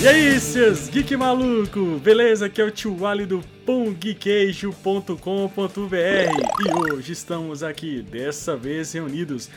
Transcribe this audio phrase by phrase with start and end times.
[0.00, 1.98] E aí, seus geek maluco?
[1.98, 2.46] Beleza?
[2.46, 5.16] Aqui é o tio Ali do pongqueijo.com.br
[6.64, 9.50] e hoje estamos aqui, dessa vez reunidos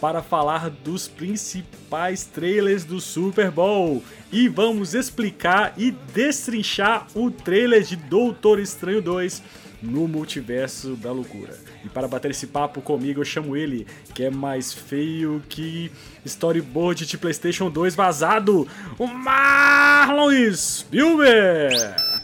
[0.00, 4.00] para falar dos principais trailers do Super Bowl
[4.30, 9.42] e vamos explicar e destrinchar o trailer de Doutor Estranho 2
[9.82, 11.56] no multiverso da loucura.
[11.84, 15.90] E para bater esse papo comigo, eu chamo ele, que é mais feio que
[16.24, 18.66] storyboard de PlayStation 2 vazado,
[18.98, 21.76] o Marlon Spielberg.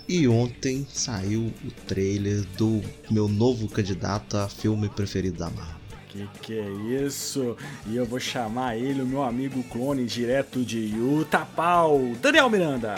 [0.09, 5.85] E ontem saiu o trailer do meu novo candidato a filme preferido da Marvel.
[6.09, 6.69] Que que é
[7.05, 7.57] isso?
[7.87, 12.95] E eu vou chamar ele, o meu amigo clone, direto de Utah Pau, Daniel Miranda.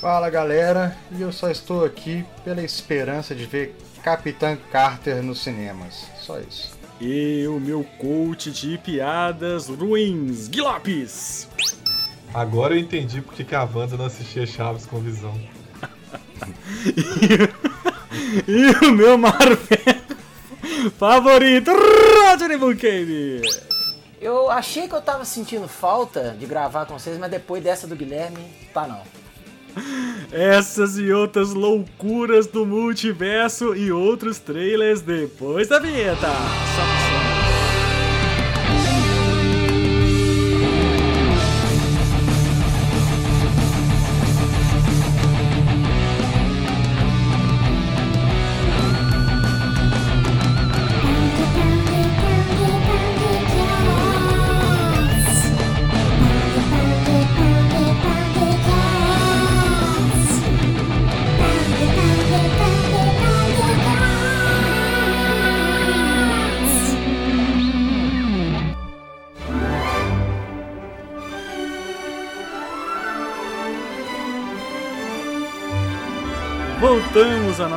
[0.00, 6.06] Fala galera, e eu só estou aqui pela esperança de ver Capitã Carter nos cinemas.
[6.20, 6.78] Só isso.
[7.00, 11.48] E o meu coach de piadas ruins, Guilopes.
[12.32, 15.34] Agora eu entendi porque que a Wanda não assistia Chaves com visão.
[16.86, 20.00] e, e o meu Marvel
[20.98, 23.42] favorito, Rodney Buchanan.
[24.20, 27.96] Eu achei que eu tava sentindo falta de gravar com vocês, mas depois dessa do
[27.96, 29.02] Guilherme, tá não.
[30.32, 36.28] Essas e outras loucuras do multiverso e outros trailers depois da vinheta.
[36.76, 37.29] Só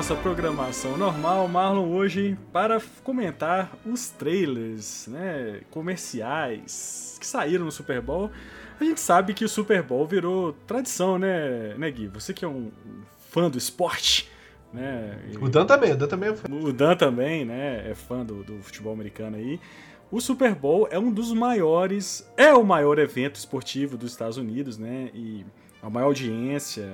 [0.04, 8.02] nossa programação normal, Marlon, hoje para comentar os trailers né, comerciais que saíram no Super
[8.02, 8.30] Bowl.
[8.82, 12.10] A gente sabe que o Super Bowl virou tradição, né, né Gui?
[12.10, 12.70] Você que é um
[13.30, 14.30] fã do esporte,
[14.74, 15.18] né?
[15.40, 16.54] O Dan também, o Dan também é fã.
[16.54, 19.58] O Dan também, né, é fã do, do futebol americano aí.
[20.12, 24.78] O Super Bowl é um dos maiores, é o maior evento esportivo dos Estados Unidos,
[24.78, 25.12] né?
[25.14, 25.46] E
[25.82, 26.92] a maior audiência,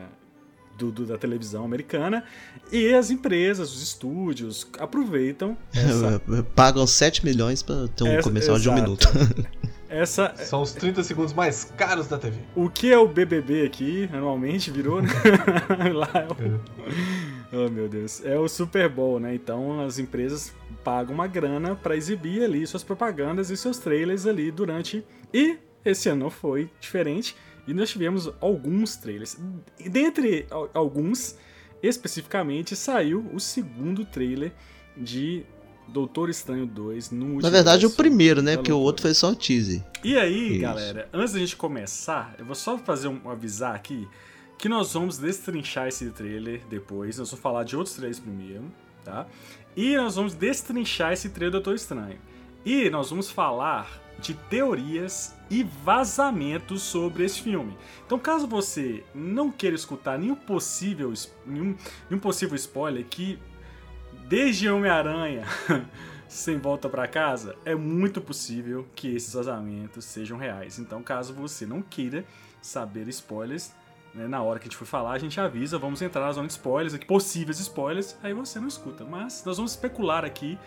[0.79, 2.23] do, do, da televisão americana
[2.71, 5.57] e as empresas, os estúdios aproveitam.
[5.73, 6.21] Essa...
[6.55, 8.75] Pagam 7 milhões para ter um essa, comercial exato.
[8.75, 9.07] de um minuto.
[9.89, 10.35] Essa...
[10.37, 12.37] São os 30 segundos mais caros da TV.
[12.55, 15.09] O que é o BBB aqui, anualmente, virou, né?
[15.91, 17.65] Lá é o...
[17.65, 18.23] Oh, meu Deus.
[18.23, 19.33] É o Super Bowl, né?
[19.33, 20.53] Então as empresas
[20.83, 25.03] pagam uma grana para exibir ali suas propagandas e seus trailers ali durante.
[25.33, 27.35] E esse ano foi diferente.
[27.67, 29.37] E nós tivemos alguns trailers.
[29.79, 31.35] Dentre alguns,
[31.81, 34.51] especificamente, saiu o segundo trailer
[34.97, 35.45] de
[35.87, 38.55] Doutor Estranho 2 no Na verdade, o primeiro, né?
[38.55, 39.83] Porque o outro foi só um teaser.
[40.03, 40.61] E aí, Isso.
[40.61, 44.07] galera, antes da gente começar, eu vou só fazer um avisar aqui
[44.57, 47.17] que nós vamos destrinchar esse trailer depois.
[47.17, 48.65] Nós vamos falar de outros trailers primeiro,
[49.03, 49.25] tá?
[49.75, 52.19] E nós vamos destrinchar esse trailer do Doutor Estranho.
[52.65, 57.77] E nós vamos falar de teorias e vazamentos sobre esse filme.
[58.05, 61.13] Então, caso você não queira escutar nenhum possível,
[61.45, 61.75] nenhum,
[62.09, 63.39] nenhum possível spoiler, que
[64.27, 65.43] desde Homem-Aranha
[66.29, 70.77] sem volta para casa, é muito possível que esses vazamentos sejam reais.
[70.77, 72.23] Então, caso você não queira
[72.61, 73.73] saber spoilers,
[74.13, 76.47] né, na hora que a gente for falar, a gente avisa, vamos entrar na zona
[76.47, 79.03] de spoilers, aqui, possíveis spoilers, aí você não escuta.
[79.03, 80.57] Mas nós vamos especular aqui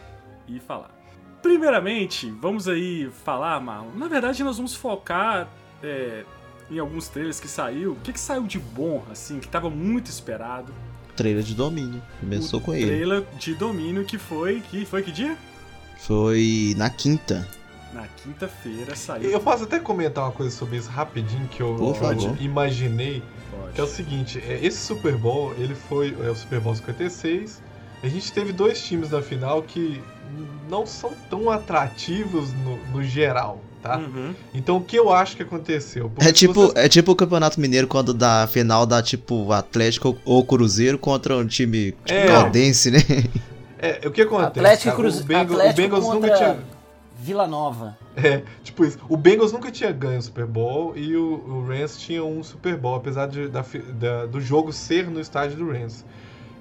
[0.48, 1.01] e falar.
[1.42, 3.90] Primeiramente, vamos aí falar, Marlon.
[3.96, 5.48] Na verdade, nós vamos focar
[5.82, 6.24] é,
[6.70, 7.92] em alguns trailers que saiu.
[7.92, 10.72] O que, que saiu de bom, assim, que estava muito esperado?
[11.16, 12.00] Trailer de domínio.
[12.20, 12.86] Começou o com ele.
[12.86, 14.60] Trailer de domínio que foi.
[14.70, 15.36] Que foi que dia?
[15.98, 17.46] Foi na quinta.
[17.92, 19.30] Na quinta-feira saiu.
[19.30, 23.22] Eu posso até comentar uma coisa sobre isso rapidinho que eu, eu imaginei.
[23.50, 23.72] Pode.
[23.74, 26.16] Que é o seguinte, é, esse Super Bowl, ele foi.
[26.24, 27.60] É o Super Bowl 56.
[28.02, 30.02] A gente teve dois times na final que
[30.68, 33.98] não são tão atrativos no, no geral, tá?
[33.98, 34.34] Uhum.
[34.52, 36.10] Então o que eu acho que aconteceu?
[36.18, 36.78] é tipo, você...
[36.78, 41.46] é tipo o Campeonato Mineiro quando da final dá tipo Atlético ou Cruzeiro contra um
[41.46, 42.26] time tipo é.
[42.26, 42.98] Caldense, né?
[43.78, 44.60] É, o que acontece?
[44.60, 45.20] Atlético, Cruz...
[45.20, 46.58] o, Bengals, Atlético o Bengals nunca tinha
[47.18, 47.98] Vila Nova.
[48.16, 48.98] É, tipo isso.
[49.08, 52.76] O Bengals nunca tinha ganho o Super Bowl e o, o Rams tinha um Super
[52.76, 53.64] Bowl, apesar de, da,
[53.94, 56.04] da, do jogo ser no estádio do Rams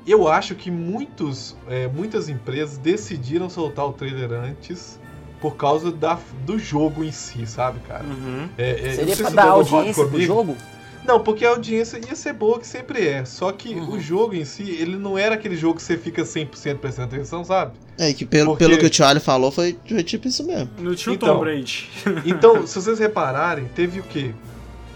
[0.06, 5.00] eu acho que muitos, é, muitas empresas decidiram soltar o trailer antes
[5.40, 8.04] por causa da, do jogo em si, sabe, cara?
[8.04, 8.48] Uhum.
[8.58, 10.58] É, é, Seria pra se dar audiência pro jogo?
[11.04, 13.26] Não, porque a audiência ia ser boa, que sempre é.
[13.26, 13.94] Só que uhum.
[13.94, 17.44] o jogo em si, ele não era aquele jogo que você fica 100% prestando atenção,
[17.44, 17.74] sabe?
[17.98, 18.66] É, que pelo, porque...
[18.66, 20.70] pelo que o Charlie falou, foi, foi tipo isso mesmo.
[20.78, 21.90] No tio então, Tom Brady.
[22.24, 24.32] então, se vocês repararem, teve o quê?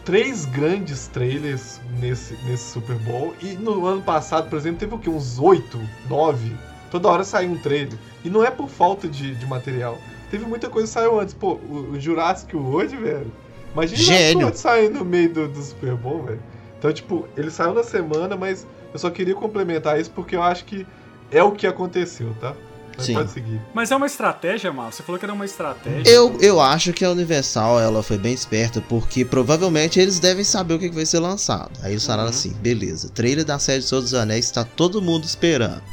[0.04, 1.80] Três grandes trailers
[2.10, 3.34] nesse, nesse Super Bowl.
[3.42, 5.10] E no ano passado, por exemplo, teve o quê?
[5.10, 5.80] Uns oito,
[6.10, 6.56] nove.
[6.92, 7.98] Toda hora saiu um trailer.
[8.24, 9.98] E não é por falta de, de material.
[10.30, 11.34] Teve muita coisa que saiu antes.
[11.34, 13.32] Pô, o, o Jurassic World, velho
[13.76, 14.48] Imagina Gênio.
[14.48, 16.40] o sair no meio do, do Super Bowl, velho.
[16.80, 20.64] Então, tipo, ele saiu na semana, mas eu só queria complementar isso porque eu acho
[20.64, 20.88] que
[21.30, 22.56] é o que aconteceu, tá?
[22.98, 23.14] Mas Sim.
[23.14, 23.62] pode seguir.
[23.74, 24.92] Mas é uma estratégia, Mal?
[24.92, 26.10] Você falou que era uma estratégia.
[26.10, 30.76] Eu, eu acho que a Universal ela foi bem esperta, porque provavelmente eles devem saber
[30.76, 31.72] o que vai ser lançado.
[31.82, 32.36] Aí eles falaram uhum.
[32.36, 35.84] assim: beleza, trailer da série de Senhor dos Anéis está todo mundo esperando.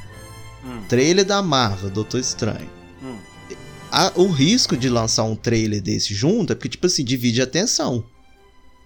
[0.65, 0.81] Hum.
[0.89, 2.83] Trailer da Marvel, Doutor Estranho
[3.93, 7.45] a, o risco de lançar um trailer desse junto é porque, tipo assim, divide a
[7.45, 8.03] atenção.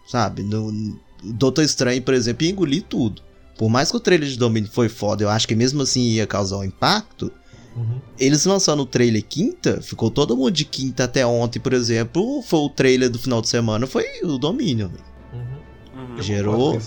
[0.08, 0.42] Sabe?
[0.42, 3.22] No, Doutor Estranho, por exemplo, ia engolir tudo.
[3.56, 6.26] Por mais que o trailer de Domínio foi foda, eu acho que mesmo assim ia
[6.26, 7.30] causar um impacto.
[7.76, 8.00] Uhum.
[8.18, 12.42] Eles lançando o trailer quinta, ficou todo mundo de quinta até ontem, por exemplo.
[12.42, 14.90] Foi o trailer do final de semana, foi o Domínio.
[15.32, 15.40] Uhum.
[15.96, 16.22] Uhum.
[16.22, 16.78] Gerou,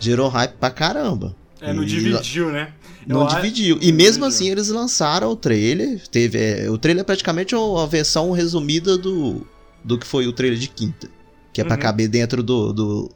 [0.00, 1.34] gerou hype pra caramba.
[1.60, 2.72] É, não dividiu, né?
[3.06, 3.78] Não Eu dividiu.
[3.80, 6.00] E mesmo assim eles lançaram o trailer.
[6.08, 9.46] Teve, é, o trailer é praticamente uma versão resumida do,
[9.82, 11.08] do que foi o trailer de quinta.
[11.52, 11.68] Que é uhum.
[11.68, 13.10] pra caber dentro do, do,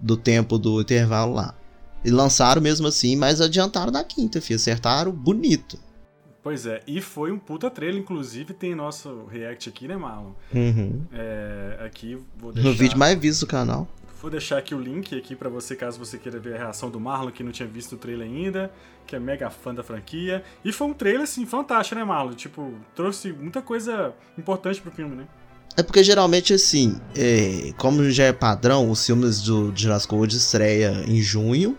[0.00, 1.54] do tempo do intervalo lá.
[2.04, 4.56] E lançaram mesmo assim, mas adiantaram da quinta, filho.
[4.56, 5.78] Acertaram bonito.
[6.46, 10.30] Pois é, e foi um puta trailer, inclusive tem nosso react aqui, né, Marlon?
[10.54, 11.02] Uhum.
[11.12, 12.68] É, aqui, vou deixar...
[12.68, 13.88] No vídeo mais visto do canal.
[14.22, 17.00] Vou deixar aqui o link aqui para você, caso você queira ver a reação do
[17.00, 18.70] Marlon, que não tinha visto o trailer ainda,
[19.08, 20.44] que é mega fã da franquia.
[20.64, 22.34] E foi um trailer, assim, fantástico, né, Marlon?
[22.34, 25.26] Tipo, trouxe muita coisa importante pro filme, né?
[25.76, 30.92] É porque geralmente, assim, é, como já é padrão, os filmes do Jurassic World estreia
[31.08, 31.76] em junho.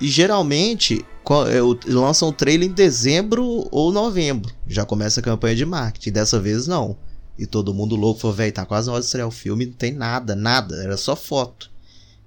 [0.00, 1.04] E geralmente
[1.48, 4.52] é, lançam um trailer em dezembro ou novembro.
[4.66, 6.12] Já começa a campanha de marketing.
[6.12, 6.96] Dessa vez não.
[7.38, 9.72] E todo mundo louco falou, velho, tá quase na hora de estrear o filme, não
[9.72, 11.70] tem nada, nada, era só foto.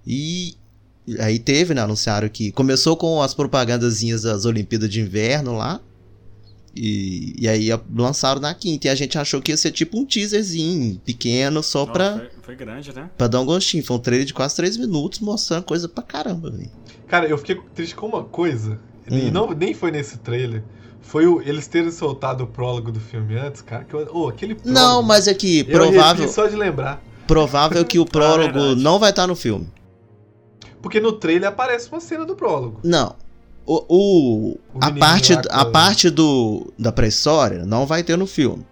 [0.07, 0.55] E
[1.19, 1.81] aí teve, né?
[1.81, 5.81] Anunciaram que começou com as propagandazinhas das Olimpíadas de Inverno lá.
[6.75, 8.87] E, e aí lançaram na quinta.
[8.87, 12.17] E a gente achou que ia ser tipo um teaserzinho pequeno, só Não, pra.
[12.17, 13.09] Foi, foi, grande, né?
[13.17, 13.83] Pra dar um gostinho.
[13.83, 16.71] Foi um trailer de quase 3 minutos mostrando coisa pra caramba, velho.
[17.07, 18.79] Cara, eu fiquei triste com uma coisa.
[19.09, 19.17] Hum.
[19.17, 20.63] E não, nem foi nesse trailer.
[21.01, 23.83] Foi o, eles terem soltado o prólogo do filme antes, cara.
[23.83, 26.27] Que, oh, aquele prólogo, Não, mas é que provável.
[26.29, 27.03] só de lembrar.
[27.27, 29.67] Provável que o prólogo ah, não vai estar no filme.
[30.81, 32.79] Porque no trailer aparece uma cena do prólogo.
[32.83, 33.15] Não.
[33.71, 38.65] O, o, o a parte, a parte do, da pré-história não vai ter no filme.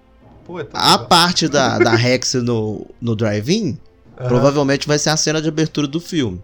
[0.44, 1.08] Pô, é a legal.
[1.08, 3.68] parte da, da Rex no, no drive-in
[4.20, 4.28] uhum.
[4.28, 6.44] provavelmente vai ser a cena de abertura do filme.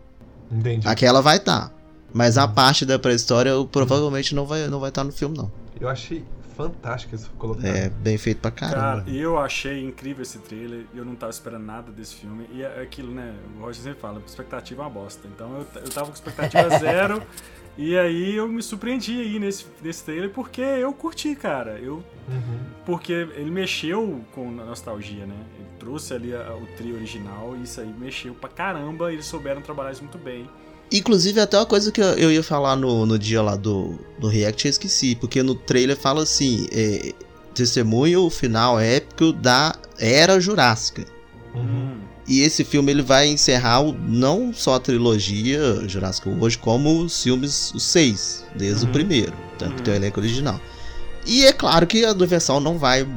[0.50, 0.88] Entendi.
[0.88, 1.68] Aquela vai estar.
[1.68, 1.72] Tá.
[2.14, 5.52] Mas a parte da pré-história provavelmente não vai não vai estar tá no filme, não.
[5.82, 6.24] Eu achei
[6.56, 7.68] fantástico esse colocar.
[7.68, 9.04] É, bem feito pra caramba.
[9.04, 10.86] Cara, eu achei incrível esse trailer.
[10.96, 12.48] Eu não tava esperando nada desse filme.
[12.54, 13.34] E é aquilo, né?
[13.58, 15.28] O Roger sempre fala: expectativa é uma bosta.
[15.28, 17.22] Então eu, eu tava com expectativa zero.
[17.78, 21.78] E aí eu me surpreendi aí nesse, nesse trailer porque eu curti, cara.
[21.80, 21.96] Eu,
[22.28, 22.60] uhum.
[22.86, 25.36] Porque ele mexeu com a nostalgia, né?
[25.58, 29.12] Ele trouxe ali a, o trio original e isso aí mexeu pra caramba.
[29.12, 30.48] E eles souberam trabalhar isso muito bem.
[30.92, 34.68] Inclusive, até uma coisa que eu ia falar no, no dia lá do, do React,
[34.68, 37.14] eu esqueci, porque no trailer fala assim: é,
[37.54, 41.06] testemunho final épico da Era Jurássica.
[41.56, 42.05] Uhum.
[42.28, 47.22] E esse filme ele vai encerrar o, não só a trilogia Jurássica hoje, como os
[47.22, 48.90] filmes, os seis, desde uhum.
[48.90, 49.78] o primeiro, tanto uhum.
[49.78, 50.60] que tem o elenco original.
[51.26, 53.08] E é claro que a versão não vai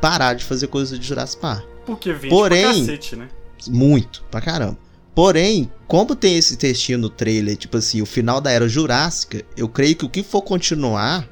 [0.00, 1.64] parar de fazer coisas de Jurassic Park.
[1.86, 3.28] Porque vende Porém, pra cacete, né?
[3.68, 4.78] Muito, pra caramba.
[5.14, 9.68] Porém, como tem esse textinho no trailer, tipo assim, o final da era Jurássica, eu
[9.68, 11.28] creio que o que for continuar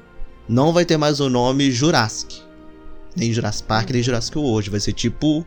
[0.47, 2.41] não vai ter mais o nome Jurassic.
[3.15, 4.69] Nem Jurassic Park, nem Jurassic World.
[4.69, 5.45] Vai ser tipo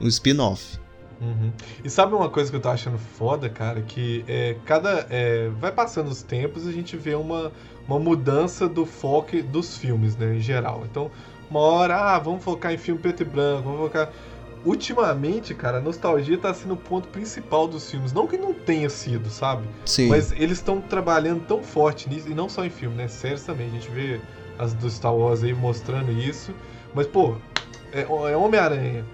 [0.00, 0.78] um spin-off.
[1.20, 1.52] Uhum.
[1.82, 3.82] E sabe uma coisa que eu tô achando foda, cara?
[3.82, 5.06] Que é, cada.
[5.10, 7.52] É, vai passando os tempos e a gente vê uma,
[7.86, 10.36] uma mudança do foco dos filmes, né?
[10.36, 10.84] Em geral.
[10.90, 11.10] Então,
[11.50, 14.10] uma hora, ah, vamos focar em filme preto e branco, vamos focar
[14.64, 18.12] ultimamente, cara, a nostalgia tá sendo o ponto principal dos filmes.
[18.12, 19.66] Não que não tenha sido, sabe?
[19.84, 20.08] Sim.
[20.08, 23.08] Mas eles estão trabalhando tão forte nisso, e não só em filme, né?
[23.08, 23.68] Séries também.
[23.68, 24.20] A gente vê
[24.58, 26.52] as do Star Wars aí mostrando isso.
[26.94, 27.36] Mas, pô,
[27.92, 29.04] é, é Homem-Aranha,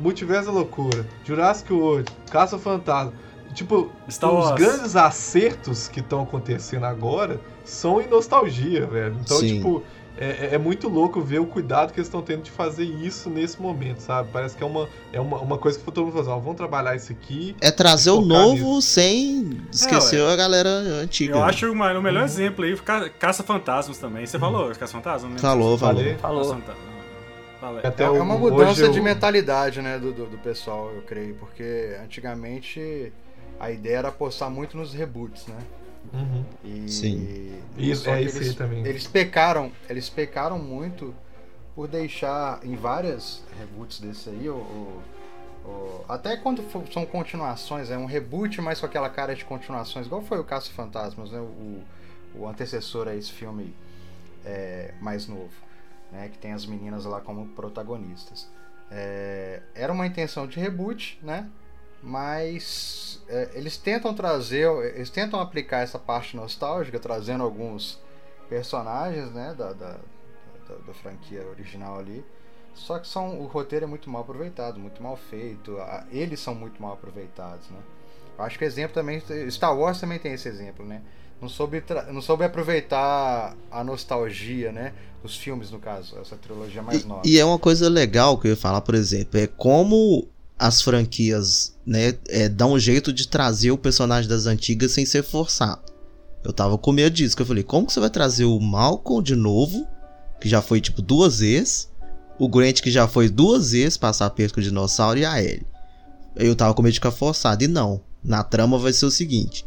[0.00, 3.12] Multiverso da Loucura, Jurassic World, Caça Fantasma.
[3.54, 4.60] Tipo, Star os Wars.
[4.60, 9.16] grandes acertos que estão acontecendo agora são em nostalgia, velho.
[9.20, 9.56] Então, Sim.
[9.56, 9.82] tipo,
[10.16, 13.30] é, é, é, muito louco ver o cuidado que eles estão tendo de fazer isso
[13.30, 14.28] nesse momento, sabe?
[14.32, 16.94] Parece que é uma, é uma, uma coisa que todo mundo faz, ó, vamos trabalhar
[16.94, 17.56] isso aqui.
[17.60, 18.82] É trazer o novo nisso.
[18.82, 21.34] sem esquecer é, a galera antiga.
[21.34, 22.26] Eu acho uma, o melhor uhum.
[22.26, 22.76] exemplo aí,
[23.18, 24.26] Caça-Fantasmas também.
[24.26, 24.40] Você uhum.
[24.42, 25.40] falou Caça-Fantasmas?
[25.40, 26.02] Falou, falou.
[26.18, 26.91] Falou.
[27.82, 33.12] Até é uma mudança de mentalidade, né, do, do, do pessoal, eu creio, porque antigamente
[33.58, 35.58] a ideia era apostar muito nos reboots, né?
[36.12, 36.44] Uhum.
[36.64, 37.62] E, Sim.
[37.78, 38.84] Isso, é isso aí também.
[38.84, 41.14] Eles pecaram, eles pecaram muito
[41.74, 45.02] por deixar em várias reboots desse aí, ou,
[45.64, 50.22] ou, até quando são continuações, é um reboot, mas com aquela cara de continuações, igual
[50.22, 51.38] foi o Caça Fantasmas, né?
[51.38, 51.82] O,
[52.34, 53.74] o antecessor a esse filme
[54.44, 55.52] é, mais novo,
[56.12, 56.28] né?
[56.28, 58.48] Que tem as meninas lá como protagonistas.
[58.90, 61.50] É, era uma intenção de reboot, né?
[62.02, 68.00] mas é, eles tentam trazer, eles tentam aplicar essa parte nostálgica, trazendo alguns
[68.48, 69.92] personagens né, da, da,
[70.68, 72.24] da, da franquia original ali.
[72.74, 75.78] Só que são, o roteiro é muito mal aproveitado, muito mal feito.
[75.78, 77.78] A, eles são muito mal aproveitados, né?
[78.38, 79.22] Acho que exemplo também.
[79.50, 81.02] Star Wars também tem esse exemplo, né?
[81.42, 81.82] Não soube,
[82.12, 84.92] não soube aproveitar a nostalgia, né?
[85.24, 87.22] Os filmes, no caso, essa trilogia mais nova.
[87.24, 90.80] E, e é uma coisa legal que eu ia falar, por exemplo, é como as
[90.80, 95.82] franquias, né, é, dão um jeito de trazer o personagem das antigas sem ser forçado.
[96.44, 99.20] Eu tava com medo disso, que eu falei, como que você vai trazer o Malcolm
[99.20, 99.84] de novo,
[100.40, 101.90] que já foi tipo duas vezes,
[102.38, 105.66] o Grant que já foi duas vezes passar perto com o dinossauro e a Ellie.
[106.36, 108.00] Eu tava com medo de ficar forçado, e não.
[108.22, 109.66] Na trama vai ser o seguinte: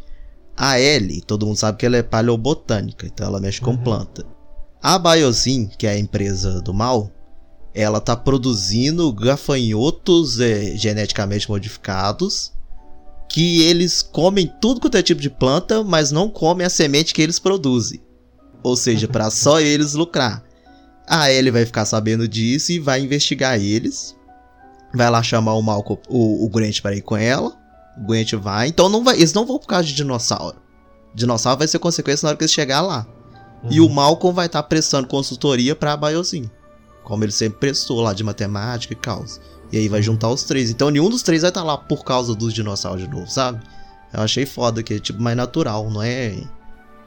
[0.57, 3.83] a Ellie, todo mundo sabe que ela é paleobotânica, então ela mexe com uhum.
[3.83, 4.25] planta.
[4.81, 7.11] A Biosyn, que é a empresa do mal,
[7.73, 12.53] ela tá produzindo gafanhotos é, geneticamente modificados
[13.27, 17.21] que eles comem tudo quanto é tipo de planta, mas não comem a semente que
[17.21, 17.99] eles produzem.
[18.63, 20.43] Ou seja, para só eles lucrar.
[21.05, 24.15] A Ellie vai ficar sabendo disso e vai investigar eles.
[24.93, 27.57] Vai lá chamar o Malcolm, o, o Grant para ir com ela.
[27.97, 28.67] O Grant vai.
[28.67, 30.57] Então não vai, eles não vão por causa de dinossauro.
[31.13, 33.07] Dinossauro vai ser consequência na hora que eles chegar lá.
[33.63, 33.69] Uhum.
[33.71, 36.49] E o Malcolm vai estar tá prestando consultoria para a Biosyn
[37.05, 39.39] como ele sempre prestou lá de matemática e causa.
[39.71, 40.69] E aí vai juntar os três.
[40.69, 43.61] Então nenhum dos três vai estar tá lá por causa dos dinossauros de novo, sabe?
[44.11, 46.35] Eu achei foda que é tipo mais natural, não é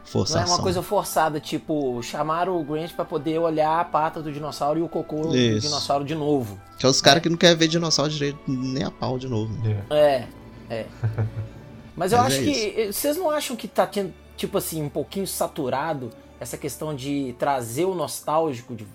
[0.04, 0.42] forçação.
[0.42, 4.33] Não é uma coisa forçada, tipo, chamar o Grant para poder olhar a pata do
[4.33, 5.54] dinossauro e o cocô Isso.
[5.54, 6.59] do dinossauro de novo.
[6.78, 7.23] Que é os caras é.
[7.23, 9.52] que não querem ver dinossauro direito nem a pau de novo.
[9.90, 10.26] É,
[10.70, 10.87] é.
[11.96, 12.92] Mas eu Mas acho é que.
[12.92, 16.10] Vocês não acham que tá tendo, tipo assim, um pouquinho saturado
[16.40, 18.87] essa questão de trazer o nostálgico de,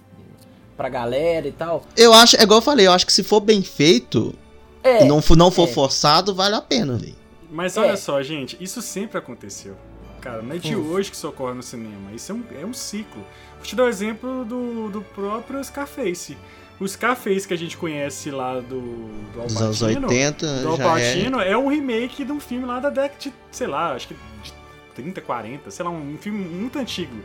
[0.77, 1.83] pra galera e tal.
[1.97, 4.33] Eu acho, é igual eu falei, eu acho que se for bem feito,
[4.81, 5.71] é, não, não for é.
[5.71, 7.15] forçado, vale a pena, velho.
[7.51, 7.95] Mas olha é.
[7.97, 9.75] só, gente, isso sempre aconteceu.
[10.21, 10.91] Cara, não é de hum.
[10.91, 12.11] hoje que isso ocorre no cinema.
[12.13, 13.21] Isso é um, é um ciclo.
[13.57, 16.37] Vou te dar o um exemplo do, do próprio Scarface.
[16.83, 18.81] O Scarface que a gente conhece lá do,
[19.31, 21.51] do Al Dos anos 80, do Al é...
[21.51, 24.53] é um remake de um filme lá da década de, sei lá, acho que de
[24.93, 27.15] 30, 40, sei lá, um filme muito antigo.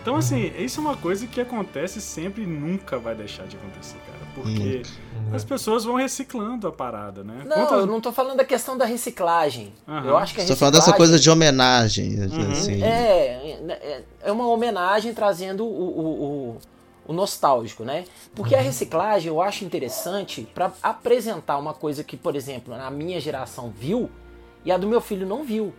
[0.00, 3.98] Então, assim, isso é uma coisa que acontece sempre e nunca vai deixar de acontecer,
[4.06, 4.22] cara.
[4.34, 4.82] Porque
[5.14, 5.34] uhum.
[5.34, 7.42] as pessoas vão reciclando a parada, né?
[7.44, 7.74] Não, Quanto...
[7.74, 9.72] eu não tô falando da questão da reciclagem.
[9.86, 10.04] Uhum.
[10.04, 10.48] Eu acho que a reciclagem...
[10.48, 12.50] Tô falando dessa coisa de homenagem, uhum.
[12.52, 12.82] assim.
[12.82, 16.58] É, é, é uma homenagem trazendo o, o, o,
[17.06, 18.04] o nostálgico, né?
[18.34, 18.64] Porque a uhum.
[18.64, 24.10] reciclagem eu acho interessante para apresentar uma coisa que, por exemplo, a minha geração viu
[24.64, 25.72] e a do meu filho não viu.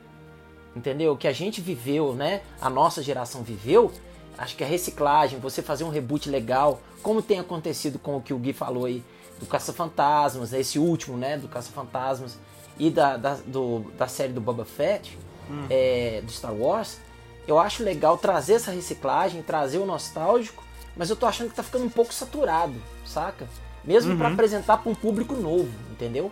[0.76, 1.16] Entendeu?
[1.16, 2.42] Que a gente viveu, né?
[2.60, 3.92] A nossa geração viveu
[4.38, 8.34] Acho que a reciclagem, você fazer um reboot legal, como tem acontecido com o que
[8.34, 9.04] o Gui falou aí,
[9.40, 12.38] do Caça-Fantasmas, né, esse último, né, do Caça-Fantasmas,
[12.78, 15.18] e da, da, do, da série do Boba Fett,
[15.50, 15.66] hum.
[15.70, 17.00] é, do Star Wars,
[17.48, 20.64] eu acho legal trazer essa reciclagem, trazer o nostálgico,
[20.96, 22.74] mas eu tô achando que tá ficando um pouco saturado,
[23.06, 23.48] saca?
[23.84, 24.18] Mesmo uhum.
[24.18, 26.32] para apresentar para um público novo, entendeu?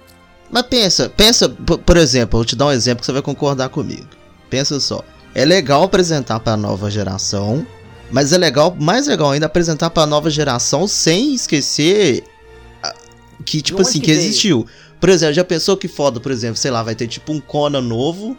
[0.49, 4.07] Mas pensa, pensa, por exemplo, vou te dar um exemplo que você vai concordar comigo.
[4.49, 5.03] Pensa só,
[5.33, 7.65] é legal apresentar para a nova geração,
[8.11, 12.23] mas é legal, mais legal ainda, apresentar pra nova geração sem esquecer
[13.45, 14.65] que, tipo assim, que, que existiu.
[14.99, 17.81] Por exemplo, já pensou que foda, por exemplo, sei lá, vai ter tipo um Conan
[17.81, 18.37] novo.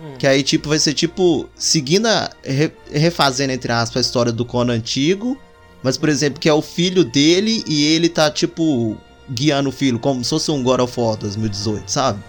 [0.00, 0.14] Hum.
[0.18, 4.44] Que aí, tipo, vai ser tipo, seguindo a, re, refazendo, entre aspas, a história do
[4.44, 5.38] Conan antigo.
[5.82, 8.96] Mas, por exemplo, que é o filho dele e ele tá, tipo,
[9.28, 12.22] guiando o filho, como se fosse um God of War 2018, sabe?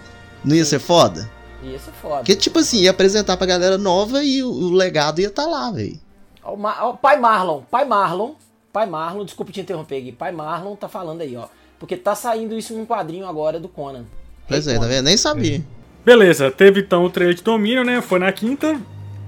[0.43, 0.72] Não ia Sim.
[0.72, 1.29] ser foda?
[1.62, 2.17] Ia ser foda.
[2.17, 5.50] Porque, tipo assim, ia apresentar pra galera nova e o, o legado ia estar tá
[5.50, 6.00] lá, velho.
[7.01, 8.33] Pai Marlon, pai Marlon,
[8.72, 11.48] pai Marlon, desculpa te interromper aqui, pai Marlon tá falando aí, ó.
[11.79, 14.05] Porque tá saindo isso num quadrinho agora do Conan.
[14.48, 15.05] Pois é, tá vendo?
[15.05, 15.63] Nem sabia.
[16.05, 18.01] Beleza, teve então o trailer de domínio, né?
[18.01, 18.79] Foi na quinta.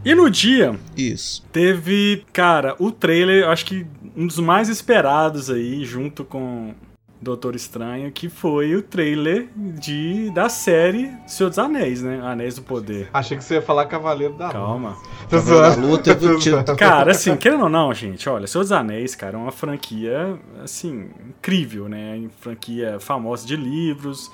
[0.05, 0.79] E no dia.
[0.95, 1.43] Isso.
[1.51, 6.75] Teve, cara, o trailer, acho que um dos mais esperados aí, junto com
[7.19, 12.21] Doutor Estranho, que foi o trailer de, da série Senhor dos Anéis, né?
[12.23, 13.09] Anéis do Poder.
[13.11, 14.95] Achei que você ia falar Cavaleiro da Calma.
[15.27, 19.35] Cavaleiro da Luta, eu Cara, assim, querendo ou não, gente, olha, Senhor dos Anéis, cara,
[19.35, 22.21] é uma franquia, assim, incrível, né?
[22.39, 24.29] Franquia famosa de livros,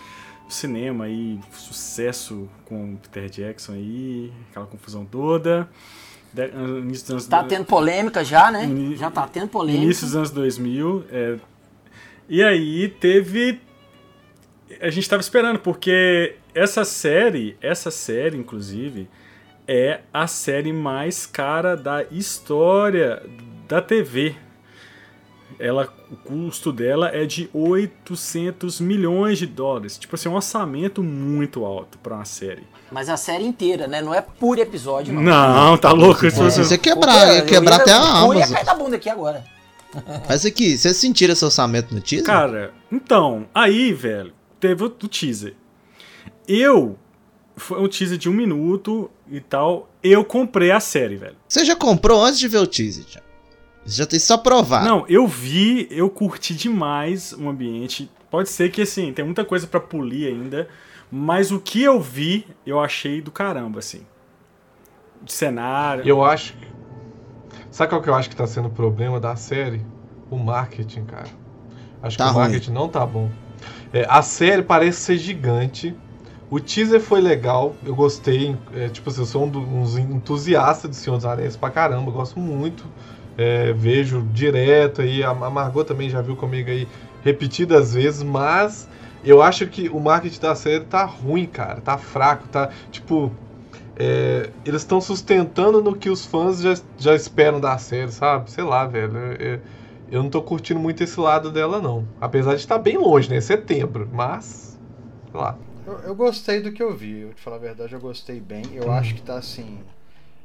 [0.53, 5.69] cinema aí, sucesso com Peter Jackson aí, aquela confusão toda.
[6.33, 8.69] De, início dos anos tá tendo polêmica já, né?
[8.95, 9.83] já tá tendo polêmica.
[9.83, 11.05] Início dos anos 2000.
[11.11, 11.37] É,
[12.29, 13.59] e aí teve.
[14.79, 19.09] A gente tava esperando, porque essa série, essa série, inclusive,
[19.67, 23.21] é a série mais cara da história
[23.67, 24.35] da TV
[25.61, 29.97] ela, o custo dela é de 800 milhões de dólares.
[29.97, 32.63] Tipo assim, um orçamento muito alto para uma série.
[32.91, 34.01] Mas a série inteira, né?
[34.01, 35.21] Não é por episódio, não.
[35.21, 36.25] Não, tá louco.
[36.25, 36.63] É, você...
[36.63, 38.33] você quebrar, ia quebrar até a Amazon.
[38.33, 39.45] Eu ia cair da bunda aqui agora.
[40.27, 42.25] Mas aqui, vocês sentiram esse orçamento no teaser?
[42.25, 45.53] Cara, então, aí, velho, teve o teaser.
[46.47, 46.97] Eu,
[47.55, 51.35] foi um teaser de um minuto e tal, eu comprei a série, velho.
[51.47, 53.21] Você já comprou antes de ver o teaser, já?
[53.85, 54.83] Já tem só provar.
[54.83, 58.09] Não, eu vi, eu curti demais o ambiente.
[58.29, 60.67] Pode ser que assim, tem muita coisa para polir ainda,
[61.11, 64.05] mas o que eu vi, eu achei do caramba, assim.
[65.21, 66.07] De cenário.
[66.07, 66.55] Eu acho.
[67.69, 69.81] Sabe qual que eu acho que tá sendo o problema da série?
[70.29, 71.27] O marketing, cara.
[72.01, 73.29] Acho tá que o marketing não tá bom.
[73.91, 75.95] É, a série parece ser gigante.
[76.49, 78.55] O teaser foi legal, eu gostei.
[78.73, 82.39] É, tipo assim, eu sou um dos entusiastas de Senhor dos Anéis pra caramba, gosto
[82.39, 82.85] muito
[83.37, 86.87] é, vejo direto aí, a Margot também já viu comigo aí
[87.23, 88.87] repetidas vezes, mas
[89.23, 93.31] eu acho que o marketing da série tá ruim, cara, tá fraco, tá tipo.
[93.95, 98.49] É, eles estão sustentando no que os fãs já, já esperam da série, sabe?
[98.49, 99.15] Sei lá, velho.
[99.39, 99.59] É,
[100.09, 102.07] eu não tô curtindo muito esse lado dela, não.
[102.19, 103.39] Apesar de estar bem longe, né?
[103.39, 104.79] Setembro, mas.
[105.31, 105.57] Sei lá.
[105.85, 108.63] Eu, eu gostei do que eu vi, eu te falar a verdade, eu gostei bem.
[108.73, 108.91] Eu hum.
[108.91, 109.79] acho que tá assim.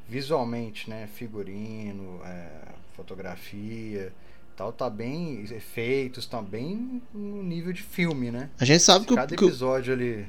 [0.09, 1.09] Visualmente, né?
[1.13, 2.49] Figurino, é,
[2.95, 4.13] fotografia
[4.57, 5.45] tal, tá bem.
[5.51, 8.49] Efeitos, tá bem no nível de filme, né?
[8.59, 10.27] A gente sabe Se que cada episódio ali.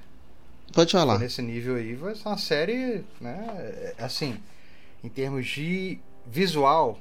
[0.73, 1.17] Pode falar.
[1.17, 3.47] Nesse nível aí, vai ser uma série, né?
[3.57, 4.37] É, assim,
[5.01, 6.99] em termos de visual,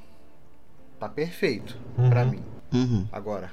[1.01, 2.09] tá perfeito uhum.
[2.09, 2.43] para mim.
[2.73, 3.09] Uhum.
[3.11, 3.53] Agora,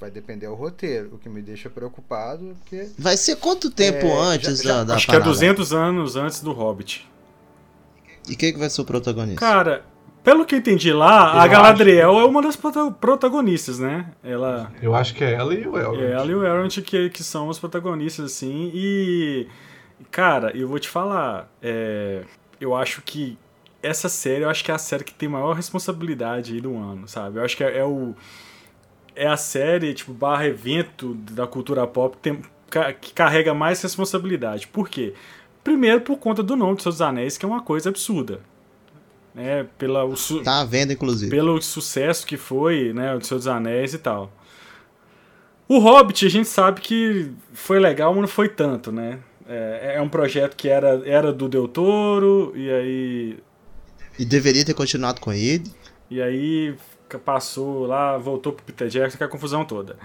[0.00, 2.90] vai depender do roteiro, o que me deixa preocupado, porque...
[2.98, 5.24] Vai ser quanto tempo é, antes já, já, da, Acho parada?
[5.24, 7.08] que é 200 anos antes do Hobbit.
[8.30, 9.40] E quem que vai ser o protagonista?
[9.40, 9.84] Cara,
[10.22, 12.20] pelo que eu entendi lá, eu a Galadriel acho...
[12.20, 14.12] é uma das protagonistas, né?
[14.22, 14.70] Ela.
[14.80, 16.00] Eu acho que é ela e o Elrond.
[16.00, 18.70] É ela e o Elrond que, que são os protagonistas, assim.
[18.72, 19.48] E.
[20.10, 21.50] Cara, eu vou te falar.
[21.60, 22.22] É,
[22.60, 23.36] eu acho que
[23.82, 27.08] essa série, eu acho que é a série que tem maior responsabilidade aí do ano,
[27.08, 27.38] sabe?
[27.38, 28.14] Eu acho que é, é o.
[29.16, 32.42] É a série, tipo, barra evento da cultura pop que, tem,
[33.00, 34.68] que carrega mais responsabilidade.
[34.68, 35.14] Por quê?
[35.62, 38.40] Primeiro, por conta do nome de Seus Anéis, que é uma coisa absurda
[39.34, 41.30] né, pela, o su tá à venda, inclusive.
[41.30, 44.32] Pelo sucesso que foi, né, o Senhor dos Anéis e tal.
[45.68, 49.20] O Hobbit, a gente sabe que foi legal, mas não foi tanto, né?
[49.48, 53.38] É, é um projeto que era, era do Del Toro, e aí...
[54.18, 55.64] E deveria ter continuado com ele.
[56.10, 56.74] E aí
[57.24, 59.96] passou lá, voltou pro Peter Jackson, que é a confusão toda.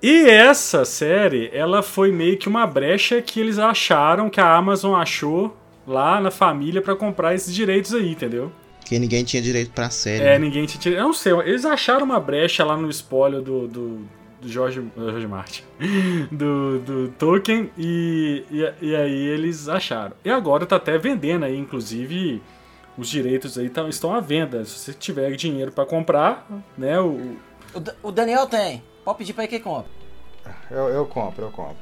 [0.00, 4.94] E essa série, ela foi meio que uma brecha que eles acharam, que a Amazon
[4.94, 5.56] achou
[5.86, 8.52] lá na família para comprar esses direitos aí, entendeu?
[8.84, 10.22] Que ninguém tinha direito pra série.
[10.22, 10.38] É, né?
[10.38, 14.08] ninguém tinha Eu não sei, eles acharam uma brecha lá no spoiler do, do,
[14.40, 15.62] do George, George Martin,
[16.30, 20.12] do, do Tolkien, e, e, e, aí eles acharam.
[20.24, 22.40] E agora tá até vendendo aí, inclusive,
[22.96, 24.64] os direitos aí tão, estão à venda.
[24.64, 27.36] Se você tiver dinheiro para comprar, né, o...
[27.74, 27.82] o...
[28.02, 28.82] O Daniel tem.
[29.08, 29.90] Pode pedir pra ele que compra.
[30.70, 31.78] Eu, eu compro, eu compro.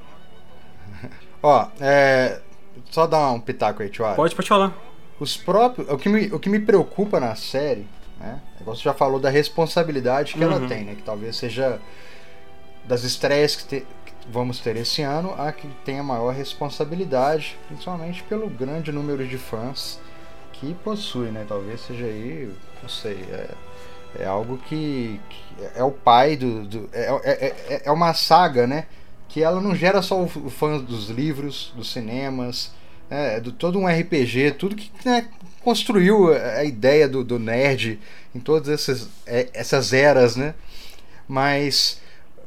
[1.43, 2.41] Ó, é,
[2.89, 4.73] só dar um pitaco aí, Tio Pode, pode falar.
[5.19, 5.91] Os próprios.
[5.91, 7.85] O que me, o que me preocupa na série,
[8.21, 8.41] né?
[8.65, 10.53] Você já falou da responsabilidade que uhum.
[10.53, 10.95] ela tem, né?
[10.95, 11.81] Que talvez seja
[12.85, 17.59] das estreias que, te, que, vamos ter esse ano, a que tem a maior responsabilidade,
[17.67, 19.99] principalmente pelo grande número de fãs
[20.53, 21.45] que possui, né?
[21.49, 23.51] Talvez seja aí, não sei, é,
[24.19, 26.65] é algo que, que é o pai do.
[26.65, 28.87] do é, é, é, é uma saga, né?
[29.37, 32.73] que ela não gera só o fã dos livros, dos cinemas,
[33.11, 35.29] é, do todo um RPG, tudo que né,
[35.63, 38.01] construiu a ideia do, do nerd
[38.35, 40.55] em todas essas, é, essas eras, né?
[41.29, 42.01] Mas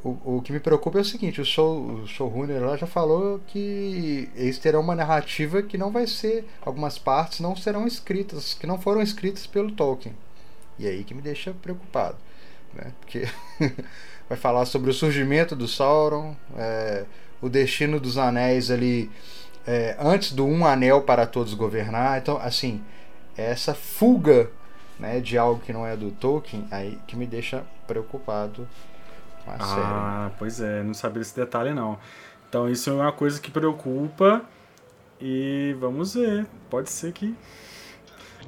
[0.04, 3.40] o, o que me preocupa é o seguinte, o, show, o showrunner lá já falou
[3.48, 8.66] que eles terão uma narrativa que não vai ser, algumas partes não serão escritas, que
[8.66, 10.16] não foram escritas pelo Tolkien.
[10.80, 12.18] E aí que me deixa preocupado,
[12.74, 12.94] né?
[13.02, 13.28] Porque
[14.28, 17.06] vai falar sobre o surgimento do Sauron, é,
[17.42, 19.12] o destino dos anéis ali
[19.68, 22.18] é, antes do um anel para todos governar.
[22.18, 22.82] Então, assim,
[23.38, 24.50] essa fuga
[25.00, 28.68] né, de algo que não é do Tolkien aí que me deixa preocupado
[29.46, 29.82] com a ah, série.
[29.82, 31.98] Ah, pois é, não sabia esse detalhe não.
[32.48, 34.42] Então isso é uma coisa que preocupa
[35.22, 36.46] e vamos ver.
[36.70, 37.36] Pode ser que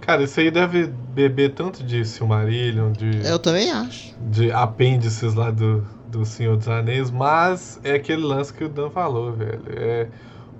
[0.01, 3.25] Cara, isso aí deve beber tanto de Silmarillion, de.
[3.25, 4.15] Eu também acho.
[4.19, 8.89] De apêndices lá do, do Senhor dos Anéis, mas é aquele lance que o Dan
[8.89, 9.61] falou, velho.
[9.69, 10.07] É,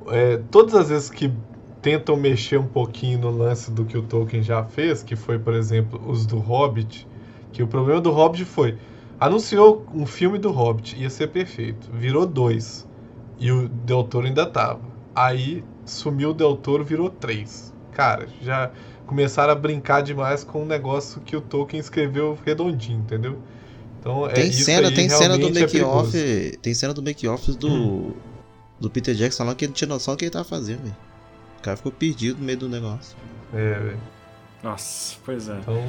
[0.07, 1.33] é, todas as vezes que
[1.81, 5.53] tentam mexer um pouquinho no lance do que o Tolkien já fez, que foi, por
[5.53, 7.07] exemplo, os do Hobbit,
[7.51, 8.77] que o problema do Hobbit foi.
[9.19, 11.89] Anunciou um filme do Hobbit, ia ser perfeito.
[11.91, 12.87] Virou dois.
[13.39, 14.81] E o Del Toro ainda tava.
[15.15, 17.73] Aí sumiu o Del Toro, virou três.
[17.91, 18.71] Cara, já
[19.11, 23.37] começaram a brincar demais com um negócio que o Tolkien escreveu redondinho, entendeu?
[23.99, 27.27] Então, é tem é, cena, tem cena do make é off, tem cena do make
[27.27, 28.13] off do hum.
[28.79, 30.95] do Peter Jackson lá que ele não tinha noção do que ele tava fazendo, velho.
[31.59, 33.17] O cara ficou perdido no meio do negócio.
[33.53, 33.99] É, velho.
[34.63, 35.57] Nossa, pois é.
[35.59, 35.83] Então,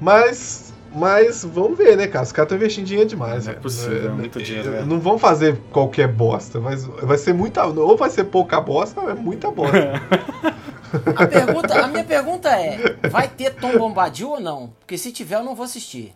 [0.00, 2.24] mas mas vamos ver, né, cara?
[2.24, 3.46] Os caras estão investindo dinheiro demais.
[3.46, 4.74] Não é possível, é, muito dinheiro.
[4.74, 4.84] É.
[4.84, 7.66] Não vão fazer qualquer bosta, mas vai ser muita.
[7.66, 10.00] Ou vai ser pouca bosta, ou é muita bosta.
[11.16, 14.72] A, pergunta, a minha pergunta é: vai ter Tom Bombadil ou não?
[14.78, 16.14] Porque se tiver, eu não vou assistir.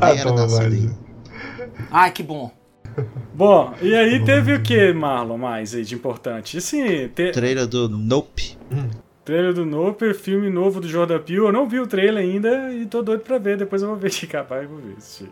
[0.00, 0.10] Ah,
[1.90, 2.50] Ai, que bom.
[3.32, 6.58] Bom, e aí teve o que, Marlon, mais aí de importante?
[6.58, 7.30] Assim, te...
[7.30, 8.58] Trailer do Nope.
[8.72, 8.90] Hum.
[9.24, 11.42] Trailer do Nope, filme novo do Jordan Peele.
[11.42, 13.56] Eu não vi o trailer ainda e tô doido pra ver.
[13.56, 14.94] Depois eu vou ver de capaz, vou ver.
[14.96, 15.30] Assistir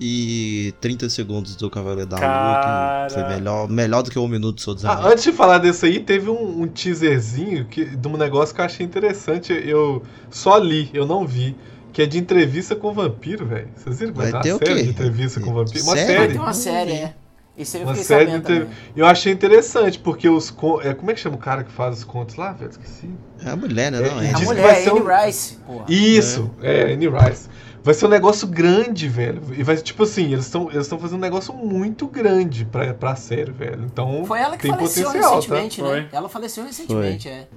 [0.00, 4.56] e 30 segundos do Cavaleiro da Lua, que foi melhor, melhor do que um minuto
[4.56, 8.16] do Sol ah, Antes de falar desse aí, teve um, um, teaserzinho que, de um
[8.16, 9.52] negócio que eu achei interessante.
[9.52, 11.54] Eu só li, eu não vi.
[11.92, 13.68] Que é de entrevista com o vampiro, velho.
[13.74, 14.14] Vocês viram?
[14.14, 15.84] Vai ter uma série de entrevista com o vampiro?
[15.84, 16.06] Uma série?
[16.06, 16.18] série.
[16.18, 17.14] Vai ter uma série, é.
[17.58, 20.54] Isso aí eu uma série de Eu achei interessante, porque os.
[20.82, 22.70] É, como é que chama o cara que faz os contos lá, velho?
[22.70, 23.10] Esqueci.
[23.44, 24.00] É a mulher, né?
[24.00, 24.34] Não, é, é.
[24.34, 25.24] A mulher, é Anne um...
[25.26, 25.56] Rice.
[25.66, 25.84] Porra.
[25.88, 27.48] Isso, é, é Anne Rice.
[27.82, 29.42] Vai ser um negócio grande, velho.
[29.56, 33.50] E vai, tipo assim, eles estão eles fazendo um negócio muito grande pra, pra série,
[33.50, 33.84] velho.
[33.84, 34.24] Então.
[34.24, 35.88] Foi ela que tem faleceu potencial, recentemente, tá?
[35.88, 36.08] né?
[36.12, 37.36] Ela faleceu recentemente, Foi.
[37.36, 37.48] é.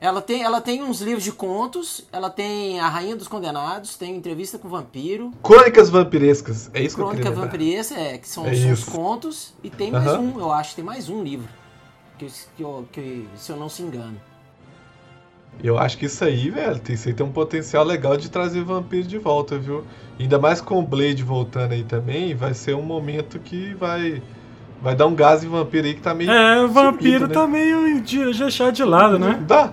[0.00, 4.16] Ela tem, ela tem uns livros de contos, ela tem A Rainha dos Condenados, tem
[4.16, 5.30] Entrevista com o Vampiro.
[5.42, 8.84] Crônicas Vampirescas, é isso que Crônica eu queria Vampiresca, é, que são, é são os
[8.84, 9.52] contos.
[9.62, 11.46] E tem mais um, eu acho, tem mais um livro.
[12.16, 14.18] Que, que, que, se eu não se engano.
[15.62, 19.06] Eu acho que isso aí, velho, isso aí tem um potencial legal de trazer vampiro
[19.06, 19.84] de volta, viu?
[20.18, 24.22] Ainda mais com o Blade voltando aí também, vai ser um momento que vai
[24.80, 26.30] vai dar um gás em vampiro aí que tá meio.
[26.30, 27.34] É, o vampiro subido, né?
[27.34, 29.38] tá meio de, deixado de lado, né?
[29.46, 29.72] Dá.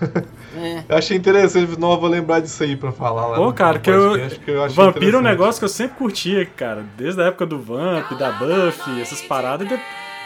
[0.56, 0.82] É.
[0.88, 3.36] Eu achei interessante, não vou lembrar disso aí pra falar lá.
[3.36, 6.84] Pô, cara, que eu, que eu Vampiro é um negócio que eu sempre curtia, cara.
[6.96, 9.70] Desde a época do Vamp, da Buffy, essas paradas.
[9.70, 9.78] E,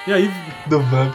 [0.07, 0.31] e aí.
[0.67, 1.15] Do Vamp.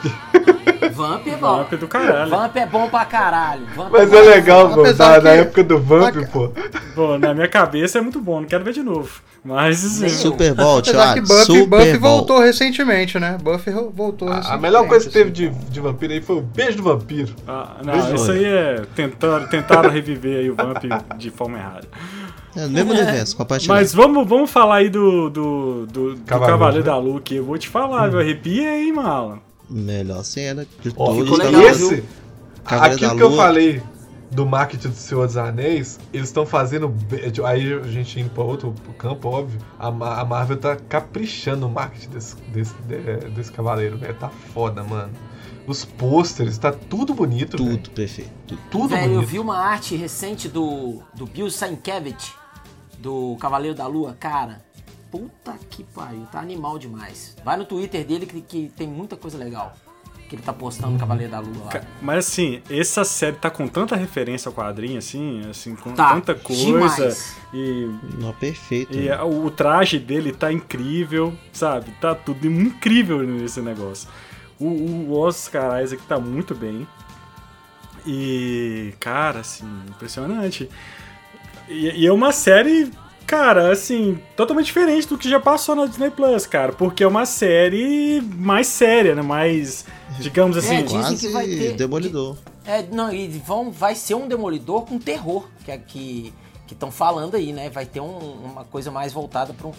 [0.92, 1.58] Vamp é bom.
[1.58, 2.30] Vamp é do caralho.
[2.30, 3.66] Vamp é bom pra caralho.
[3.76, 4.84] Vamp Mas é, é legal, pô.
[4.84, 6.52] Na, na, época do Vamp, pô.
[6.96, 9.22] Pô, na minha cabeça é muito bom, não quero ver de novo.
[9.44, 10.10] Mas assim.
[10.10, 13.38] Super Bowl, que Buffy, Super Buffy voltou recentemente, né?
[13.42, 14.54] Buffy voltou recentemente.
[14.54, 17.34] A melhor coisa que teve de, de vampiro aí foi o beijo do vampiro.
[17.48, 18.82] Ah, não, beijo isso aí é.
[18.96, 20.84] Tentaram, tentaram reviver aí o Vamp
[21.18, 21.88] de forma errada.
[22.58, 23.80] É, mesmo universo, compartilhado.
[23.80, 26.92] Mas vamos, vamos falar aí do, do, do, do Cavaleiro, Cavaleiro né?
[26.92, 28.12] da Lua, que eu vou te falar, hum.
[28.12, 28.20] viu?
[28.20, 29.40] Arrepia aí, mala.
[29.70, 31.38] Melhor cena de oh, todos.
[31.38, 32.04] Legal, esse,
[32.66, 33.82] aquilo que eu falei
[34.32, 36.94] do marketing do Senhor dos Anéis, eles estão fazendo.
[37.46, 39.60] Aí a gente indo para outro campo, óbvio.
[39.80, 42.74] A, a, Marvel tá caprichando no marketing desse, desse,
[43.36, 44.16] desse cavaleiro, velho.
[44.16, 45.12] Tá foda, mano.
[45.66, 47.90] Os pôsteres, tá tudo bonito, Tudo véio.
[47.90, 48.32] perfeito.
[48.48, 49.22] Tudo, tudo véio, bonito.
[49.22, 52.34] Eu vi uma arte recente do, do Bill Sienkiewicz,
[52.98, 54.16] do Cavaleiro da Lua.
[54.20, 54.62] Cara,
[55.12, 57.36] puta que pariu, tá animal demais.
[57.44, 59.74] Vai no Twitter dele que, que tem muita coisa legal.
[60.28, 61.82] Que ele tá postando no Cavaleiro da Lua lá.
[62.02, 66.36] Mas assim, essa série tá com tanta referência ao quadrinho, assim, assim, com tá, tanta
[66.36, 66.66] coisa.
[66.66, 67.38] Demais.
[67.54, 67.90] E.
[68.20, 68.94] Não, perfeito.
[68.94, 69.22] E né?
[69.22, 71.92] o, o traje dele tá incrível, sabe?
[72.02, 74.10] Tá tudo incrível nesse negócio.
[74.60, 76.86] O, o Oscar Isaac tá muito bem.
[78.06, 80.70] E, cara, assim, impressionante.
[81.68, 82.92] E, e é uma série
[83.28, 86.72] Cara, assim, totalmente diferente do que já passou na Disney Plus, cara.
[86.72, 89.22] Porque é uma série mais séria, né?
[89.22, 89.84] Mais,
[90.18, 90.76] digamos assim.
[90.76, 91.74] É, dizem que vai ter.
[91.76, 92.38] Demolidor.
[92.66, 96.34] É, não, e vão, vai ser um demolidor com terror, que é que
[96.72, 97.70] estão falando aí, né?
[97.70, 99.74] Vai ter um, uma coisa mais voltada para um,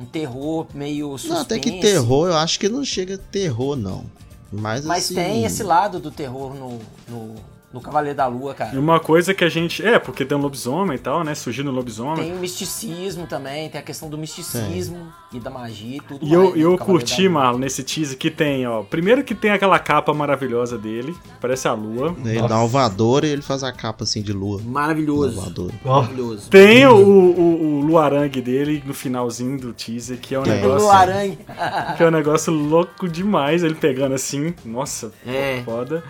[0.00, 1.34] um terror meio suspense.
[1.34, 4.04] Não, até que terror, eu acho que não chega a terror, não.
[4.50, 5.14] Mas, Mas assim...
[5.14, 7.34] tem esse lado do terror no, no,
[7.72, 8.74] no Cavaleiro da Lua, cara.
[8.74, 9.84] E uma coisa que a gente.
[9.84, 11.34] É, porque tem um lobisomem e tal, né?
[11.34, 12.24] Surgindo um lobisomem.
[12.24, 16.30] Tem o misticismo também, tem a questão do misticismo e da magia e tudo e
[16.30, 16.32] mais.
[16.32, 18.82] Eu, né, eu curti, Marlon, nesse teaser que tem, ó.
[18.82, 22.16] Primeiro que tem aquela capa maravilhosa dele, parece a lua.
[22.24, 22.48] Ele Nossa.
[22.48, 24.62] dá um voador e ele faz a capa assim de lua.
[24.64, 25.70] Maravilhoso.
[25.84, 26.48] Maravilhoso.
[26.48, 30.54] Tem o, o, o luarangue dele no finalzinho do teaser, que é um tem.
[30.54, 30.86] negócio.
[30.86, 31.38] Luarangue.
[31.98, 34.54] que é um negócio louco demais, ele pegando assim.
[34.64, 35.60] Nossa, é.
[35.66, 36.02] foda.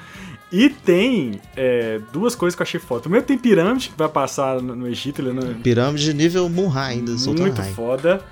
[0.50, 3.02] E tem é, duas coisas que eu achei foda.
[3.02, 5.20] Primeiro tem pirâmide, que vai passar no, no Egito.
[5.20, 5.54] Ele não...
[5.54, 8.24] Pirâmide nível Munhai ainda, Muito foda.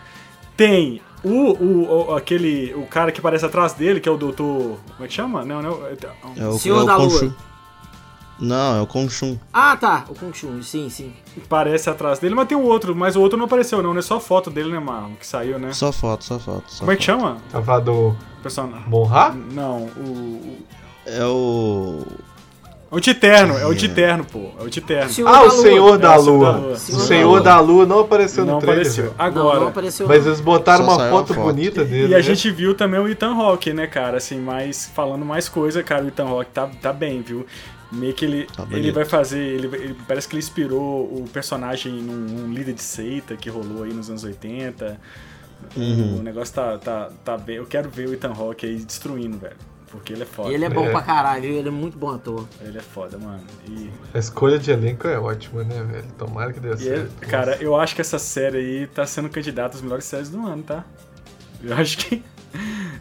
[0.57, 4.79] Tem o, o, o, aquele, o cara que aparece atrás dele, que é o doutor...
[4.97, 5.45] Como é que chama?
[5.45, 5.87] Não, não.
[5.87, 5.97] É,
[6.39, 7.37] é o, Senhor é o da Lua.
[8.39, 9.39] Não, é o Khonshu.
[9.53, 10.05] Ah, tá.
[10.09, 11.13] O Khonshu, sim, sim.
[11.49, 12.95] Parece atrás dele, mas tem o outro.
[12.95, 13.93] Mas o outro não apareceu, não.
[13.93, 15.15] Não é só foto dele, né, Marlon?
[15.15, 15.73] Que saiu, né?
[15.73, 16.65] Só foto, só foto.
[16.67, 17.39] Só Como é que chama?
[17.51, 18.15] Tava do...
[18.43, 18.89] Personagem.
[18.89, 19.35] Monra?
[19.53, 20.59] Não, o...
[21.07, 22.05] É o.
[22.91, 24.51] É o Titerno, é o Titerno, pô.
[24.61, 25.11] É o Titerno.
[25.11, 26.53] Senhor ah, o Senhor da Lua.
[26.53, 26.73] Da Lua.
[26.73, 28.87] O Senhor da Lua não apareceu não no trailer.
[28.87, 29.15] Apareceu.
[29.19, 29.55] Agora.
[29.55, 30.07] Não, não apareceu.
[30.07, 32.13] Mas eles botaram uma foto, foto, bonita dele.
[32.13, 32.23] E, a né?
[32.23, 34.19] gente viu também o Ethan Hawke, né, cara?
[34.19, 36.05] Assim, mais falando mais coisa, cara.
[36.05, 37.45] O Ethan Hawke tá, tá bem, viu?
[37.91, 39.41] Meio que ele, tá ele vai fazer.
[39.41, 43.83] Ele, ele, parece que ele inspirou o personagem num, num líder de seita que rolou
[43.83, 44.99] aí nos anos 80.
[45.77, 46.19] Uhum.
[46.21, 47.57] O negócio tá, tá, tá bem.
[47.57, 49.57] Eu quero ver o Ethan Hawke aí destruindo, velho.
[49.97, 50.53] Porque ele é foda.
[50.53, 50.91] Ele é bom é.
[50.91, 52.47] pra caralho, ele é muito bom ator.
[52.61, 53.43] Ele é foda, mano.
[53.69, 53.91] E...
[54.15, 56.07] A escolha de elenco é ótima, né, velho?
[56.19, 57.13] Tomara que dê é, certo.
[57.21, 60.47] É, cara, eu acho que essa série aí tá sendo candidata às melhores séries do
[60.47, 60.85] ano, tá?
[61.63, 62.23] Eu acho que.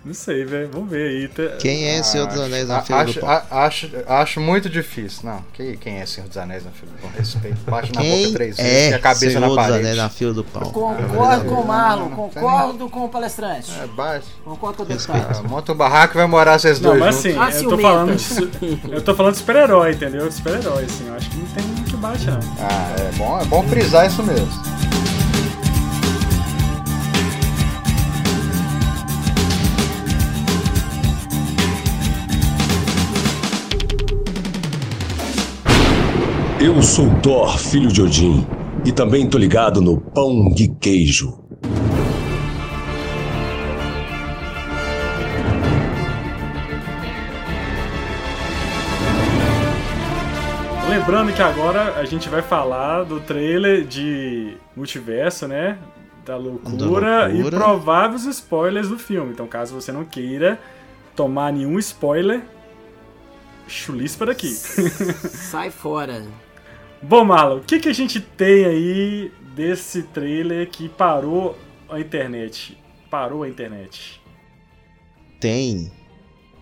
[0.03, 0.69] Não sei, velho.
[0.71, 1.27] Vamos ver aí.
[1.27, 1.57] Tá...
[1.57, 3.41] Quem é Senhor dos Anéis na fila acho, do pão?
[3.49, 5.21] Acho, acho muito difícil.
[5.23, 7.09] Não, quem, quem é Senhor dos Anéis na fila do pão?
[7.17, 7.57] Respeito.
[7.65, 9.79] Bate na boca três vezes é e a cabeça Senhor na parede.
[9.79, 10.63] Dos Anéis na fila do pão.
[10.71, 13.71] Concordo com o Marlon, concordo com o palestrante.
[13.81, 14.27] É, bate.
[14.43, 15.39] Concordo com o deputado.
[15.39, 16.99] Ah, monta um barraco e vai morar vocês dois.
[16.99, 20.27] Não, mas assim, ah, eu tô falando de, eu tô falando de super-herói, entendeu?
[20.27, 21.07] De super-herói, assim.
[21.07, 22.39] Eu acho que não tem que bate, não.
[22.59, 24.84] Ah, é bom, é bom frisar isso mesmo.
[36.65, 38.43] Eu sou Thor, filho de Odin,
[38.83, 41.37] e também tô ligado no pão de queijo.
[50.89, 55.77] Lembrando que agora a gente vai falar do trailer de Multiverso, né?
[56.25, 56.85] Da loucura, da
[57.27, 59.33] loucura, e prováveis spoilers do filme.
[59.33, 60.59] Então, caso você não queira
[61.15, 62.41] tomar nenhum spoiler,
[63.67, 64.49] chulispa para daqui.
[65.29, 66.23] Sai fora.
[67.01, 71.57] Bom, Marlon, o que, que a gente tem aí desse trailer que parou
[71.89, 72.77] a internet?
[73.09, 74.21] Parou a internet.
[75.39, 75.91] Tem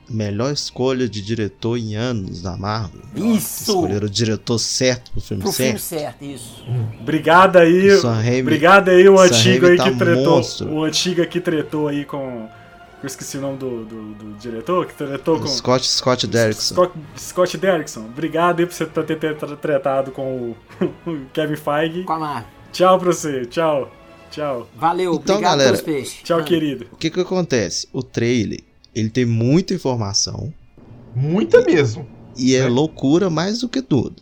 [0.10, 3.02] melhor escolha de diretor em anos da Marvel.
[3.16, 3.72] Isso!
[3.72, 5.80] Escolheram o diretor certo pro filme pro certo.
[5.80, 6.64] filme certo, isso.
[7.00, 7.90] Obrigado aí.
[8.42, 10.38] Obrigado aí o antigo aí tá que tretou.
[10.38, 10.72] Monstro.
[10.72, 12.48] O antigo que tretou aí com
[13.04, 15.46] eu esqueci o nome do, do, do diretor, que tretou com.
[15.46, 16.74] Scott, Scott Derrickson.
[16.74, 18.06] Scott, Scott Derrickson.
[18.06, 20.56] Obrigado aí por você ter, ter tratado com
[21.06, 22.04] o Kevin Feige.
[22.06, 22.50] Com a Marvel.
[22.72, 23.46] Tchau pra você.
[23.46, 23.92] Tchau.
[24.32, 24.68] Tchau.
[24.76, 26.24] Valeu, então, obrigado galera, pelos peixes.
[26.24, 26.44] Tchau, ah.
[26.44, 26.88] querido.
[26.92, 27.88] O que que acontece?
[27.92, 28.62] O trailer,
[28.96, 30.52] ele tem muita informação.
[31.14, 32.08] Muita mesmo.
[32.36, 34.16] E é, é loucura mais do que tudo.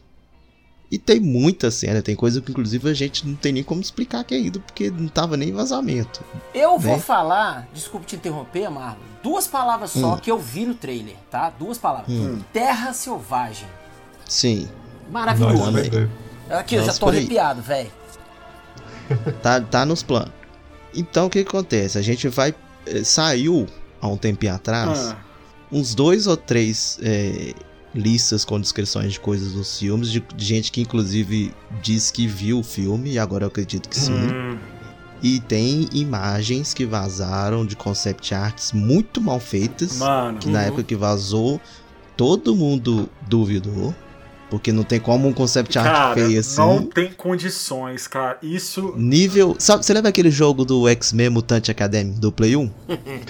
[0.91, 4.25] E tem muita cena, tem coisa que inclusive a gente não tem nem como explicar
[4.25, 6.21] que é ido, porque não tava nem vazamento.
[6.54, 6.80] Eu né?
[6.80, 10.17] vou falar, desculpe te interromper, Marlon, duas palavras só hum.
[10.17, 11.49] que eu vi no trailer, tá?
[11.49, 12.12] Duas palavras.
[12.12, 12.41] Hum.
[12.51, 13.69] Terra Selvagem.
[14.27, 14.67] Sim.
[15.10, 15.71] Maravilhoso.
[16.49, 17.91] Aqui, eu já tô arrepiado, velho.
[19.41, 20.32] Tá, tá nos planos.
[20.95, 21.97] Então o que, que acontece?
[21.97, 22.56] A gente vai.
[22.86, 23.67] Eh, saiu
[24.01, 25.17] há um tempinho atrás ah.
[25.69, 27.54] uns dois ou três eh,
[27.93, 32.60] listas com descrições de coisas dos filmes, de, de, gente que inclusive diz que viu
[32.60, 34.13] o filme, e agora eu acredito que sim.
[34.13, 34.58] Hum.
[35.23, 39.97] E tem imagens que vazaram de concept arts muito mal feitas.
[39.97, 40.39] Mano.
[40.39, 40.65] Que na uhum.
[40.65, 41.62] época que vazou,
[42.17, 43.93] todo mundo duvidou.
[44.52, 46.60] Porque não tem como um concept art cara, feio assim.
[46.60, 48.38] Não tem condições, cara.
[48.44, 48.94] Isso.
[48.98, 49.56] Nível.
[49.58, 52.70] Sabe, você lembra aquele jogo do X-Men Mutante Academy do Play 1?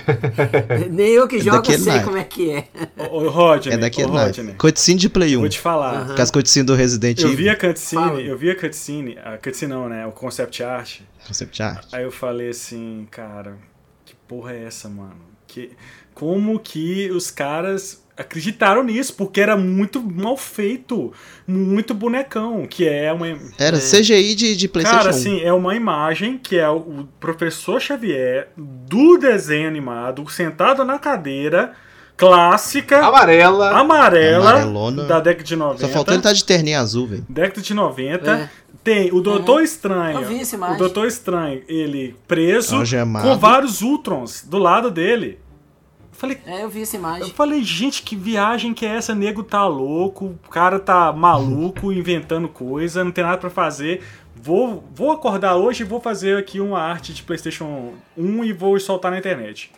[0.89, 2.05] Nem eu que jogo sei night.
[2.05, 2.67] como é que é.
[3.11, 3.75] Ô, Rodney.
[3.75, 4.55] É daquele Rodney.
[4.55, 5.39] Cutscene de Play 1.
[5.41, 6.09] Vou te falar.
[6.09, 6.15] Uhum.
[6.15, 7.29] Com as cutscene do Resident Evil.
[7.29, 9.19] Eu vi a cutscene, eu vi a cutscene.
[9.23, 10.07] A cutscene não, né?
[10.07, 11.01] O concept art.
[11.27, 11.87] Concept art.
[11.91, 13.59] Aí eu falei assim, cara,
[14.03, 15.21] que porra é essa, mano?
[15.45, 15.69] Que,
[16.15, 21.11] como que os caras acreditaram nisso, porque era muito mal feito,
[21.47, 23.27] muito bonecão, que é uma...
[23.57, 27.79] Era é, CGI de, de Playstation Cara, assim, é uma imagem que é o professor
[27.81, 31.73] Xavier do desenho animado, sentado na cadeira
[32.21, 33.03] clássica.
[33.03, 33.71] Amarela.
[33.71, 34.51] Amarela.
[34.51, 35.03] Amarelona.
[35.05, 35.87] Da década de 90.
[35.87, 37.25] Só faltou ele estar tá de terninho azul, velho.
[37.27, 38.31] Década de 90.
[38.31, 38.49] É.
[38.83, 39.63] Tem o Doutor uhum.
[39.63, 40.19] Estranho.
[40.19, 42.77] O Doutor Estranho, ele preso
[43.21, 45.39] com vários Ultrons do lado dele.
[46.21, 47.29] Eu falei, é, eu vi essa imagem.
[47.29, 49.15] Eu falei, gente, que viagem que é essa?
[49.15, 54.03] Nego tá louco, o cara tá maluco, inventando coisa, não tem nada para fazer.
[54.35, 58.79] Vou, vou acordar hoje e vou fazer aqui uma arte de PlayStation 1 e vou
[58.79, 59.71] soltar na internet.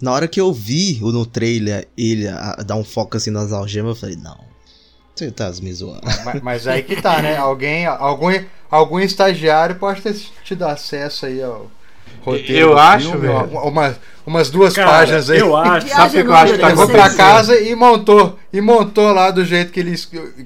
[0.00, 2.26] Na hora que eu vi no trailer ele
[2.64, 4.38] dar um foco assim nas algemas, eu falei, não.
[5.16, 6.02] Você tá me zoando.
[6.24, 7.36] Mas, mas, aí que tá, né?
[7.38, 8.28] Alguém, algum,
[8.70, 11.70] algum estagiário pode ter tido acesso aí ao
[12.26, 12.70] roteiro.
[12.70, 13.58] Eu acho, filme, velho.
[13.60, 15.38] Uma, umas duas Cara, páginas aí.
[15.38, 15.88] Eu acho.
[15.88, 18.38] Sabe que eu acho que tá Levou pra casa e montou.
[18.52, 19.96] E montou lá do jeito que ele,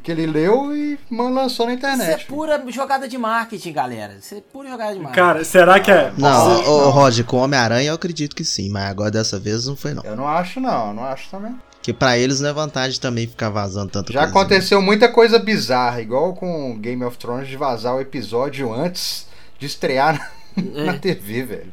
[0.02, 2.10] que ele leu e lançou na internet.
[2.10, 4.14] Isso é pura jogada de marketing, galera.
[4.20, 5.24] Isso é pura jogada de marketing.
[5.24, 6.12] Cara, será que é.
[6.16, 9.94] Não, ô, Roger, com Homem-Aranha eu acredito que sim, mas agora dessa vez não foi,
[9.94, 10.02] não.
[10.04, 10.92] Eu não acho, não.
[10.92, 11.54] Não acho também.
[11.82, 15.38] Que para eles não é vantagem também ficar vazando tanto Já coisa, aconteceu muita coisa
[15.38, 19.26] bizarra, igual com Game of Thrones de vazar o episódio antes
[19.58, 20.84] de estrear na, é.
[20.84, 21.72] na TV, velho.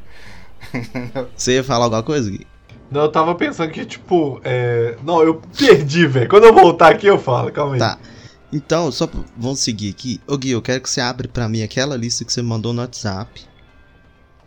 [1.36, 2.46] Você ia falar alguma coisa, Gui?
[2.90, 4.96] Não, eu tava pensando que, tipo, é...
[5.04, 6.28] Não, eu perdi, velho.
[6.28, 7.78] Quando eu voltar aqui, eu falo, calma aí.
[7.78, 7.98] Tá.
[8.52, 10.20] Então, só vamos seguir aqui.
[10.26, 12.80] Ô Gui, eu quero que você abra pra mim aquela lista que você mandou no
[12.80, 13.42] WhatsApp.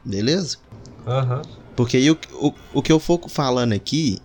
[0.03, 0.57] Beleza?
[1.05, 1.37] Aham.
[1.37, 1.61] Uhum.
[1.75, 4.19] Porque aí o, o, o que eu for falando aqui,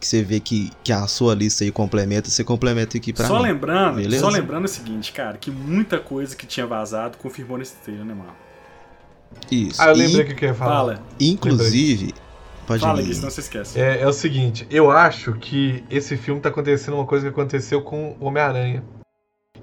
[0.00, 3.36] que você vê que, que a sua lista aí complementa, você complementa aqui pra só
[3.36, 3.42] mim.
[3.42, 4.24] Lembrando, beleza?
[4.24, 8.14] Só lembrando o seguinte, cara, que muita coisa que tinha vazado confirmou nesse trailer, né,
[8.14, 8.34] mano?
[9.50, 9.80] Isso.
[9.80, 10.74] Ah, eu lembrei o que, que eu ia falar.
[10.74, 11.02] Fala.
[11.20, 12.06] Inclusive.
[12.06, 12.28] Lembrei.
[12.68, 13.80] Pode Fala isso, não se esquece.
[13.80, 17.80] É, é, o seguinte, eu acho que esse filme tá acontecendo uma coisa que aconteceu
[17.80, 18.84] com o Homem-Aranha.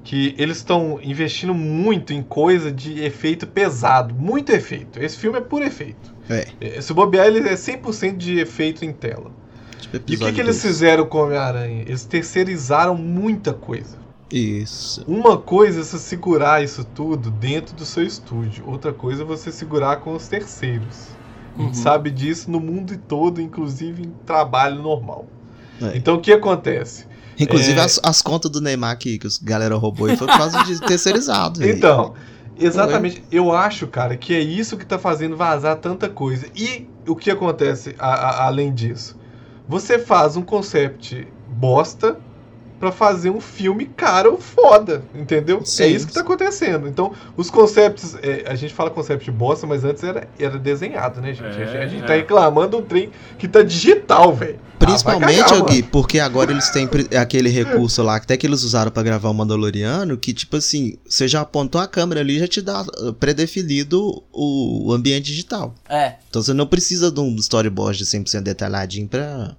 [0.04, 4.14] Que eles estão investindo muito em coisa de efeito pesado.
[4.16, 5.00] Muito efeito.
[5.00, 6.16] Esse filme é por efeito.
[6.28, 6.48] É.
[6.60, 9.32] é se bobear, ele é 100% de efeito em tela.
[9.80, 11.84] Tipo e o que, que eles fizeram com o Homem-Aranha?
[11.84, 14.05] Eles terceirizaram muita coisa.
[14.32, 15.04] Isso.
[15.08, 19.52] Uma coisa é você segurar isso tudo dentro do seu estúdio, outra coisa é você
[19.52, 21.08] segurar com os terceiros.
[21.56, 21.64] Uhum.
[21.64, 21.84] A gente uhum.
[21.84, 25.28] sabe disso no mundo todo, inclusive em trabalho normal.
[25.82, 25.98] É.
[25.98, 27.06] Então o que acontece?
[27.40, 27.84] Inclusive é...
[27.84, 31.66] as, as, contas do Neymar que, que os galera roubou foi por causa de terceirizado.
[31.68, 32.14] Então,
[32.58, 33.24] exatamente.
[33.32, 36.48] Eu acho, cara, que é isso que tá fazendo vazar tanta coisa.
[36.56, 39.18] E o que acontece a, a, além disso?
[39.68, 42.20] Você faz um concept bosta
[42.86, 45.66] para fazer um filme caro foda, entendeu?
[45.66, 46.88] Sim, é isso que tá acontecendo.
[46.88, 51.34] Então, os conceitos, é, a gente fala concept bosta, mas antes era, era desenhado, né,
[51.34, 51.60] gente?
[51.60, 52.08] É, a gente é.
[52.08, 54.60] tá reclamando um trem que tá digital, velho.
[54.78, 56.88] Principalmente, ah, Gui, porque agora eles têm
[57.20, 61.28] aquele recurso lá, até que eles usaram para gravar o Mandaloriano, que tipo assim, você
[61.28, 65.74] já apontou a câmera ali já te dá uh, predefinido o, ambiente digital.
[65.90, 66.16] É.
[66.30, 69.56] Então você não precisa de um storyboard de 100% detalhadinho pra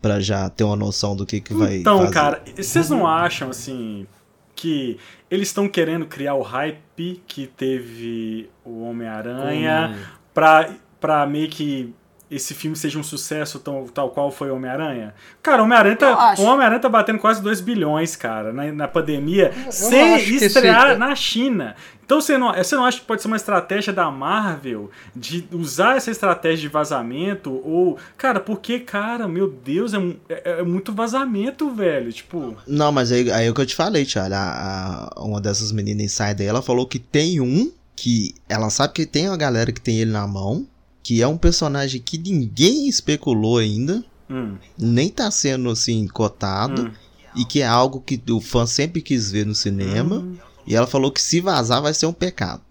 [0.00, 2.12] para já ter uma noção do que, que vai Então, fazer.
[2.14, 4.06] cara, vocês não acham assim
[4.54, 4.98] que
[5.30, 10.02] eles estão querendo criar o hype que teve o Homem-Aranha hum.
[10.34, 11.94] pra, pra meio que
[12.30, 15.12] esse filme seja um sucesso tão, tal qual foi Homem-Aranha?
[15.42, 19.72] Cara, Homem-Aranha tá, o Homem-Aranha tá batendo quase 2 bilhões, cara, na, na pandemia, eu
[19.72, 20.98] sem estrear esse...
[20.98, 21.74] na China.
[22.10, 25.96] Então você não, você não acha que pode ser uma estratégia da Marvel de usar
[25.96, 27.62] essa estratégia de vazamento?
[27.64, 27.98] Ou.
[28.18, 32.12] Cara, porque, cara, meu Deus, é, é, é muito vazamento, velho.
[32.12, 32.56] Tipo.
[32.66, 34.34] Não, mas aí, aí é o que eu te falei, Thiago.
[34.34, 39.06] A, a, uma dessas meninas insider, ela falou que tem um que ela sabe que
[39.06, 40.66] tem uma galera que tem ele na mão,
[41.04, 44.56] que é um personagem que ninguém especulou ainda, hum.
[44.76, 46.92] nem tá sendo assim cotado, hum.
[47.36, 50.16] e que é algo que o fã sempre quis ver no cinema.
[50.16, 50.49] Hum.
[50.70, 52.62] E ela falou que se vazar vai ser um pecado.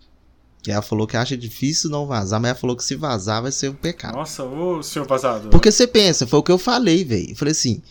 [0.63, 3.51] Que ela falou que acha difícil não vazar, mas ela falou que se vazar vai
[3.51, 4.15] ser um pecado.
[4.15, 5.49] Nossa, ô senhor vazado.
[5.49, 7.31] Porque você pensa, foi o que eu falei, velho.
[7.31, 7.83] Eu falei assim: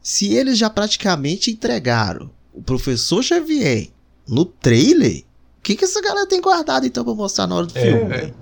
[0.00, 3.88] se eles já praticamente entregaram o professor Xavier
[4.26, 5.24] no trailer,
[5.58, 8.14] o que, que essa galera tem guardado então pra mostrar na hora do é, filme?
[8.14, 8.34] É.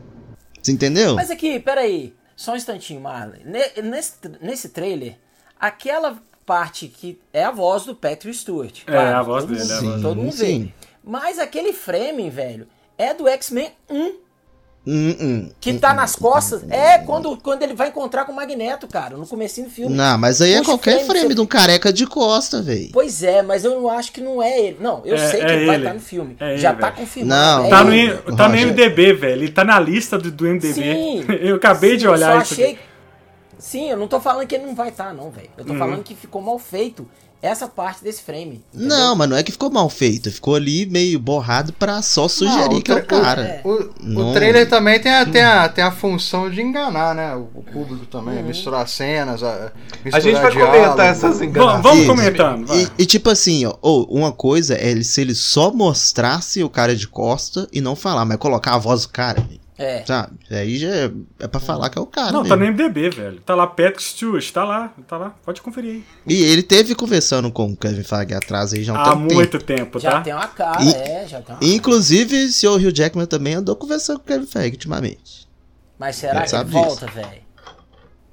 [0.62, 1.16] Você entendeu?
[1.16, 2.14] Mas aqui, peraí.
[2.36, 3.42] Só um instantinho, Marley.
[3.82, 5.18] Nesse, nesse trailer,
[5.58, 8.82] aquela parte que é a voz do Patrick Stewart.
[8.86, 9.60] É, claro, a voz dele.
[9.60, 10.64] Mundo, é a voz todo mundo sim.
[10.64, 10.86] vê.
[11.04, 14.26] Mas aquele frame, velho, é do X-Men 1.
[14.88, 16.62] Hum, hum, que tá nas costas.
[16.70, 19.92] É quando, quando ele vai encontrar com o Magneto, cara, no começo do filme.
[19.92, 22.90] Não, mas aí é qualquer frame, frame de um careca de costa, velho.
[22.92, 24.76] Pois é, mas eu não acho que não é ele.
[24.80, 26.36] Não, eu é, sei que é ele, ele vai estar tá no filme.
[26.38, 27.62] É Já ele, tá confirmado.
[27.62, 29.32] Não, é tá, no, tá no MDB, velho.
[29.32, 30.72] Ele tá na lista do, do MDB.
[30.72, 31.24] Sim.
[31.42, 32.54] eu acabei sim, de olhar isso.
[32.54, 32.78] Achei...
[33.58, 35.50] Sim, eu não tô falando que ele não vai estar, tá, não, velho.
[35.56, 35.78] Eu tô uhum.
[35.78, 37.08] falando que ficou mal feito
[37.42, 38.64] essa parte desse frame.
[38.72, 38.88] Entendeu?
[38.88, 40.30] Não, mas não é que ficou mal feito.
[40.30, 43.42] Ficou ali meio borrado pra só sugerir não, que é o cara.
[43.42, 43.60] É.
[43.64, 44.30] O, não...
[44.30, 47.34] o, trailer também tem a, tem, a, tem a função de enganar, né?
[47.34, 48.38] O, o público também.
[48.38, 48.44] Uhum.
[48.44, 49.42] Misturar cenas.
[49.42, 49.72] A,
[50.04, 50.76] misturar a gente vai diálogo.
[50.76, 51.82] comentar essas enganações.
[51.82, 52.74] Vamos comentando.
[52.74, 56.96] E, e, tipo assim, ó, oh, uma coisa é se ele só mostrasse o cara
[56.96, 59.46] de costa e não falar, mas colocar a voz do cara.
[59.78, 60.04] É.
[60.06, 60.38] Sabe?
[60.50, 61.10] Aí já é,
[61.40, 62.32] é pra falar que é o cara.
[62.32, 62.76] Não, tá mesmo.
[62.76, 63.40] tá no MDB, velho.
[63.40, 65.34] Tá lá Patrick Stewart, tá lá, tá lá.
[65.44, 66.04] Pode conferir aí.
[66.26, 69.58] E ele teve conversando com o Kevin Feige atrás aí já há um Há muito
[69.58, 70.10] tempo, tá?
[70.10, 73.54] Já tem uma cara, e, é, já tem uma Inclusive, o senhor Hugh Jackman também
[73.54, 75.46] andou conversando com o Kevin Feige ultimamente.
[75.98, 77.46] Mas será ele que ele volta, velho?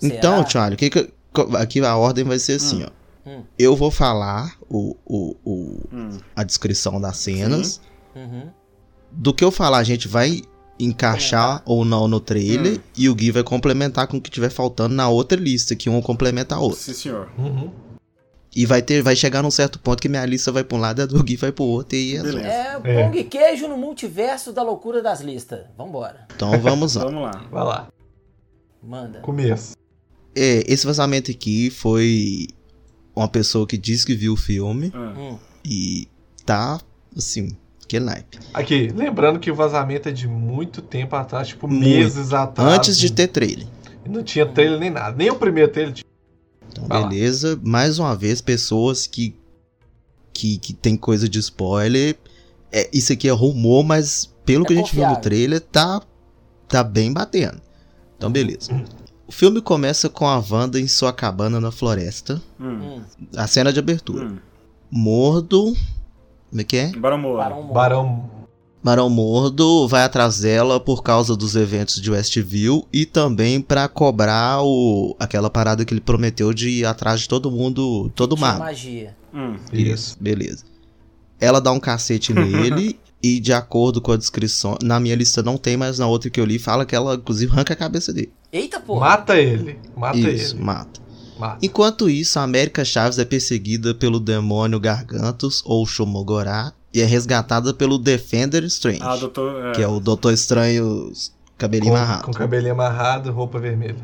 [0.02, 1.14] Então, Charlie, que que,
[1.58, 2.88] aqui a ordem vai ser assim, hum.
[2.88, 3.04] ó.
[3.30, 3.44] Hum.
[3.58, 6.18] Eu vou falar o, o, o hum.
[6.36, 7.82] a descrição das cenas.
[8.16, 8.50] Uhum.
[9.12, 10.42] Do que eu falar, a gente vai
[10.80, 12.82] encaixar ou não no trailer hum.
[12.98, 16.02] e o Gui vai complementar com o que tiver faltando na outra lista, que um
[16.02, 16.80] complementa a outra.
[16.80, 17.32] Sim, senhor.
[17.38, 17.72] Uhum.
[18.56, 21.02] E vai ter, vai chegar num certo ponto que minha lista vai pra um lado
[21.02, 24.54] e a do Gui vai pro outro e é, é pão e queijo no multiverso
[24.54, 25.62] da loucura das listas.
[25.76, 26.28] Vambora.
[26.36, 27.06] Então vamos lá.
[27.06, 27.46] vamos lá.
[27.52, 27.88] Vai lá.
[28.82, 29.20] Manda.
[29.22, 29.76] Começo.
[30.36, 32.48] É, esse vazamento aqui foi
[33.16, 35.38] uma pessoa que disse que viu o filme hum.
[35.66, 36.08] e
[36.46, 36.80] tá,
[37.16, 38.40] assim, Aquele naipe.
[38.54, 41.84] Aqui, lembrando que o vazamento é de muito tempo atrás, tipo muito.
[41.84, 42.78] meses atrás.
[42.78, 43.68] Antes de ter trailer.
[44.08, 45.16] Não tinha trailer nem nada.
[45.16, 46.06] Nem o primeiro trailer tinha.
[46.72, 47.56] Então, Vai beleza.
[47.56, 47.62] Lá.
[47.64, 49.36] Mais uma vez, pessoas que,
[50.34, 52.18] que, que tem coisa de spoiler.
[52.72, 55.10] É, isso aqui é rumor, mas pelo é que a gente confiável.
[55.10, 56.02] viu no trailer, tá,
[56.68, 57.62] tá bem batendo.
[58.18, 58.72] Então, beleza.
[59.28, 62.42] O filme começa com a Wanda em sua cabana na floresta.
[62.60, 63.02] Hum.
[63.36, 64.26] A cena de abertura.
[64.26, 64.38] Hum.
[64.90, 65.76] Mordo
[66.54, 66.92] como é que é?
[66.92, 67.74] Barão Mordo.
[67.74, 68.30] Barão
[68.84, 74.62] Barão Mordo vai atrás dela por causa dos eventos de Westview e também para cobrar
[74.62, 78.60] o aquela parada que ele prometeu de ir atrás de todo mundo, todo mago.
[78.60, 79.16] magia.
[79.34, 79.56] Hum.
[79.72, 80.66] Isso, beleza.
[81.40, 85.58] Ela dá um cacete nele e de acordo com a descrição, na minha lista não
[85.58, 88.32] tem, mas na outra que eu li fala que ela inclusive arranca a cabeça dele.
[88.52, 89.08] Eita porra.
[89.08, 89.80] Mata ele.
[89.96, 90.64] Mata Isso, ele.
[90.64, 91.02] mata.
[91.62, 97.74] Enquanto isso, a América Chaves é perseguida pelo demônio Gargantos ou Shumogorá e é resgatada
[97.74, 99.72] pelo Defender Strange, ah, doutor, é.
[99.72, 101.12] que é o Doutor Estranho
[101.58, 102.24] cabelinho com, amarrado.
[102.24, 103.98] Com cabelinho amarrado, roupa vermelha.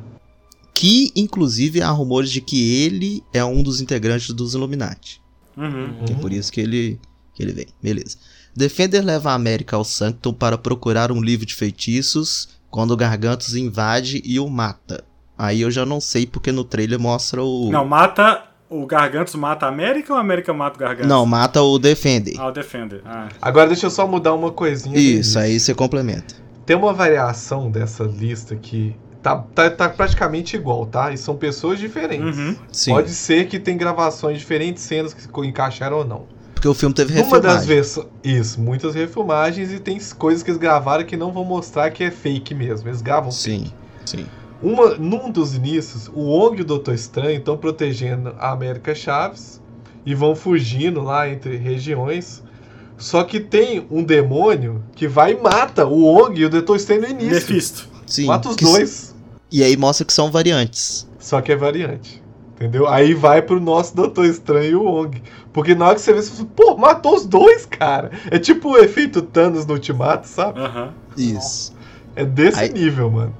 [0.73, 5.21] Que, inclusive, há rumores de que ele é um dos integrantes dos Illuminati.
[5.55, 6.05] Uhum.
[6.09, 6.99] É por isso que ele,
[7.35, 7.67] que ele vem.
[7.81, 8.17] Beleza.
[8.55, 13.55] Defender leva a América ao Sanctum para procurar um livro de feitiços quando o Gargantos
[13.55, 15.03] invade e o mata.
[15.39, 17.71] Aí eu já não sei porque no trailer mostra o.
[17.71, 18.43] Não, mata.
[18.69, 21.07] O Gargantos mata a América ou a América mata o Gargantos?
[21.07, 22.35] Não, mata o Defender.
[22.37, 23.01] Ah, o Defender.
[23.03, 23.27] Ah.
[23.41, 24.95] Agora deixa eu só mudar uma coisinha.
[24.95, 26.35] Isso, aí você complementa.
[26.67, 31.11] Tem uma variação dessa lista que tá, tá, tá praticamente igual, tá?
[31.11, 32.37] E são pessoas diferentes.
[32.37, 32.55] Uhum.
[32.89, 36.27] Pode ser que tem gravações diferentes, cenas que encaixaram ou não.
[36.53, 37.49] Porque o filme teve refilmagem.
[37.49, 37.97] Uma das vezes.
[38.23, 42.11] Isso, muitas refilmagens e tem coisas que eles gravaram que não vão mostrar que é
[42.11, 42.87] fake mesmo.
[42.87, 43.73] Eles gravam sim, fake.
[44.05, 44.25] Sim, sim.
[44.61, 49.61] Uma, num dos inícios, o Wong e o Doutor Estranho estão protegendo a América Chaves
[50.05, 52.43] e vão fugindo lá entre regiões.
[52.97, 57.01] Só que tem um demônio que vai e mata o Wong e o Doutor Estranho
[57.01, 57.35] no início.
[57.35, 57.87] Mephisto.
[58.05, 59.15] Sim, mata os dois.
[59.49, 61.07] E aí mostra que são variantes.
[61.17, 62.21] Só que é variante.
[62.55, 62.89] Entendeu?
[62.89, 65.23] Aí vai pro nosso Doutor Estranho e o Wong.
[65.53, 68.11] Porque na hora que você vê, você fala, pô, matou os dois, cara.
[68.29, 70.59] É tipo o efeito Thanos no Ultimato, sabe?
[70.59, 70.89] Uhum.
[71.15, 71.73] Isso.
[72.17, 73.33] É desse aí, nível, mano.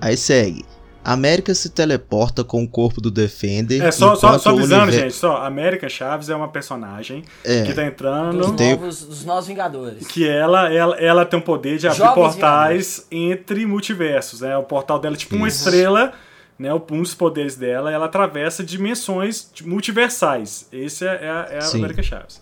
[0.00, 0.64] Aí segue.
[1.04, 3.82] América se teleporta com o corpo do Defender.
[3.82, 5.00] É, só, só, só avisando, universo...
[5.00, 5.44] gente, só.
[5.44, 8.38] América Chaves é uma personagem é, que tá entrando.
[8.38, 8.70] Dos, tem...
[8.70, 10.06] novos, dos novos Vingadores.
[10.06, 13.36] Que ela, ela, ela tem o poder de abrir Jovens portais Vingadores.
[13.42, 14.40] entre multiversos.
[14.40, 14.56] Né?
[14.56, 15.42] O portal dela é tipo Isso.
[15.42, 16.12] uma estrela.
[16.56, 20.68] Né, um dos poderes dela, ela atravessa dimensões multiversais.
[20.72, 22.40] Esse é, é a, é a América Chaves.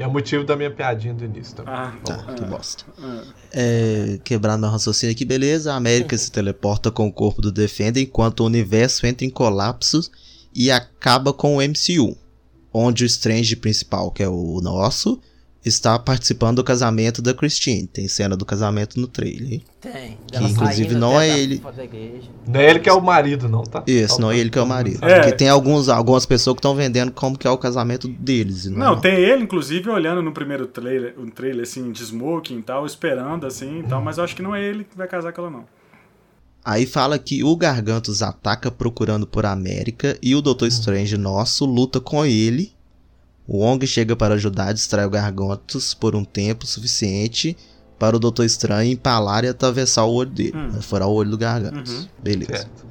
[0.00, 1.74] E é o motivo da minha piadinha do início também.
[1.74, 2.86] Ah, tá, que bosta.
[3.52, 5.74] É, quebrando meu raciocínio aqui, beleza.
[5.74, 10.10] A América se teleporta com o corpo do Defender enquanto o universo entra em colapso
[10.54, 12.16] e acaba com o MCU.
[12.72, 15.20] Onde o Strange principal, que é o nosso,
[15.64, 17.86] está participando do casamento da Christine.
[17.86, 19.60] Tem cena do casamento no trailer.
[19.80, 20.18] Tem.
[20.26, 21.62] Que inclusive não é ele.
[22.46, 23.82] Não é ele que é o marido, não, tá?
[23.86, 25.04] Isso, não é ele que é o marido.
[25.04, 25.20] É.
[25.20, 28.66] Porque tem alguns, algumas pessoas que estão vendendo como que é o casamento deles.
[28.66, 32.62] Não, não, tem ele, inclusive, olhando no primeiro trailer, um trailer assim, de smoking e
[32.62, 35.32] tal, esperando assim e tal, mas eu acho que não é ele que vai casar
[35.32, 35.64] com ela, não.
[36.62, 42.00] Aí fala que o Gargantos ataca procurando por América e o Doutor Strange nosso luta
[42.00, 42.72] com ele
[43.50, 47.56] o Wong chega para ajudar a distrair o Gargantos por um tempo suficiente
[47.98, 50.52] para o Doutor Estranho empalar e atravessar o olho dele.
[50.54, 50.80] Hum.
[50.80, 51.92] Furar o olho do Gargantos.
[51.92, 52.08] Uhum.
[52.22, 52.58] Beleza.
[52.58, 52.86] Certo.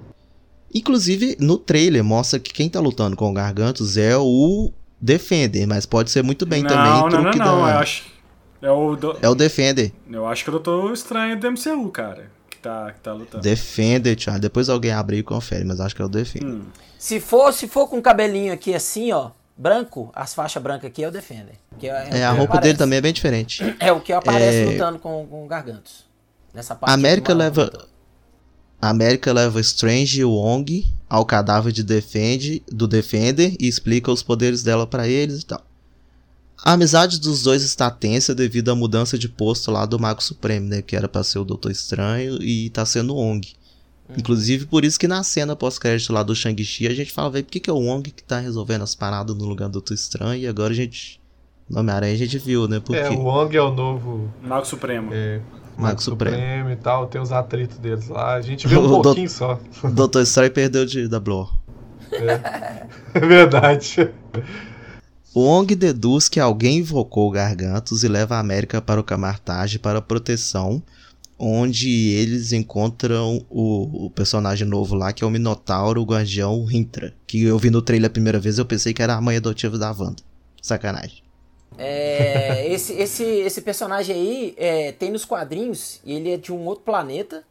[0.76, 5.86] Inclusive, no trailer mostra que quem tá lutando com o Gargantos é o Defender, mas
[5.86, 7.46] pode ser muito bem não, também não, não, não, da...
[7.46, 8.04] eu acho...
[8.62, 9.18] É o, do...
[9.22, 9.94] é o Defender.
[10.12, 12.30] Eu acho que eu tô estranho do MCU, cara.
[12.50, 13.42] Que tá, que tá lutando.
[13.42, 14.40] Defender, Thiago.
[14.40, 16.48] Depois alguém abre e confere, mas acho que é o Defender.
[16.48, 16.64] Hum.
[16.98, 21.04] Se for, se for com o cabelinho aqui assim, ó, branco, as faixas brancas aqui
[21.04, 21.56] é o Defender.
[21.78, 22.64] Que é, é, é a roupa aparece.
[22.64, 23.62] dele também é bem diferente.
[23.80, 24.66] É o que aparece é...
[24.66, 26.06] lutando com, com Gargantos.
[26.54, 27.70] Nessa parte América leva.
[28.82, 34.24] A América leva Strange e Wong ao cadáver de Defend, do Defender e explica os
[34.24, 35.62] poderes dela para eles e tal.
[36.64, 40.68] A amizade dos dois está tensa devido à mudança de posto lá do Mago Supremo,
[40.68, 40.82] né?
[40.82, 43.54] Que era pra ser o Doutor Estranho e tá sendo o Wong.
[44.10, 44.16] Uhum.
[44.18, 47.52] Inclusive, por isso que na cena pós-crédito lá do Shang-Chi, a gente fala, velho, por
[47.52, 50.42] que, que é o Wong que tá resolvendo as paradas no lugar do Doutor Estranho?
[50.42, 51.20] E agora a gente.
[51.70, 52.80] No Homem-Aranha a gente viu, né?
[52.80, 53.00] Porque...
[53.00, 54.34] É, o Wong é o novo.
[54.42, 55.14] Mago Supremo.
[55.14, 55.40] É,
[55.78, 56.36] Mago Supremo.
[56.36, 56.70] Supremo.
[56.72, 58.34] e tal, tem os atritos deles lá.
[58.34, 59.32] A gente viu um pouquinho do...
[59.32, 59.60] só.
[59.94, 61.54] Doutor Estranho perdeu de, da Blur.
[62.12, 62.88] É.
[63.14, 64.10] é verdade.
[65.34, 70.02] O Ong deduz que alguém invocou Gargantos e leva a América para o Camartage para
[70.02, 70.82] proteção,
[71.40, 77.14] onde eles encontram o, o, personagem novo lá, que é o Minotauro, o Guardião Rintra.
[77.26, 79.78] Que eu vi no trailer a primeira vez eu pensei que era a mãe adotiva
[79.78, 80.22] da Wanda.
[80.62, 81.24] Sacanagem.
[81.78, 86.66] É, esse, esse, esse personagem aí é, tem nos quadrinhos, e ele é de um
[86.66, 87.44] outro planeta,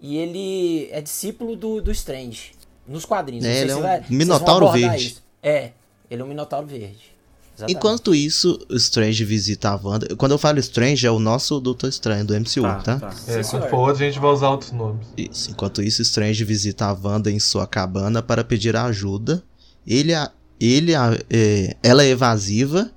[0.00, 2.52] e ele é discípulo do, do Strange.
[2.88, 3.44] Nos quadrinhos.
[3.44, 5.06] É, ele é um vai, Minotauro Verde.
[5.06, 5.22] Isso.
[5.42, 5.72] É,
[6.10, 7.13] ele é um Minotauro Verde.
[7.56, 7.76] Exatamente.
[7.76, 10.16] Enquanto isso, o Strange visita a Wanda.
[10.16, 12.80] Quando eu falo Strange, é o nosso Doutor Estranho do MCU, tá?
[12.80, 12.98] tá?
[12.98, 13.14] tá.
[13.28, 15.06] É, quando for outro, a gente vai usar outros nomes.
[15.16, 15.50] Isso.
[15.50, 19.42] Enquanto isso, Strange visita a Wanda em sua cabana para pedir ajuda.
[19.86, 20.12] Ele,
[20.58, 20.92] ele
[21.30, 22.90] é, ela é evasiva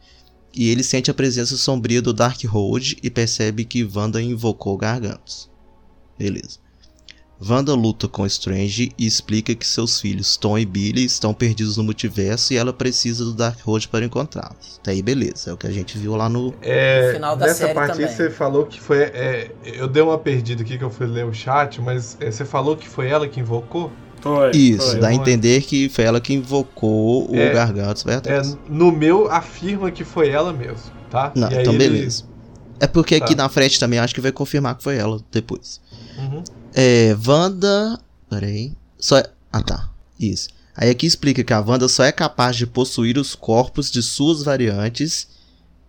[0.56, 5.48] e ele sente a presença sombria do Darkhold e percebe que Wanda invocou Gargantos.
[6.18, 6.58] Beleza.
[7.40, 11.84] Wanda luta com Strange e explica que seus filhos Tom e Billy estão perdidos no
[11.84, 14.80] multiverso e ela precisa do Darkhold para encontrá-los.
[14.80, 15.52] Até aí, beleza.
[15.52, 17.94] É o que a gente viu lá no, é, no final da nessa série parte
[17.94, 18.08] também.
[18.08, 19.04] você falou que foi.
[19.04, 22.44] É, eu dei uma perdida aqui que eu fui ler o chat, mas é, você
[22.44, 23.92] falou que foi ela que invocou?
[24.20, 28.42] Foi, Isso, foi, dá a entender que foi ela que invocou o é, Gargantos É,
[28.68, 31.32] no meu afirma que foi ela mesmo, tá?
[31.36, 31.78] Não, então ele...
[31.78, 32.24] beleza.
[32.80, 33.26] É porque tá.
[33.26, 35.82] aqui na frente também acho que vai confirmar que foi ela depois.
[36.18, 36.44] Uhum.
[36.80, 38.00] É, Wanda.
[38.30, 38.72] Peraí.
[39.00, 39.18] Só.
[39.18, 39.28] É...
[39.52, 39.90] Ah tá.
[40.20, 40.50] Isso.
[40.76, 44.44] Aí aqui explica que a Wanda só é capaz de possuir os corpos de suas
[44.44, 45.28] variantes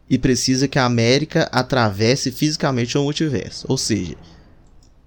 [0.09, 3.67] e precisa que a América atravesse fisicamente o multiverso.
[3.69, 4.17] Ou seja,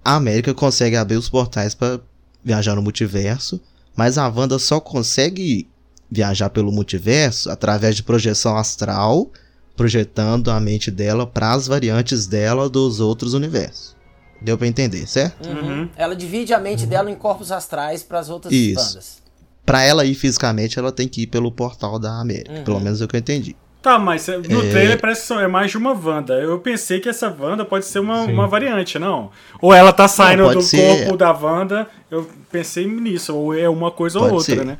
[0.04, 2.00] a América consegue abrir os portais para
[2.44, 3.60] viajar no multiverso,
[3.96, 5.68] mas a Wanda só consegue
[6.08, 9.32] viajar pelo multiverso através de projeção astral,
[9.76, 13.96] projetando a mente dela para as variantes dela dos outros universos.
[14.42, 15.46] Deu para entender, certo?
[15.46, 15.80] Uhum.
[15.80, 15.88] Uhum.
[15.96, 16.90] Ela divide a mente uhum.
[16.90, 18.74] dela em corpos astrais para as outras Isso.
[18.74, 19.22] bandas.
[19.64, 22.62] Para ela ir fisicamente, ela tem que ir pelo portal da América.
[22.64, 22.82] Pelo uhum.
[22.82, 23.56] menos é o que eu entendi.
[23.82, 24.70] Tá, mas no é...
[24.70, 26.34] trailer parece que é mais de uma Wanda.
[26.34, 29.30] Eu pensei que essa Wanda pode ser uma, uma variante, não?
[29.60, 30.98] Ou ela tá saindo não, do ser...
[30.98, 34.64] corpo da Wanda, eu pensei nisso, ou é uma coisa pode ou outra, ser.
[34.64, 34.78] né?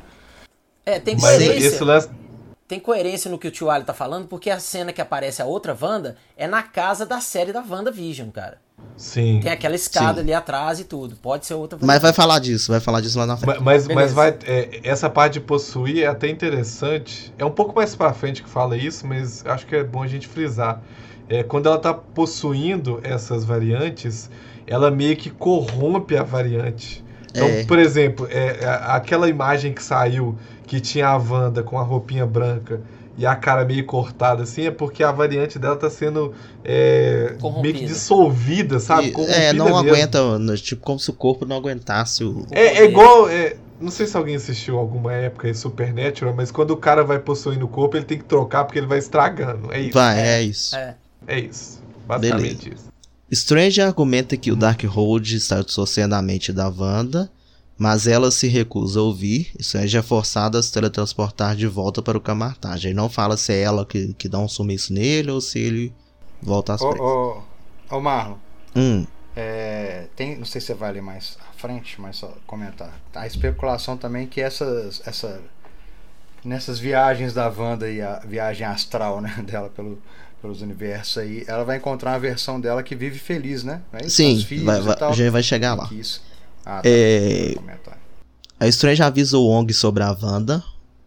[0.85, 1.83] É, tem coerência.
[1.83, 2.09] Last...
[2.67, 5.45] Tem coerência no que o tio Ali tá falando, porque a cena que aparece a
[5.45, 8.57] outra Wanda é na casa da série da Wanda Vision, cara.
[8.95, 9.39] Sim.
[9.41, 10.21] Tem aquela escada Sim.
[10.21, 11.15] ali atrás e tudo.
[11.15, 11.77] Pode ser outra.
[11.81, 13.59] Mas vai falar disso, vai falar disso lá na frente.
[13.61, 14.37] Mas, mas, mas vai.
[14.45, 17.33] É, essa parte de possuir é até interessante.
[17.37, 20.07] É um pouco mais pra frente que fala isso, mas acho que é bom a
[20.07, 20.81] gente frisar.
[21.27, 24.29] É, quando ela tá possuindo essas variantes,
[24.67, 27.03] ela meio que corrompe a variante.
[27.31, 27.63] Então, é.
[27.63, 32.25] por exemplo, é, é aquela imagem que saiu que tinha a Wanda com a roupinha
[32.25, 32.81] branca
[33.17, 36.33] e a cara meio cortada assim, é porque a variante dela tá sendo
[36.63, 39.13] é, meio que dissolvida, sabe?
[39.27, 39.79] é, não mesmo.
[39.79, 40.19] aguenta,
[40.57, 42.45] tipo, como se o corpo não aguentasse o.
[42.51, 43.29] É, é igual.
[43.29, 47.19] É, não sei se alguém assistiu alguma época em Supernatural, mas quando o cara vai
[47.19, 49.71] possuindo o corpo, ele tem que trocar porque ele vai estragando.
[49.71, 49.93] É isso.
[49.93, 50.75] Vai, é, isso.
[50.75, 50.95] É,
[51.27, 51.83] é isso.
[52.07, 52.75] Basicamente Beleza.
[52.75, 52.93] isso.
[53.31, 57.29] Strange argumenta que o Darkhold está dissociando a mente da Wanda
[57.77, 62.17] mas ela se recusa a ouvir e seja forçada a se teletransportar de volta para
[62.17, 62.87] o Camartage.
[62.87, 65.93] Ele não fala se é ela que, que dá um sumiço nele ou se ele
[66.41, 66.99] volta às pressas.
[66.99, 67.43] Ô,
[67.89, 68.35] ô, ô Marlon,
[68.75, 69.05] hum.
[69.35, 72.93] é, tem, não sei se você vai ler mais à frente, mas só comentar.
[73.15, 75.41] A especulação também que essas, essa,
[76.45, 79.99] nessas viagens da Wanda e a viagem astral né, dela pelo,
[80.41, 83.81] pelos universos aí, ela vai encontrar uma versão dela que vive feliz, né?
[83.93, 85.89] É Sim, vai, vai, já vai chegar lá.
[85.91, 86.21] Isso.
[86.65, 86.89] Ah, tá.
[86.89, 87.55] É...
[88.59, 90.63] A Strange avisa o Wong sobre a Wanda.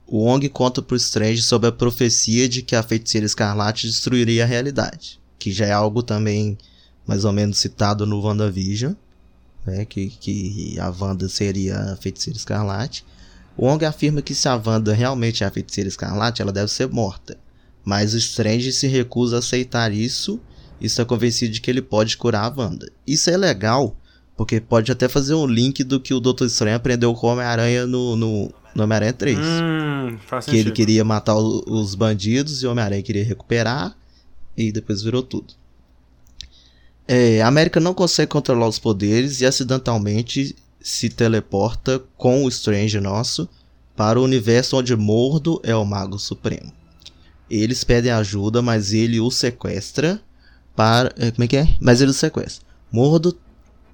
[0.07, 4.47] O Wong conta pro Strange sobre a profecia de que a feiticeira escarlate destruiria a
[4.47, 5.19] realidade.
[5.39, 6.57] Que já é algo também
[7.07, 8.95] mais ou menos citado no WandaVision.
[9.67, 13.05] né, que, que a Wanda seria a feiticeira escarlate.
[13.57, 16.89] O Wong afirma que se a Wanda realmente é a feiticeira escarlate, ela deve ser
[16.89, 17.37] morta.
[17.85, 20.41] Mas o Strange se recusa a aceitar isso
[20.81, 22.91] e está convencido de que ele pode curar a Wanda.
[23.07, 23.97] Isso é legal,
[24.37, 27.87] porque pode até fazer um link do que o Doutor Estranho aprendeu com o Homem-Aranha
[27.87, 29.39] no, no, no Homem-Aranha 3.
[29.39, 30.57] Hum, que sentido.
[30.57, 33.97] ele queria matar o, os bandidos e o Homem-Aranha queria recuperar.
[34.57, 35.55] E depois virou tudo.
[37.09, 43.01] É, a América não consegue controlar os poderes e acidentalmente se teleporta com o Strange
[43.01, 43.49] nosso
[43.97, 46.73] para o universo onde Mordo é o Mago Supremo.
[47.49, 50.21] Eles pedem ajuda, mas ele o sequestra
[50.75, 51.13] para.
[51.17, 51.77] É, como é que é?
[51.81, 52.67] Mas ele o sequestra.
[52.91, 53.37] Mordo,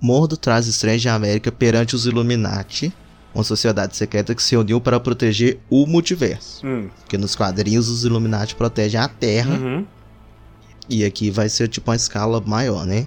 [0.03, 2.93] Mordo traz Strange à América perante os Illuminati,
[3.33, 6.67] uma sociedade secreta que se uniu para proteger o multiverso.
[6.67, 6.91] Hum.
[6.99, 9.55] Porque nos quadrinhos os Illuminati protegem a Terra.
[9.55, 9.87] Uhum.
[10.89, 13.07] E aqui vai ser tipo uma escala maior, né?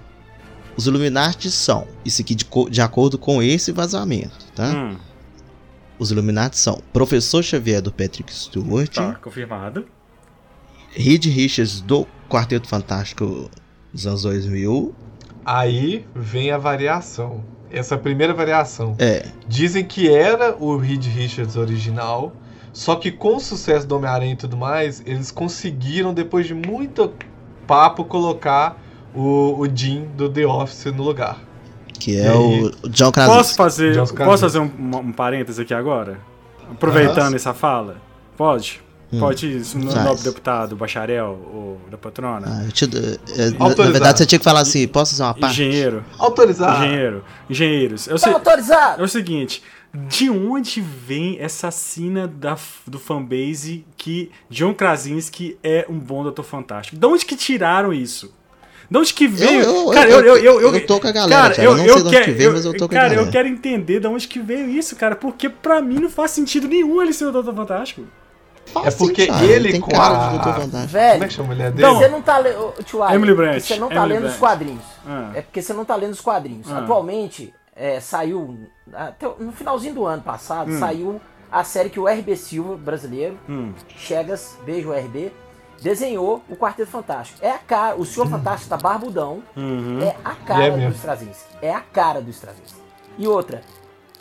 [0.74, 4.72] Os Illuminati são, isso aqui de, de acordo com esse vazamento, tá?
[4.72, 4.96] Hum.
[5.98, 8.94] Os Illuminati são Professor Xavier do Patrick Stewart.
[8.94, 9.86] Tá, confirmado.
[10.92, 13.50] Reed Richards do Quarteto Fantástico
[13.92, 14.94] dos anos 2000.
[15.46, 17.44] Aí vem a variação.
[17.70, 18.96] Essa primeira variação.
[18.98, 19.26] É.
[19.46, 22.32] Dizem que era o Reed Richards original,
[22.72, 27.12] só que com o sucesso do Homem-Aranha e tudo mais, eles conseguiram, depois de muito
[27.64, 28.76] papo, colocar
[29.14, 31.38] o, o Jim do The Office no lugar.
[31.98, 33.36] Que é o John Krasinski.
[33.36, 36.18] Posso fazer, posso fazer um, um parêntese aqui agora?
[36.68, 37.98] Aproveitando essa fala?
[38.36, 38.82] Pode?
[39.12, 42.64] Hum, Pode ir, no nobre deputado, bacharel ou da patrona?
[42.66, 45.52] Ah, te, é, na, na, verdade, você tinha que falar assim: posso fazer uma parte?
[45.52, 46.04] Engenheiro.
[46.18, 46.84] Autorizado.
[46.84, 47.24] Engenheiro.
[47.48, 48.08] Engenheiros.
[48.08, 49.00] Eu sei, autorizado.
[49.00, 49.62] É o seguinte:
[49.94, 56.44] de onde vem essa sina da, do fanbase que John Krasinski é um bom Doutor
[56.44, 56.96] Fantástico?
[56.96, 58.34] De onde que tiraram isso?
[58.90, 59.62] De onde que veio?
[59.62, 61.54] Eu, eu, cara, eu, eu, eu, eu, eu tô com a galera, cara.
[61.54, 61.64] cara.
[61.64, 63.28] Eu, não sei de onde que veio, mas eu tô com cara, a galera.
[63.28, 66.68] eu quero entender de onde que veio isso, cara, porque pra mim não faz sentido
[66.68, 68.02] nenhum ele ser o Doutor Fantástico.
[68.84, 70.28] É porque sim, ele tem com cara a...
[70.28, 70.92] de Doutor Fantástico.
[70.92, 71.88] Velho, Como é que chama a mulher dele?
[71.94, 72.74] Você não tá lendo.
[73.14, 73.60] Emily Brandt.
[73.62, 74.34] Você não tá Emily lendo Brandt.
[74.34, 74.84] os quadrinhos.
[75.06, 75.30] Ah.
[75.34, 76.70] É porque você não tá lendo os quadrinhos.
[76.72, 76.78] Ah.
[76.80, 78.58] Atualmente, é, saiu.
[78.92, 80.78] Até no finalzinho do ano passado, Hum.
[80.78, 83.72] saiu a série que o RB Silva, brasileiro, Hum.
[83.96, 85.32] Chegas, beijo RB,
[85.80, 87.38] desenhou o Quarteto Fantástico.
[87.42, 87.96] É a cara.
[87.96, 89.42] O Senhor Fantástico tá barbudão.
[89.56, 90.00] Uhum.
[90.02, 90.94] É a cara É do.
[90.94, 91.44] Straczynski.
[91.62, 92.80] É a cara do Straczynski.
[93.18, 93.62] E outra,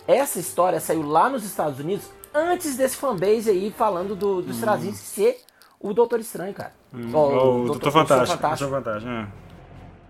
[0.07, 2.05] essa história saiu lá nos Estados Unidos
[2.35, 5.37] antes desse fanbase aí falando do, do Straczynski ser
[5.79, 6.73] o Doutor Estranho, cara.
[7.13, 8.41] Ó, Ou o Doutor Fantástico.
[8.41, 8.69] Fantástico.
[8.69, 9.27] Doutor Fantástico, é.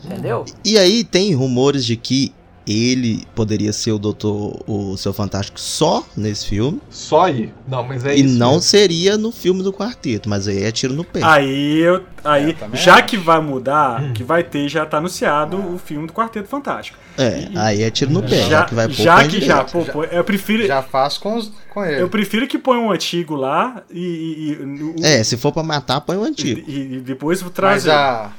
[0.06, 0.46] Entendeu?
[0.64, 2.34] E aí tem rumores de que
[2.68, 6.82] ele poderia ser o Doutor, o Seu Fantástico só nesse filme.
[6.90, 7.54] Só aí.
[7.68, 8.38] Não, mas é e isso.
[8.38, 8.62] não mesmo.
[8.62, 11.22] seria no filme do quarteto, mas aí é tiro no pé.
[11.24, 13.06] Aí, eu, aí É, eu já acho.
[13.06, 16.98] que vai mudar, que vai ter, já tá anunciado o filme do Quarteto Fantástico.
[17.18, 18.44] é, aí é tiro no pé.
[18.44, 21.36] Já, Já, que vai pôr já que já, pô, pô, eu prefiro, Já faz com,
[21.38, 22.02] os, com ele.
[22.02, 25.64] eu prefiro que ponha um antigo lá e, e- e- o- É, se for pra
[25.64, 26.62] matar, põe o antigo.
[26.68, 27.92] e, e depois Mas trazer.
[27.92, 28.32] a.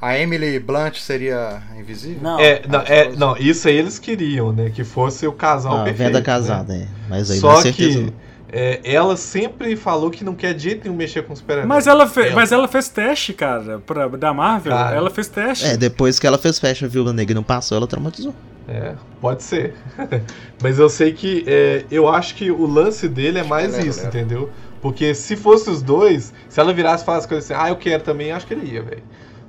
[0.00, 2.22] A Emily Blunt seria invisível?
[2.22, 2.38] Não.
[2.38, 3.12] É, não, é, é.
[3.16, 4.70] não, isso aí eles queriam, né?
[4.70, 6.06] Que fosse o casal Ah, perfeito.
[6.06, 6.24] venda né?
[6.24, 6.86] casada, é.
[7.08, 8.12] Mas aí Só que
[8.50, 11.86] é, ela sempre falou que não quer de jeito nenhum mexer com os super Mas
[11.86, 14.72] ela, fe, mas ela fez teste, cara, pra, da Marvel.
[14.72, 14.96] Cara.
[14.96, 15.66] Ela fez teste.
[15.66, 18.34] É, depois que ela fez Fashion Viúva Negra e não passou, ela traumatizou.
[18.66, 19.74] É, pode ser.
[20.62, 24.06] Mas eu sei que é, eu acho que o lance dele é mais Leva, isso,
[24.06, 24.50] entendeu?
[24.80, 28.02] Porque se fosse os dois, se ela virasse e falasse coisas assim, ah, eu quero
[28.02, 29.02] também, acho que ele ia, velho.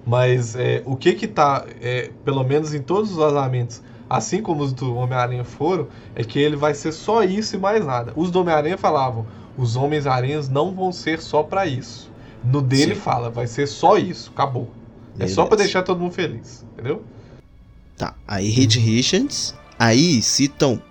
[0.10, 3.80] Mas é, o que que tá, é, pelo menos em todos os vazamentos,
[4.10, 7.86] assim como os do Homem-Aranha foram, é que ele vai ser só isso e mais
[7.86, 8.12] nada.
[8.16, 12.12] Os do Homem-Aranha falavam, os Homens-Aranhas não vão ser só pra isso.
[12.43, 13.01] No dele Sim.
[13.01, 14.72] fala, vai ser só isso, acabou.
[15.20, 15.66] É só pra Beleza.
[15.66, 17.03] deixar todo mundo feliz, entendeu?
[17.95, 20.82] Tá, aí Reed Richards, aí citam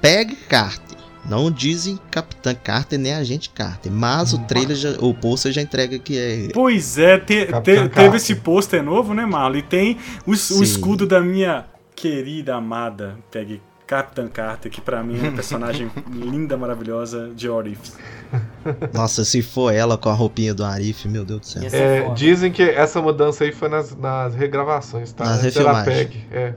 [0.00, 0.93] Peg Carter.
[1.28, 5.98] Não dizem Capitã Carter nem Agente Carter, mas o trailer, já, o pôster já entrega
[5.98, 6.48] que é.
[6.52, 9.56] Pois é, te- te- teve esse pôster novo, né, Marlon?
[9.56, 9.96] E tem
[10.26, 11.64] o, o escudo da minha
[11.96, 17.92] querida, amada Peg Capitã Carter, que pra mim é uma personagem linda, maravilhosa de Orif.
[18.92, 21.62] Nossa, se for ela com a roupinha do Arif, meu Deus do céu.
[21.72, 25.24] É, dizem que essa mudança aí foi nas, nas regravações, tá?
[25.24, 25.86] Nas refilmagens.
[26.08, 26.54] PEG, é.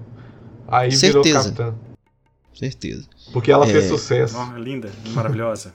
[0.68, 1.54] Aí virou Certeza.
[1.54, 1.74] Capitã.
[2.58, 3.08] Certeza.
[3.34, 3.70] Porque ela É.
[3.72, 4.36] fez sucesso.
[4.38, 5.74] Ó, linda, maravilhosa.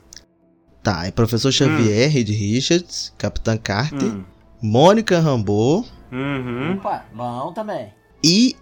[0.82, 4.24] Tá, é Professor Xavier, Reed Richards, Capitã Carter, Hum.
[4.60, 6.74] Mônica Rambeau Uhum.
[6.74, 7.88] Opa, bom também.
[8.24, 8.56] e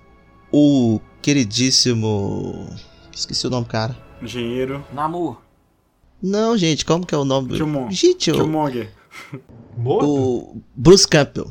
[0.53, 2.69] o queridíssimo.
[3.13, 3.97] Esqueci o nome, do cara.
[4.23, 4.85] Engenheiro.
[4.93, 5.41] Namor.
[6.23, 7.49] Não, gente, como que é o nome?
[7.55, 7.91] Killmonger.
[7.93, 8.93] Gente, o, Killmonger.
[9.77, 10.07] Morto?
[10.07, 11.51] o Bruce Campbell.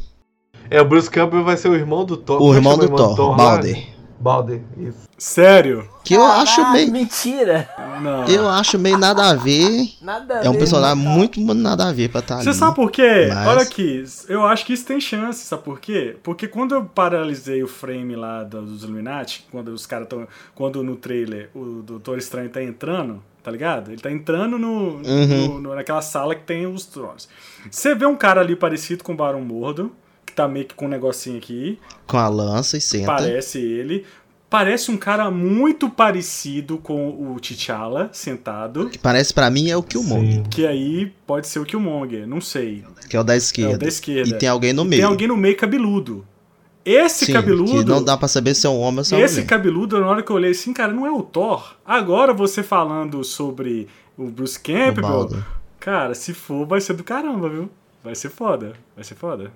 [0.69, 2.41] É, o Bruce Campbell vai ser o irmão do Thor.
[2.41, 3.35] O é irmão do Thor, lá?
[3.37, 3.87] Balder.
[4.19, 5.07] Balder, isso.
[5.17, 5.87] Sério?
[6.03, 6.91] Que eu acho meio.
[6.91, 7.69] Mentira!
[8.01, 8.25] Não.
[8.25, 9.93] Eu acho meio nada a ver.
[10.01, 11.11] Nada a é um personagem não.
[11.11, 13.27] muito nada a ver pra estar tá Você sabe por quê?
[13.29, 13.47] Mas...
[13.47, 16.17] Olha aqui, eu acho que isso tem chance, sabe por quê?
[16.21, 20.27] Porque quando eu paralisei o frame lá dos Illuminati, quando os caras estão.
[20.53, 23.91] Quando no trailer o Doutor Estranho tá entrando, tá ligado?
[23.91, 25.59] Ele tá entrando no, uhum.
[25.59, 27.29] no, naquela sala que tem os tronos.
[27.71, 29.93] Você vê um cara ali parecido com o Barão Mordo
[30.39, 31.79] tá meio que com um negocinho aqui.
[32.07, 33.07] Com a lança e senta.
[33.07, 34.05] Parece ele.
[34.49, 38.89] Parece um cara muito parecido com o T'Challa sentado.
[38.89, 40.35] Que parece para mim é o Killmonger.
[40.35, 40.43] Sim.
[40.49, 42.83] Que aí pode ser o Killmonger, não sei.
[43.07, 43.73] Que é o da esquerda.
[43.73, 44.29] É o da esquerda.
[44.29, 45.01] E tem alguém no meio.
[45.01, 46.25] Tem alguém no meio cabeludo.
[46.83, 47.83] Esse Sim, cabeludo.
[47.83, 49.99] Que não dá pra saber se é um homem ou se é uma Esse cabeludo,
[49.99, 51.75] na hora que eu olhei assim, cara, não é o Thor.
[51.85, 53.87] Agora você falando sobre
[54.17, 55.29] o Bruce Campbell.
[55.79, 57.69] Cara, se for, vai ser do caramba, viu?
[58.03, 58.73] Vai ser foda.
[58.95, 59.51] Vai ser foda.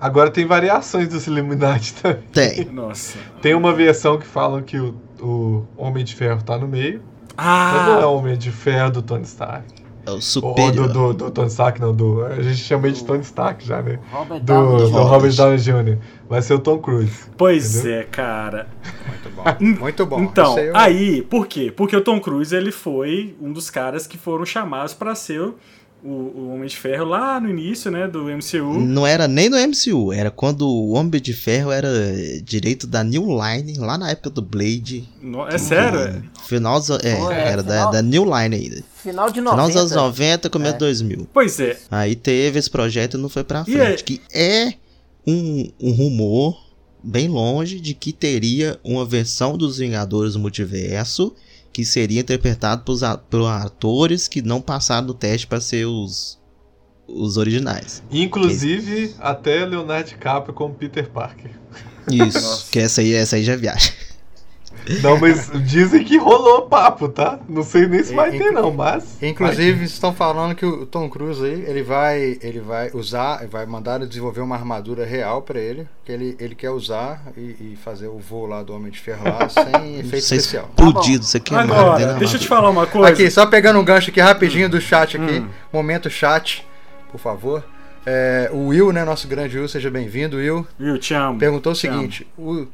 [0.00, 2.22] Agora tem variações dos Illuminati também.
[2.32, 2.64] Tem.
[2.66, 3.18] Nossa.
[3.40, 7.02] Tem uma versão que fala que o, o Homem de Ferro tá no meio.
[7.36, 7.72] Ah!
[7.74, 9.86] Mas não é o Homem de Ferro do Tony Stark.
[10.06, 10.86] É o superior.
[10.86, 11.92] Ou do, do, do Tony Stark, não.
[11.92, 13.98] Do, a gente chama ele de Tony Stark já, né?
[14.12, 15.98] Robert do, Downey do Robert Downey Jr.
[16.28, 17.24] Vai ser o Tom Cruise.
[17.36, 18.00] Pois entendeu?
[18.00, 18.68] é, cara.
[19.08, 19.76] Muito bom.
[19.80, 20.20] Muito bom.
[20.22, 20.76] Então, eu...
[20.76, 21.72] aí, por quê?
[21.74, 25.52] Porque o Tom Cruise ele foi um dos caras que foram chamados para ser
[26.02, 28.80] o, o Homem de Ferro lá no início, né, do MCU.
[28.80, 31.88] Não era nem no MCU, era quando o Homem de Ferro era
[32.42, 35.08] direito da New Line, lá na época do Blade.
[35.20, 36.22] No, é sério?
[36.46, 38.84] Final, é, é, era final, da, da, New Line ainda.
[39.02, 39.50] Final de 90.
[39.50, 40.86] Final dos anos 90, começo de é.
[40.86, 41.28] 2000.
[41.32, 41.78] Pois é.
[41.90, 43.80] Aí teve esse projeto e não foi pra frente.
[43.80, 43.92] É...
[43.96, 44.74] Que é
[45.26, 46.66] um, um rumor
[47.02, 51.34] bem longe de que teria uma versão dos Vingadores do Multiverso
[51.76, 52.98] que seria interpretado por,
[53.28, 56.40] por atores que não passaram do teste para ser os,
[57.06, 58.02] os originais.
[58.10, 59.14] Inclusive, que...
[59.20, 61.50] até Leonardo DiCaprio como Peter Parker.
[62.10, 63.92] Isso, que essa aí, essa aí já viaja.
[65.02, 67.38] Não, mas dizem que rolou papo, tá?
[67.48, 69.20] Não sei nem se vai ter, não, mas.
[69.22, 73.98] Inclusive, estão falando que o Tom Cruise aí, ele vai, ele vai usar, vai mandar
[74.06, 77.40] desenvolver uma armadura real para ele, que ele, ele quer usar e,
[77.72, 79.64] e, fazer o voo lá do Homem de Ferro lá sem
[79.98, 80.68] efeito Você especial.
[80.68, 83.08] Explodido, você quer Agora, deixa eu te falar uma coisa.
[83.08, 85.40] Aqui, só pegando um gancho aqui rapidinho do chat aqui.
[85.40, 85.48] Hum.
[85.72, 86.66] Momento chat,
[87.10, 87.64] por favor.
[88.04, 89.04] É, o Will, né?
[89.04, 90.64] Nosso grande Will, seja bem-vindo, Will.
[90.78, 91.38] Will, te amo.
[91.40, 92.62] Perguntou te o seguinte: amo.
[92.62, 92.68] o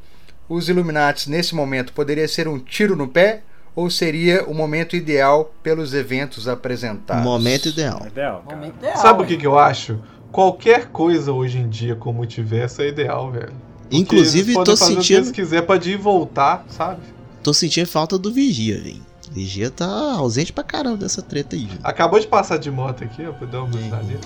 [0.54, 3.42] os Illuminati nesse momento poderia ser um tiro no pé
[3.74, 7.24] ou seria o momento ideal pelos eventos apresentados?
[7.24, 8.06] Momento ideal.
[8.06, 9.98] ideal, momento ideal Sabe o que, que eu acho?
[10.30, 13.52] Qualquer coisa hoje em dia com multiverso é ideal, velho.
[13.82, 15.26] Porque Inclusive, tô sentindo.
[15.26, 17.02] Se quiser, pode ir voltar, sabe?
[17.42, 19.02] Tô sentindo falta do Vigia, velho.
[19.30, 21.68] Vigia tá ausente pra caramba dessa treta aí.
[21.82, 24.18] Acabou de passar de moto aqui, ó, pra dar uma ali.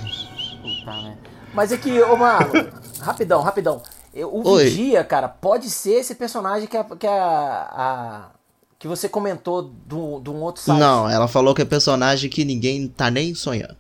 [0.87, 1.17] Né?
[1.55, 2.53] Mas é que, ô mano,
[3.01, 3.83] rapidão, rapidão.
[4.25, 4.65] O Oi.
[4.65, 8.31] Vigia, cara, pode ser esse personagem que a, que a, a
[8.79, 10.79] que você comentou do, de um outro site.
[10.79, 13.77] Não, ela falou que é personagem que ninguém tá nem sonhando.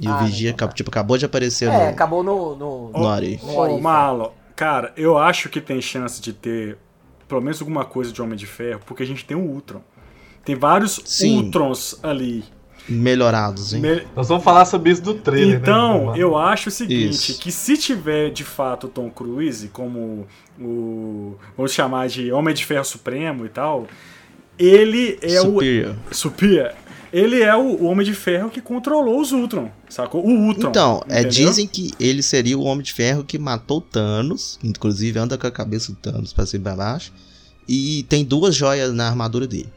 [0.00, 0.74] E ah, o Vigia, então tá.
[0.74, 1.90] tipo, acabou de aparecer é, no...
[1.90, 2.54] acabou no...
[2.54, 3.40] No, no, Ari.
[3.42, 6.78] no Ô, Malo, cara, eu acho que tem chance de ter
[7.26, 9.82] pelo menos alguma coisa de Homem de Ferro, porque a gente tem o Ultron.
[10.44, 11.44] Tem vários Sim.
[11.44, 12.44] Ultrons ali
[12.88, 13.80] melhorados, hein?
[13.80, 14.02] Me...
[14.16, 15.56] Nós vamos falar sobre isso do trailer, né?
[15.56, 16.18] Então, né?
[16.18, 17.40] eu acho o seguinte, isso.
[17.40, 20.26] que se tiver de fato o Tom Cruise como
[20.58, 23.86] o vamos chamar de Homem de Ferro Supremo e tal,
[24.58, 25.96] ele é Superior.
[26.10, 26.72] o Superior.
[27.10, 30.24] Ele é o, o Homem de Ferro que controlou os Ultron, sacou?
[30.26, 30.68] O Ultron.
[30.68, 35.38] Então, é, dizem que ele seria o Homem de Ferro que matou Thanos, inclusive anda
[35.38, 37.12] com a cabeça do Thanos pra cima e pra baixo,
[37.66, 39.72] e tem duas joias na armadura dele.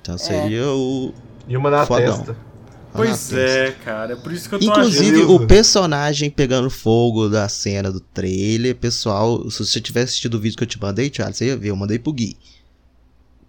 [0.00, 0.66] Então seria é.
[0.66, 1.12] o
[1.48, 2.18] e uma na Fodão.
[2.18, 2.36] testa.
[2.92, 5.34] Pois é, cara, é por isso que eu tô Inclusive, achando.
[5.34, 10.56] o personagem pegando fogo da cena do trailer, pessoal, se você tivesse assistido o vídeo
[10.56, 12.36] que eu te mandei, Thiago, você ia ver, eu mandei pro Gui.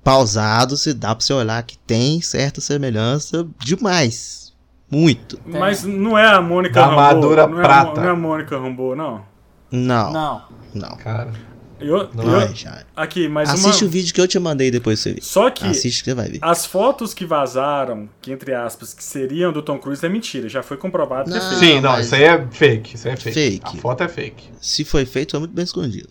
[0.03, 4.53] Pausado, se dá pra você olhar que tem certa semelhança demais.
[4.89, 5.39] Muito.
[5.45, 6.99] Mas não é a Mônica Rambeau.
[6.99, 7.89] armadura não prata.
[7.89, 9.25] É a, não é a Mônica Rambeau, não?
[9.71, 10.11] Não.
[10.13, 10.41] Não.
[10.73, 10.97] Não.
[10.97, 11.31] Cara.
[11.79, 12.83] Eu, não eu, já.
[12.95, 13.87] Aqui, mas Assiste uma...
[13.87, 15.23] o vídeo que eu te mandei depois você ver.
[15.23, 16.39] Só que Assiste que você vai ver.
[16.41, 20.47] as fotos que vazaram, que entre aspas, que seriam do Tom Cruise é mentira.
[20.47, 21.65] Já foi comprovado não, que é fake.
[21.65, 22.95] Sim, não, isso aí é fake.
[22.95, 23.33] Isso aí é fake.
[23.33, 23.77] fake.
[23.77, 24.49] A foto é fake.
[24.61, 26.09] Se foi feito, foi muito bem escondido.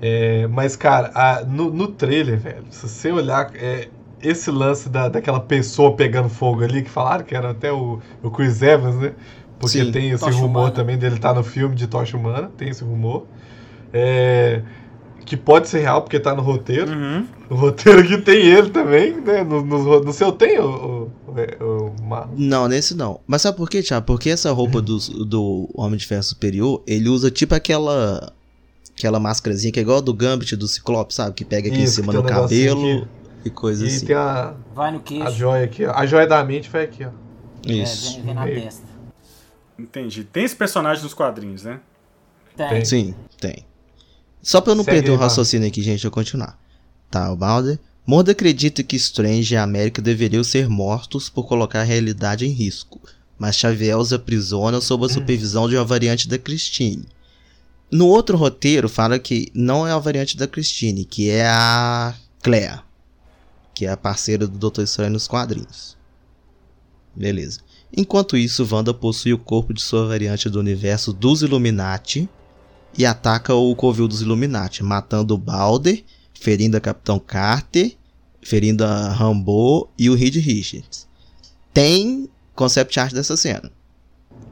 [0.00, 3.88] É, mas, cara, a, no, no trailer, velho, se você olhar, é,
[4.20, 8.30] esse lance da, daquela pessoa pegando fogo ali, que falaram que era até o, o
[8.30, 9.12] Chris Evans, né?
[9.58, 10.70] Porque Sim, tem esse rumor humana.
[10.72, 13.26] também dele estar tá no filme de Tocha Humana, tem esse rumor.
[13.92, 14.62] É,
[15.24, 16.90] que pode ser real porque tá no roteiro.
[16.92, 17.26] Uhum.
[17.48, 19.42] No roteiro que tem ele também, né?
[19.42, 21.92] No, no, no seu tem o, o, é, o,
[22.36, 23.20] Não, nesse não.
[23.26, 24.06] Mas sabe por quê, Thiago?
[24.06, 28.32] Porque essa roupa do, do Homem de Ferro Superior, ele usa tipo aquela.
[28.96, 31.34] aquela máscarazinha que é igual a do Gambit do Ciclope, sabe?
[31.34, 33.06] Que pega aqui Isso, em cima do cabelo
[33.44, 34.06] e coisa e assim.
[34.06, 35.26] Tem a, vai no queixo.
[35.26, 35.92] A joia aqui, ó.
[35.94, 37.10] A joia da mente vai aqui, ó.
[37.66, 38.10] Isso.
[38.10, 38.86] É, vem, vem na testa.
[39.78, 40.24] Entendi.
[40.24, 41.80] Tem esse personagem nos quadrinhos, né?
[42.56, 42.84] Tem.
[42.84, 43.64] Sim, tem.
[44.42, 46.58] Só pra eu não Segue perder o raciocínio aqui, gente, eu continuar.
[47.10, 47.78] Tá, o Balder.
[48.04, 53.00] Mordo acredita que Strange e América deveriam ser mortos por colocar a realidade em risco,
[53.38, 55.10] mas Xavier os aprisiona sob a hum.
[55.10, 57.06] supervisão de uma variante da Christine.
[57.88, 62.80] No outro roteiro fala que não é a variante da Christine, que é a Claire,
[63.72, 65.96] que é a parceira do Doutor Estranho nos quadrinhos.
[67.14, 67.60] Beleza.
[67.94, 72.28] Enquanto isso, Wanda possui o corpo de sua variante do universo dos Illuminati
[72.96, 77.96] e ataca o covil dos Illuminati, matando o Balder, ferindo a Capitão Carter,
[78.42, 81.06] ferindo a Rambo e o Reed Richards.
[81.72, 83.70] Tem concept art dessa cena.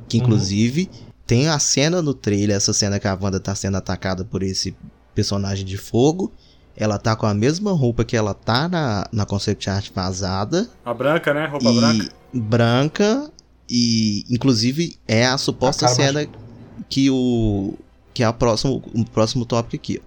[0.08, 0.24] Que uhum.
[0.24, 1.06] inclusive uhum.
[1.26, 4.74] tem a cena no trailer, essa cena que a Wanda está sendo atacada por esse
[5.14, 6.32] personagem de fogo.
[6.76, 10.68] Ela tá com a mesma roupa que ela tá na, na concept art vazada.
[10.84, 11.46] A branca, né?
[11.46, 12.08] Roupa branca.
[12.32, 13.30] Branca.
[13.68, 16.26] E inclusive é a suposta a cena
[16.88, 17.74] que o
[18.12, 20.02] que é a próximo, o próximo tópico aqui.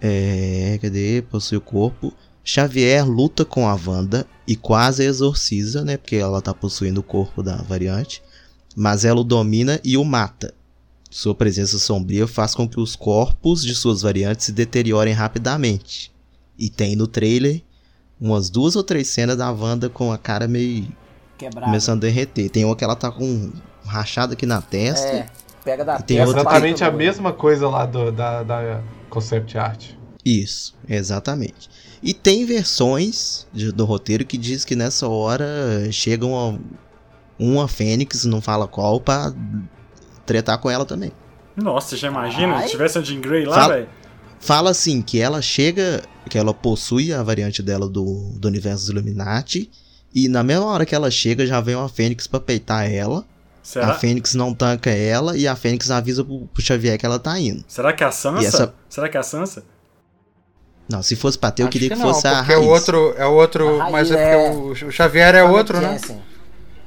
[0.00, 1.22] É, cadê?
[1.22, 2.12] Possui o corpo.
[2.44, 5.96] Xavier luta com a Wanda e quase exorciza, né?
[5.96, 8.22] Porque ela tá possuindo o corpo da variante.
[8.76, 10.54] Mas ela o domina e o mata.
[11.10, 16.12] Sua presença sombria faz com que os corpos de suas variantes se deteriorem rapidamente.
[16.58, 17.62] E tem no trailer
[18.20, 20.86] umas duas ou três cenas da Wanda com a cara meio.
[21.36, 21.66] Quebrada.
[21.66, 22.48] Começando a derreter.
[22.48, 23.52] Tem uma que ela tá com um
[23.84, 25.06] rachado aqui na testa.
[25.06, 25.30] É
[25.66, 29.90] pega da tem exatamente a mesma coisa lá do, da, da concept art.
[30.24, 31.68] Isso, exatamente.
[32.00, 35.44] E tem versões de, do roteiro que diz que nessa hora
[35.90, 36.60] chega uma,
[37.36, 39.32] uma Fênix, não fala qual, pra
[40.24, 41.10] tretar com ela também.
[41.56, 42.56] Nossa, já imagina?
[42.56, 42.64] Ai.
[42.64, 43.88] Se tivesse a Jean Grey lá, velho.
[44.38, 49.68] Fala assim, que ela chega, que ela possui a variante dela do, do universo Illuminati,
[50.14, 53.24] e na mesma hora que ela chega, já vem uma Fênix pra peitar ela.
[53.66, 53.88] Será?
[53.88, 57.36] A Fênix não tanca ela e a Fênix avisa pro, pro Xavier que ela tá
[57.36, 57.64] indo.
[57.66, 58.46] Será que é a Sansa?
[58.46, 58.74] Essa...
[58.88, 59.64] Será que é a Sansa?
[60.88, 62.62] Não, se fosse pra ter, eu queria que, que não, fosse a raiz.
[62.62, 65.80] É o outro, é o outro, mas é, é porque o, o Xavier é outro,
[65.80, 66.00] né?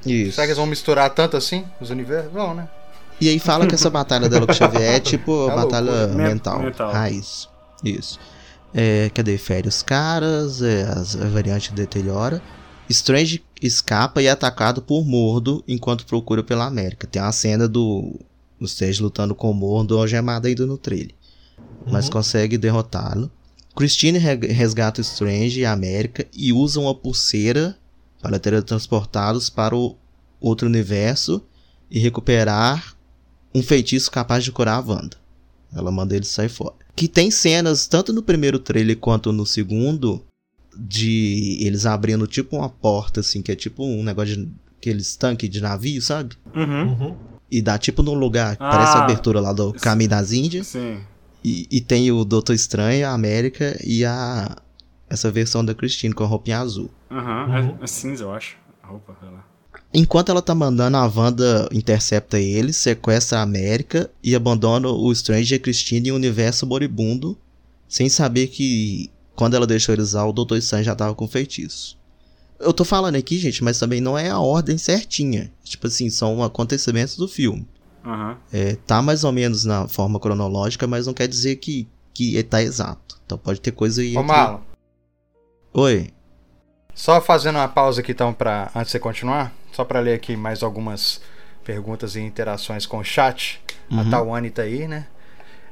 [0.06, 0.32] Isso.
[0.32, 2.32] Será que eles vão misturar tanto assim os universos?
[2.32, 2.70] Vão, né?
[3.20, 6.62] E aí fala que essa batalha dela com o Xavier é tipo é batalha mental,
[6.62, 7.50] mental, raiz.
[7.84, 8.18] Isso.
[8.74, 9.38] É, cadê?
[9.38, 12.42] Fere os caras, é, a variante deteriora.
[12.90, 17.08] Strange escapa e é atacado por Mordo enquanto procura pela América.
[17.08, 18.20] Tem uma cena do
[18.62, 21.16] Strange lutando com o Mordo algemado ainda no trailer.
[21.58, 21.94] Uhum.
[21.94, 23.32] Mas consegue derrotá-lo.
[23.76, 27.78] Christine resgata o Strange e a América e usa uma pulseira
[28.22, 29.96] para teletransportá-los para o
[30.40, 31.42] outro universo
[31.90, 32.96] e recuperar
[33.54, 35.18] um feitiço capaz de curar a Wanda.
[35.74, 36.76] Ela manda ele sair fora.
[36.96, 40.24] Que tem cenas, tanto no primeiro trailer quanto no segundo,
[40.80, 45.50] de eles abrindo tipo uma porta, assim, que é tipo um negócio de aqueles tanques
[45.50, 46.36] de navio, sabe?
[46.56, 46.84] Uhum.
[46.84, 47.16] uhum.
[47.52, 50.68] E dá tipo num lugar, ah, parece a abertura lá do Caminho das Índias.
[50.68, 51.00] Sim.
[51.44, 54.56] E, e tem o Doutor Estranho, a América e a.
[55.10, 56.92] Essa versão da Christine com a roupinha azul.
[57.10, 57.18] Uhum.
[57.18, 57.78] uhum.
[57.82, 58.56] É, é, cinza, eu acho.
[58.84, 59.44] A roupa, sei lá.
[59.92, 65.56] Enquanto ela tá mandando, a Wanda intercepta ele, sequestra a América e abandona o Strange
[65.56, 67.36] e a Christine em um universo moribundo,
[67.88, 69.10] sem saber que
[69.40, 71.98] quando ela deixou eles usar, o Doutor Estranho já tava com feitiço.
[72.60, 75.50] Eu tô falando aqui, gente, mas também não é a ordem certinha.
[75.64, 77.66] Tipo assim, são acontecimentos do filme.
[78.04, 78.36] Uhum.
[78.52, 82.62] É, tá mais ou menos na forma cronológica, mas não quer dizer que, que tá
[82.62, 83.18] exato.
[83.26, 84.18] Então pode ter coisa aí.
[84.18, 84.62] Ô, Malo.
[85.74, 86.10] Oi.
[86.94, 90.36] Só fazendo uma pausa aqui então para antes de você continuar, só para ler aqui
[90.36, 91.22] mais algumas
[91.64, 93.62] perguntas e interações com o chat.
[93.90, 94.02] Uhum.
[94.02, 95.08] A Tawane tá aí, né?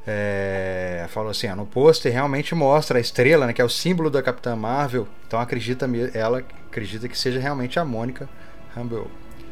[0.09, 4.09] É, falou assim, ó, no pôster realmente mostra a estrela, né, que é o símbolo
[4.09, 5.05] da Capitã Marvel.
[5.27, 8.29] Então acredita ela acredita que seja realmente a Mônica
[8.73, 9.07] Rambeau.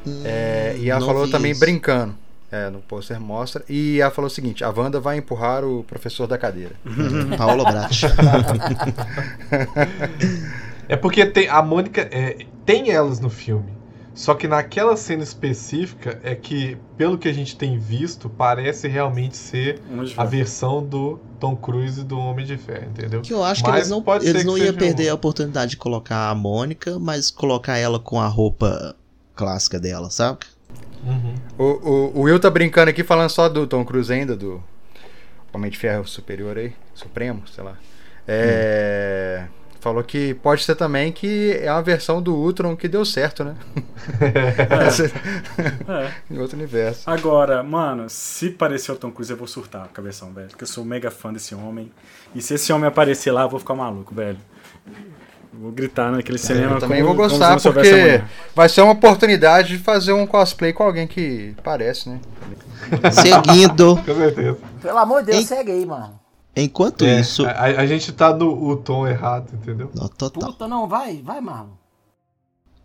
[0.07, 1.59] Hum, é, e ela falou também isso.
[1.59, 2.15] brincando.
[2.51, 3.65] É, no pôster mostra.
[3.67, 6.75] E ela falou o seguinte: a Wanda vai empurrar o professor da cadeira.
[7.37, 8.03] Paulo Brat.
[10.87, 12.01] é porque tem, a Mônica.
[12.01, 13.73] É, tem elas no filme.
[14.15, 19.35] Só que naquela cena específica é que, pelo que a gente tem visto, parece realmente
[19.35, 19.81] ser
[20.15, 23.21] a versão do Tom Cruise do Homem de Ferro, entendeu?
[23.21, 25.11] Que eu acho mas que eles não, eles não iam perder um.
[25.11, 28.95] a oportunidade de colocar a Mônica, mas colocar ela com a roupa
[29.35, 30.39] clássica dela, sabe?
[31.05, 31.35] Uhum.
[31.57, 34.63] O, o, o, Will tá brincando aqui falando só do Tom Cruise ainda, do
[35.53, 37.77] Homem de Ferro Superior aí, Supremo, sei lá.
[38.25, 39.43] É.
[39.43, 39.54] Hum
[39.85, 43.55] falou que pode ser também que é uma versão do Ultron que deu certo, né?
[45.87, 46.05] É.
[46.05, 46.11] é.
[46.29, 47.09] em outro universo.
[47.09, 50.47] Agora, mano, se parecer o Tom Cruise, eu vou surtar versão, velho.
[50.47, 51.91] Porque eu sou mega fã desse homem.
[52.33, 54.37] E se esse homem aparecer lá, eu vou ficar maluco, velho.
[55.53, 56.75] Vou gritar naquele cinema.
[56.75, 58.23] Eu também como, vou gostar, porque
[58.55, 62.19] vai ser uma oportunidade de fazer um cosplay com alguém que parece, né?
[63.11, 63.97] Seguindo.
[63.97, 64.57] Com certeza.
[64.81, 65.45] Pelo amor de Deus, em...
[65.45, 66.24] segue aí, mano.
[66.55, 67.45] Enquanto é, isso.
[67.45, 69.91] A, a, gente tá no o tom errado, entendeu?
[69.93, 70.51] Não, total.
[70.51, 71.73] Puta, não, vai, vai, Marlon.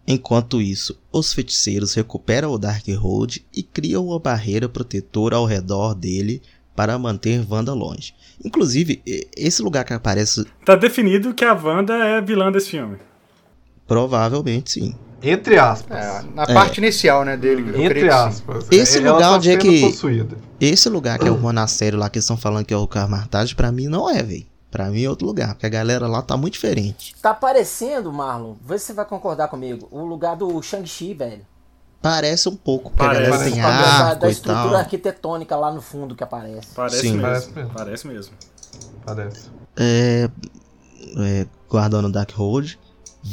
[0.06, 6.42] Enquanto isso, os feiticeiros recuperam o Darkhold e criam uma barreira protetora ao redor dele
[6.74, 8.14] para manter Wanda longe.
[8.44, 9.02] Inclusive,
[9.36, 10.44] esse lugar que aparece.
[10.64, 12.96] Tá definido que a Wanda é vilã desse filme.
[13.86, 14.94] Provavelmente sim.
[15.22, 15.96] Entre aspas.
[15.96, 16.84] É, na parte é.
[16.84, 17.84] inicial, né, dele.
[17.84, 18.66] Entre aspas.
[18.70, 19.80] Esse Ela lugar tá onde é que.
[19.82, 20.36] Possuída.
[20.60, 23.70] Esse lugar que é o monastério lá que estão falando que é o Carmartage, pra
[23.70, 24.46] mim não é, velho.
[24.70, 27.14] Pra mim é outro lugar, porque a galera lá tá muito diferente.
[27.20, 31.44] Tá parecendo, Marlon, vê se você vai concordar comigo, o lugar do Shang-Chi, velho.
[32.00, 35.82] Parece um pouco, porque parece, a galera tem arco da, da estrutura arquitetônica lá no
[35.82, 36.68] fundo que aparece.
[36.74, 37.16] Parece Sim.
[37.16, 37.22] mesmo.
[37.22, 37.70] Parece mesmo.
[37.74, 38.34] Parece mesmo.
[39.04, 39.50] Parece.
[39.76, 40.30] É,
[41.18, 42.78] é, guardando o Darkhold,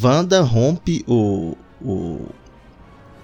[0.03, 2.25] Wanda rompe o, o,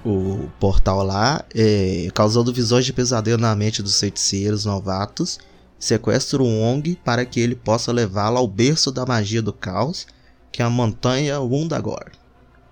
[0.06, 5.40] o portal lá, é, causando visões de pesadelo na mente dos feiticeiros novatos,
[5.80, 10.08] sequestra o Wong para que ele possa levá-lo ao berço da magia do caos,
[10.52, 12.12] que é a montanha Wundagore.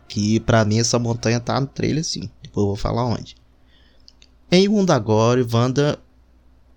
[0.07, 2.29] Que para mim essa montanha tá no trailer sim.
[2.41, 3.35] Depois eu vou falar onde.
[4.51, 5.97] Em Wundagore, Wanda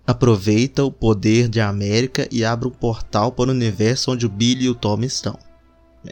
[0.07, 4.65] aproveita o poder de América e abre um portal para o universo onde o Billy
[4.65, 5.37] e o Tom estão.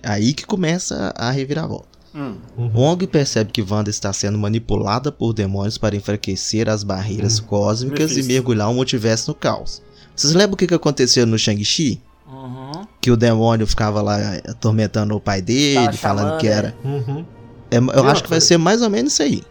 [0.02, 1.93] É aí que começa a reviravolta.
[2.16, 2.36] Hum.
[2.58, 2.72] Uhum.
[2.74, 7.44] Wong percebe que Wanda está sendo manipulada por demônios para enfraquecer as barreiras hum.
[7.46, 9.82] cósmicas e mergulhar o multiverso no caos.
[10.16, 12.00] Vocês lembram o que aconteceu no Shang-Chi?
[12.28, 12.86] Uhum.
[13.02, 16.76] Que o demônio ficava lá atormentando o pai dele, falando que era.
[16.84, 17.26] Uhum.
[17.72, 19.44] É, eu acho que vai ser mais ou menos isso aí.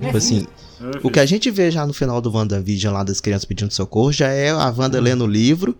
[0.00, 0.46] Tipo assim,
[1.02, 4.12] o que a gente vê já no final do WandaVision lá das crianças pedindo socorro
[4.12, 5.76] já é a Wanda lendo o livro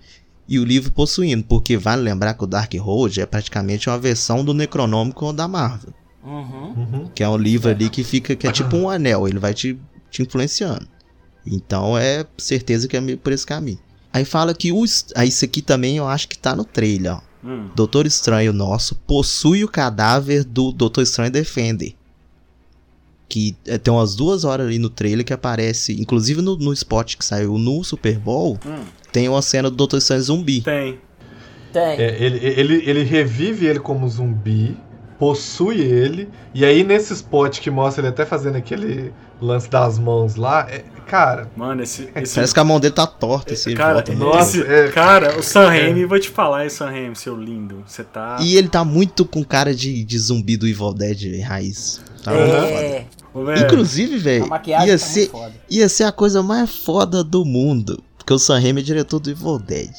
[0.49, 4.45] e o livro possuindo, porque vale lembrar que o Dark Road é praticamente uma versão
[4.45, 5.93] do Necronômico da Marvel.
[6.27, 7.09] Uhum.
[7.15, 9.79] Que é um livro ali que fica, que é tipo um anel, ele vai te,
[10.11, 10.87] te influenciando.
[11.47, 13.79] Então é certeza que é por esse caminho.
[14.13, 14.85] Aí fala que o.
[15.15, 17.21] Aí isso aqui também eu acho que tá no trailer, ó.
[17.45, 17.71] Hum.
[17.77, 21.95] Doutor Estranho nosso possui o cadáver do Doutor Estranho Defender
[23.29, 27.17] que é, tem umas duas horas ali no trailer que aparece, inclusive no, no spot
[27.17, 28.85] que saiu no Super Bowl, hum.
[29.13, 29.97] tem uma cena do Dr.
[29.99, 30.61] Strange zumbi.
[30.61, 30.99] Tem.
[31.73, 31.99] Tem.
[31.99, 34.77] É, ele, ele, ele revive ele como zumbi,
[35.19, 40.37] possui ele, e aí nesse spot que mostra ele até fazendo aquele lance das mãos
[40.37, 41.51] lá, é, cara.
[41.57, 42.35] Mano, esse, esse.
[42.35, 45.69] Parece que a mão dele tá torta, esse cara, volta, nossa, é, cara, o Sam
[45.69, 46.07] Raimi, é.
[46.07, 47.83] vou te falar, hein, Sam Raimi, seu lindo.
[47.87, 48.39] Você tá.
[48.41, 52.01] E ele tá muito com cara de, de zumbi do Evil Dead raiz.
[52.23, 53.07] Tá é.
[53.61, 55.31] Inclusive, velho, ia, tá ser,
[55.69, 58.03] ia ser a coisa mais foda do mundo.
[58.17, 59.93] Porque o Sam Raimi é diretor do Evil Dead.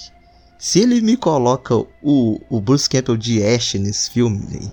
[0.59, 4.71] Se ele me coloca o, o Bruce Campbell de Ash nesse filme, véio,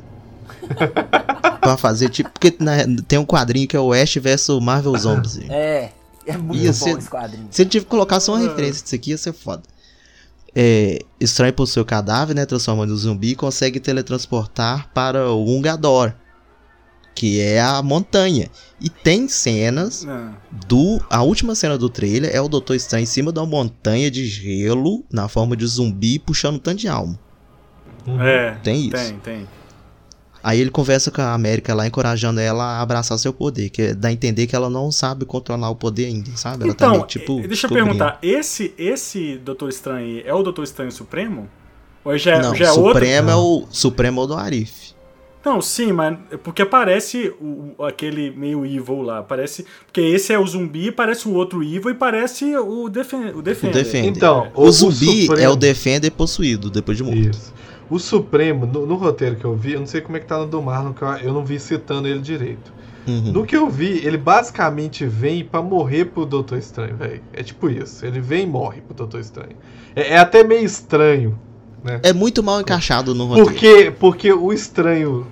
[1.60, 2.30] pra fazer tipo.
[2.30, 5.38] Porque né, tem um quadrinho que é o Ash versus Marvel Zombies.
[5.48, 5.90] É,
[6.26, 7.48] é muito ia bom ser, esse quadrinho.
[7.50, 9.62] Se ele tivesse que colocar só uma referência disso aqui, ia ser foda.
[10.54, 12.46] É, extrai por seu cadáver, né?
[12.46, 16.14] Transforma no zumbi e consegue teletransportar para o Ungador
[17.14, 18.48] que é a montanha.
[18.80, 20.32] E tem cenas ah.
[20.66, 21.00] do.
[21.08, 24.26] A última cena do trailer é o Doutor Estranho em cima de uma montanha de
[24.26, 27.18] gelo, na forma de zumbi, puxando um tanto de alma.
[28.20, 28.56] É.
[28.62, 28.90] Tem isso.
[28.90, 29.48] Tem, tem.
[30.44, 34.08] Aí ele conversa com a América lá, encorajando ela a abraçar seu poder, que dá
[34.08, 36.64] a entender que ela não sabe controlar o poder ainda, sabe?
[36.64, 40.62] Ela então, tá meio, tipo, deixa eu perguntar, esse, esse Doutor Estranho é o Doutor
[40.62, 41.48] Estranho Supremo?
[42.04, 43.30] Ou já, é, não, já é Supremo outro?
[43.30, 44.92] é o Supremo é o do Arif.
[45.42, 49.22] Não, sim, mas é porque aparece o, aquele meio evil lá.
[49.22, 49.64] Parece.
[49.86, 53.80] Porque esse é o zumbi, parece o outro evil e parece o, defen o Defender.
[53.80, 54.10] O Defender.
[54.10, 55.42] Então, o, o zumbi Supremo...
[55.42, 57.18] é o Defender possuído depois de morto.
[57.18, 57.54] Isso.
[57.90, 60.38] O Supremo, no, no, roteiro que eu vi, eu não sei como é que tá
[60.38, 62.72] no do Marlon, que eu, eu não vi citando ele direito.
[63.06, 63.32] Uhum.
[63.32, 67.20] No que eu vi, ele basicamente vem para morrer pro Doutor Estranho, velho.
[67.32, 68.04] É tipo isso.
[68.06, 69.56] Ele vem e morre pro Doutor Estranho.
[69.94, 71.38] É, é até meio estranho
[71.84, 72.00] né?
[72.02, 73.50] É muito mal encaixado no roteiro.
[73.50, 75.26] Porque, porque o estranho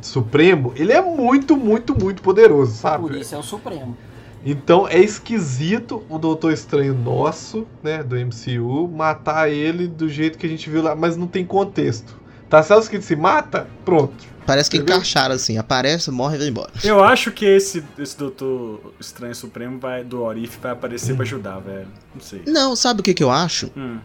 [0.00, 3.08] Supremo, ele é muito, muito, muito poderoso, sabe?
[3.08, 3.96] Por isso é o Supremo.
[4.44, 10.46] Então é esquisito o Doutor Estranho nosso, né, do MCU, matar ele do jeito que
[10.46, 12.18] a gente viu lá, mas não tem contexto.
[12.48, 13.68] Tá certo que ele se mata?
[13.84, 14.30] Pronto.
[14.46, 14.96] Parece que Entendeu?
[14.96, 16.72] encaixaram assim, aparece, morre e vai embora.
[16.82, 21.16] Eu acho que esse, esse Doutor Estranho Supremo vai, do Orif vai aparecer hum.
[21.16, 21.86] pra ajudar, velho.
[22.12, 22.42] Não sei.
[22.46, 23.70] Não, sabe o que, que eu acho?
[23.76, 23.98] Hum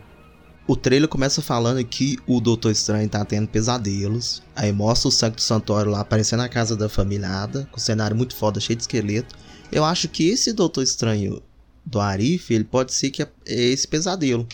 [0.67, 4.41] o trailer começa falando que o Doutor Estranho tá tendo pesadelos.
[4.55, 7.27] Aí mostra o Santo Santuário lá aparecendo na casa da família,
[7.71, 9.35] com um cenário muito foda, cheio de esqueleto.
[9.71, 11.41] Eu acho que esse Doutor Estranho
[11.85, 14.47] do Arif, ele pode ser que é esse pesadelo.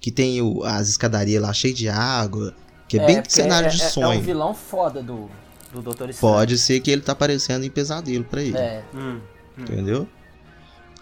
[0.00, 2.54] Que tem o, as escadarias lá cheias de água.
[2.88, 4.12] Que é, é bem cenário é, de sonho.
[4.12, 5.28] É um vilão foda do,
[5.72, 6.34] do Doutor Estranho.
[6.34, 8.56] Pode ser que ele tá aparecendo em pesadelo pra ele.
[8.56, 8.82] É.
[8.94, 9.20] Hum,
[9.58, 9.62] hum.
[9.62, 10.08] Entendeu?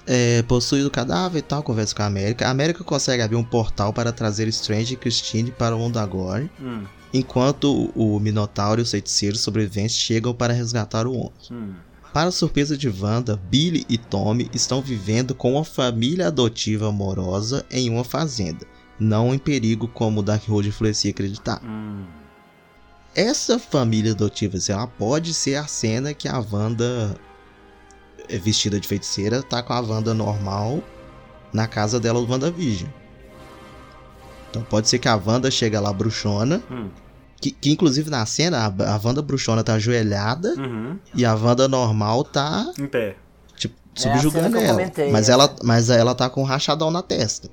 [0.07, 2.47] É, possuído o cadáver e tal, conversa com a América.
[2.47, 6.51] A América consegue abrir um portal para trazer Strange e Christine para o Ondagore.
[6.61, 6.85] Hum.
[7.13, 11.33] Enquanto o Minotauro e os feiticeiros sobreviventes chegam para resgatar o Wong.
[12.19, 17.89] Para surpresa de Wanda, Billy e Tommy estão vivendo com uma família adotiva amorosa em
[17.89, 18.67] uma fazenda,
[18.99, 21.63] não em perigo como Darkhold influencia acreditar.
[21.65, 22.07] Hum.
[23.15, 27.15] Essa família adotiva, ela pode ser a cena que a Wanda
[28.29, 30.83] é vestida de feiticeira tá com a Wanda normal
[31.53, 32.91] na casa dela do WandaVision.
[34.51, 36.61] Então pode ser que a Wanda chega lá bruxona.
[36.69, 36.91] Hum.
[37.41, 40.99] Que, que, inclusive na cena a, a Wanda bruxona tá ajoelhada uhum.
[41.15, 42.73] e a Wanda normal tá.
[42.79, 43.17] Em pé.
[43.57, 44.79] Tipo, é subjugando ela.
[44.79, 45.33] Comentei, mas, é.
[45.33, 47.49] ela mas ela tá com um rachadão na testa.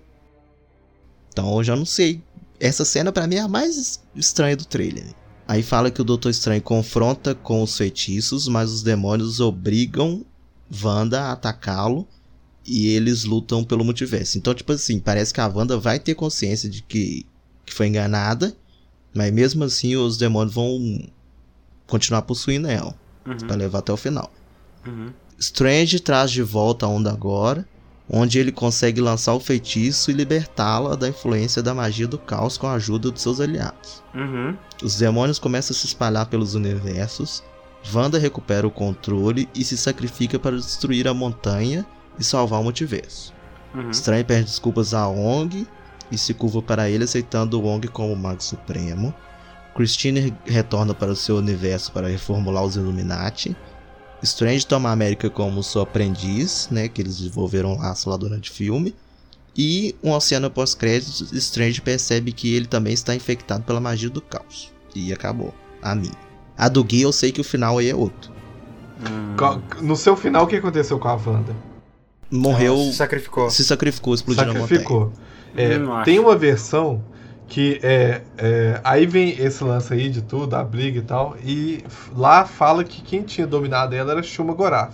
[1.30, 2.22] Então eu já não sei.
[2.60, 5.06] Essa cena para mim é a mais estranha do trailer.
[5.48, 10.26] Aí fala que o Doutor Estranho confronta com os feitiços, mas os demônios obrigam
[10.84, 12.08] Wanda a atacá-lo
[12.66, 14.38] e eles lutam pelo multiverso.
[14.38, 17.26] Então, tipo assim, parece que a Wanda vai ter consciência de que,
[17.64, 18.56] que foi enganada,
[19.16, 21.08] mas mesmo assim os demônios vão
[21.88, 22.94] continuar possuindo ela
[23.26, 23.38] uhum.
[23.38, 24.32] para levar até o final.
[24.86, 25.12] Uhum.
[25.40, 27.68] Strange traz de volta a Onda agora,
[28.10, 32.68] onde ele consegue lançar o feitiço e libertá-la da influência da magia do caos com
[32.68, 34.04] a ajuda de seus aliados.
[34.14, 34.56] Uhum.
[34.84, 37.44] Os demônios começam a se espalhar pelos universos
[37.94, 41.86] Wanda recupera o controle e se sacrifica para destruir a montanha
[42.20, 43.34] e salvar o multiverso.
[43.74, 43.90] Uhum.
[43.90, 45.68] Estranho pede desculpas a Wong
[46.12, 49.14] e se curva para ele, aceitando Wong como Mago Supremo.
[49.76, 53.56] Christine retorna para o seu universo para reformular os Illuminati.
[54.24, 58.52] Strange toma a América como seu aprendiz, né, que eles desenvolveram um laço lá durante
[58.52, 58.96] o filme.
[59.58, 64.74] E um oceano pós-créditos, Strange percebe que ele também está infectado pela magia do caos.
[64.94, 65.54] E acabou.
[65.82, 66.12] A mim.
[66.58, 68.32] A do Gui eu sei que o final aí é outro.
[69.00, 69.36] Hum.
[69.82, 71.56] No seu final, o que aconteceu com a Wanda?
[72.32, 72.78] Morreu.
[72.78, 73.50] se sacrificou.
[73.50, 75.14] Se sacrificou, explodiu sacrificou.
[75.56, 77.04] É, tem uma versão
[77.48, 81.36] que é, é, Aí vem esse lance aí de tudo, a briga e tal.
[81.44, 81.84] E
[82.16, 84.94] lá fala que quem tinha dominado ela era Shuma Goraf.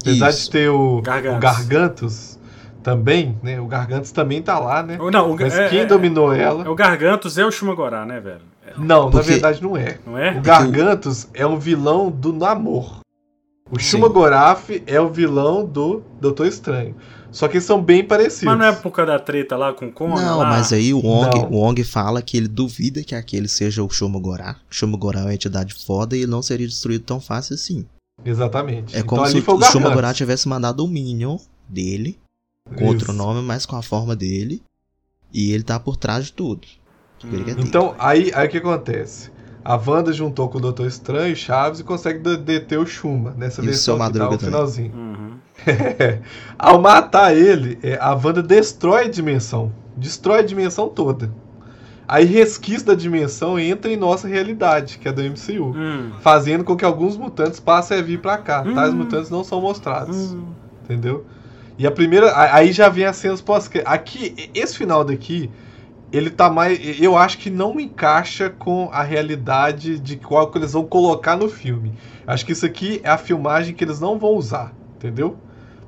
[0.00, 0.44] Apesar Isso.
[0.44, 1.36] de ter o Gargantos.
[1.36, 2.38] o Gargantos
[2.82, 3.60] também, né?
[3.60, 4.96] O Gargantos também tá lá, né?
[5.12, 6.64] Não, o, Mas é, quem dominou ela.
[6.64, 8.42] É o Gargantos é o Shuma Gorá, né, velho?
[8.76, 9.16] Não, Porque...
[9.16, 9.98] na verdade não é.
[10.06, 10.38] Não é?
[10.38, 13.00] O Gargantos é um vilão do Namor.
[13.68, 16.94] O Shuma Goraf é o vilão do Doutor Estranho.
[17.36, 18.44] Só que eles são bem parecidos.
[18.44, 20.22] Mas não é por causa da treta lá com Kona?
[20.22, 20.48] Não, lá?
[20.48, 24.18] mas aí o Wong, o Wong fala que ele duvida que aquele seja o Shuma
[24.18, 24.56] Gorá.
[24.70, 27.84] O Shuma Gorá é uma entidade foda e ele não seria destruído tão fácil assim.
[28.24, 28.96] Exatamente.
[28.96, 31.36] É então, como se o, o Shuma Gorá tivesse mandado o Minion
[31.68, 32.18] dele,
[32.74, 32.84] com Isso.
[32.86, 34.62] outro nome, mas com a forma dele.
[35.30, 36.66] E ele tá por trás de tudo.
[37.58, 39.30] Então, aí, aí o que acontece?
[39.62, 43.60] A Wanda juntou com o Doutor Estranho e Chaves e consegue deter o Shuma nessa
[43.60, 44.94] e versão que tá no finalzinho.
[44.94, 45.45] Uhum.
[46.58, 49.72] Ao matar ele, é, a Wanda destrói a dimensão.
[49.96, 51.30] Destrói a dimensão toda.
[52.08, 55.74] Aí resquício da dimensão entra em nossa realidade, que é do MCU.
[55.76, 56.12] Hum.
[56.20, 58.62] Fazendo com que alguns mutantes passem a vir pra cá.
[58.64, 58.74] Hum.
[58.74, 60.32] Tais mutantes não são mostrados.
[60.32, 60.44] Hum.
[60.84, 61.26] Entendeu?
[61.76, 62.32] E a primeira.
[62.54, 65.50] Aí já vem as cenas pós Aqui, esse final daqui
[66.12, 66.78] ele tá mais.
[67.00, 71.48] Eu acho que não encaixa com a realidade de qual que eles vão colocar no
[71.48, 71.92] filme.
[72.26, 75.36] Acho que isso aqui é a filmagem que eles não vão usar, entendeu?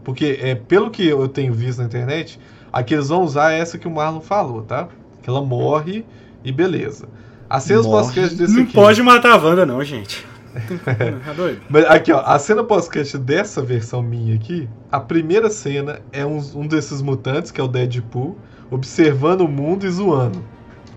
[0.09, 2.41] Porque, é, pelo que eu tenho visto na internet,
[2.73, 4.89] a que eles vão usar é essa que o Marlon falou, tá?
[5.23, 6.03] Que ela morre
[6.43, 7.11] e beleza.
[7.47, 8.75] As cenas pós-crédito desse não aqui.
[8.75, 10.27] Não pode matar a Wanda, não, gente.
[10.83, 11.61] Tá doido?
[11.69, 16.39] Mas aqui, ó, a cena pós-crédito dessa versão minha aqui, a primeira cena é um,
[16.55, 18.39] um desses mutantes, que é o Deadpool
[18.71, 20.43] observando o mundo e zoando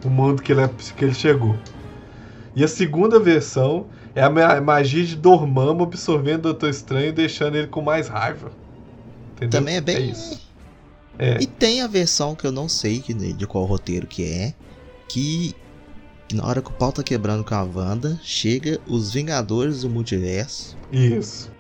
[0.06, 1.58] o mundo que ele, é, que ele chegou.
[2.56, 7.58] E a segunda versão é a magia de Dormammu absorvendo o Doutor Estranho e deixando
[7.58, 8.61] ele com mais raiva.
[9.42, 9.60] Entendeu?
[9.60, 9.96] Também é bem.
[9.96, 10.52] É isso.
[11.18, 11.38] É.
[11.42, 14.54] E tem a versão que eu não sei de qual roteiro que é,
[15.10, 15.56] que
[16.34, 20.78] na hora que o pau tá quebrando com a Wanda, chega os Vingadores do Multiverso.
[20.92, 21.52] Isso.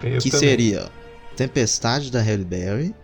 [0.00, 0.90] Tem que seria
[1.36, 2.94] Tempestade da Halle Berry,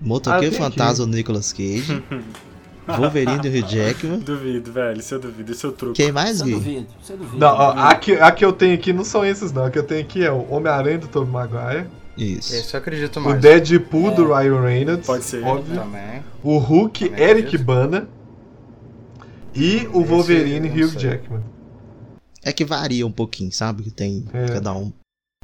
[0.00, 2.02] Motoqueiro ah, Fantasma do Nicolas Cage.
[2.88, 4.20] Wolverine do Hugh Jackman.
[4.20, 4.98] Duvido, velho.
[4.98, 5.52] Isso eu duvido.
[5.52, 6.02] Isso é o truque.
[6.02, 6.52] Quem mais, Gui?
[6.52, 7.38] Duvido, isso eu duvido.
[7.38, 9.64] Não, ó, a, que, a que eu tenho aqui não são esses, não.
[9.64, 11.86] A que eu tenho aqui é o Homem-Aranha do Tobey Maguire.
[12.18, 12.54] Isso.
[12.54, 13.36] Esse eu acredito mais.
[13.36, 14.14] O Deadpool é.
[14.14, 15.06] do Ryan Reynolds.
[15.06, 15.42] Pode ser.
[15.44, 15.80] Óbvio.
[15.80, 16.24] Também.
[16.42, 17.64] O Hulk, Também Eric acredito.
[17.64, 18.08] Bana.
[19.54, 21.42] E o Wolverine Hugh Jackman.
[22.42, 23.84] É que varia um pouquinho, sabe?
[23.84, 24.46] Que tem é.
[24.46, 24.92] cada um.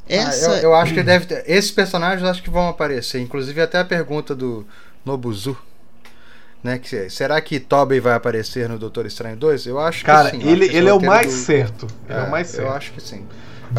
[0.09, 0.53] Essa...
[0.53, 1.45] Ah, eu, eu, acho que deve ter.
[1.47, 3.21] Esses personagens acho que vão aparecer.
[3.21, 4.67] Inclusive até a pergunta do
[5.05, 5.57] Nobuzu.
[6.63, 6.79] Né?
[6.79, 9.67] Que, será que Tobey vai aparecer no Doutor Estranho 2?
[9.67, 10.49] Eu acho Cara, que sim.
[10.49, 11.33] ele, ele é o mais do...
[11.33, 11.87] certo.
[12.09, 12.67] É, é, o mais certo.
[12.67, 13.27] Eu acho que sim.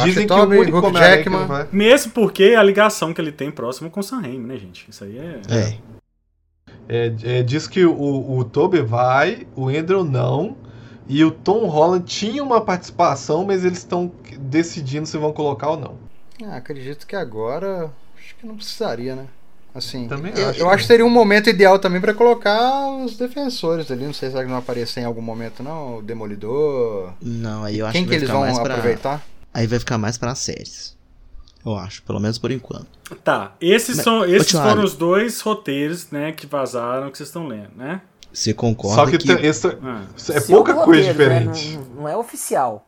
[0.03, 1.45] Dizem que, o único Jackman...
[1.45, 1.67] Vai...
[1.72, 4.85] Mesmo porque a ligação que ele tem próximo com o Sam Raimi, né, gente?
[4.89, 5.41] Isso aí é...
[5.49, 5.77] É.
[6.88, 10.57] é, é diz que o, o Tobey vai, o Andrew não,
[11.07, 15.80] e o Tom Holland tinha uma participação, mas eles estão decidindo se vão colocar ou
[15.80, 15.97] não.
[16.43, 19.27] Ah, acredito que agora acho que não precisaria, né?
[19.73, 23.17] Assim, também eu, acho, eu acho que seria um momento ideal também para colocar os
[23.17, 24.05] defensores ali.
[24.05, 25.97] Não sei se vai não aparecer em algum momento, não.
[25.97, 27.11] O Demolidor.
[27.22, 29.17] Não, aí eu acho Quem que, que eles vão aproveitar?
[29.17, 29.35] Pra...
[29.56, 30.98] Aí vai ficar mais para séries.
[31.65, 32.88] Eu acho, pelo menos por enquanto.
[33.23, 37.48] Tá, esses, Mas, são, esses foram os dois roteiros, né, que vazaram que vocês estão
[37.48, 38.02] lendo, né?
[38.34, 39.32] Você concorda Só que, que...
[39.32, 40.06] Esse, ah.
[40.27, 41.77] é pouca coisa roteiro, né, diferente.
[41.77, 41.86] Né?
[41.88, 42.86] Não, não, é oficial.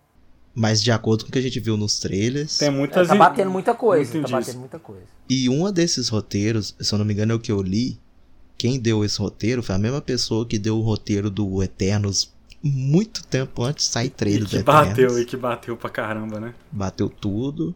[0.53, 2.57] Mas de acordo com o que a gente viu nos trailers.
[2.57, 3.07] Tem muitas.
[3.07, 4.21] É, tá batendo muita coisa.
[4.21, 5.03] Tá batendo muita coisa.
[5.29, 7.97] E um desses roteiros, se eu não me engano, é o que eu li.
[8.57, 13.25] Quem deu esse roteiro foi a mesma pessoa que deu o roteiro do Eternos muito
[13.25, 16.53] tempo antes de sair trailer e que bateu, e que bateu pra caramba, né?
[16.71, 17.75] Bateu tudo.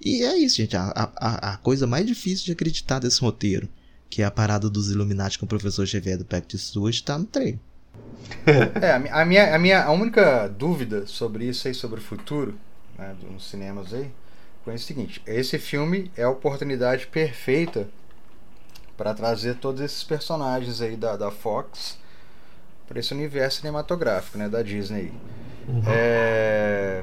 [0.00, 0.76] E é isso, gente.
[0.76, 3.68] A, a, a coisa mais difícil de acreditar desse roteiro,
[4.10, 7.24] que é a parada dos Illuminati com o professor Xavier do Pact Stewart, tá no
[7.24, 7.58] trailer.
[8.80, 12.58] é, a minha, a minha a única dúvida sobre isso aí, sobre o futuro,
[12.98, 14.10] né, nos cinemas aí,
[14.64, 17.88] foi o seguinte: esse filme é a oportunidade perfeita
[18.96, 21.98] para trazer todos esses personagens aí da, da Fox
[22.86, 25.12] para esse universo cinematográfico, né, da Disney.
[25.66, 25.82] Uhum.
[25.86, 27.02] É,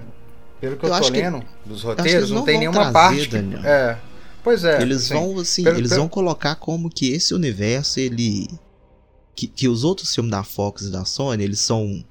[0.60, 3.28] pelo que eu, eu tô lendo que, dos roteiros, não, não tem nenhuma parte.
[3.28, 3.98] Que, é,
[4.44, 4.82] pois é.
[4.82, 6.02] Eles assim, vão assim, pelo, eles pelo...
[6.02, 8.48] vão colocar como que esse universo ele
[9.36, 12.04] que, que os outros filmes da Fox e da Sony, eles são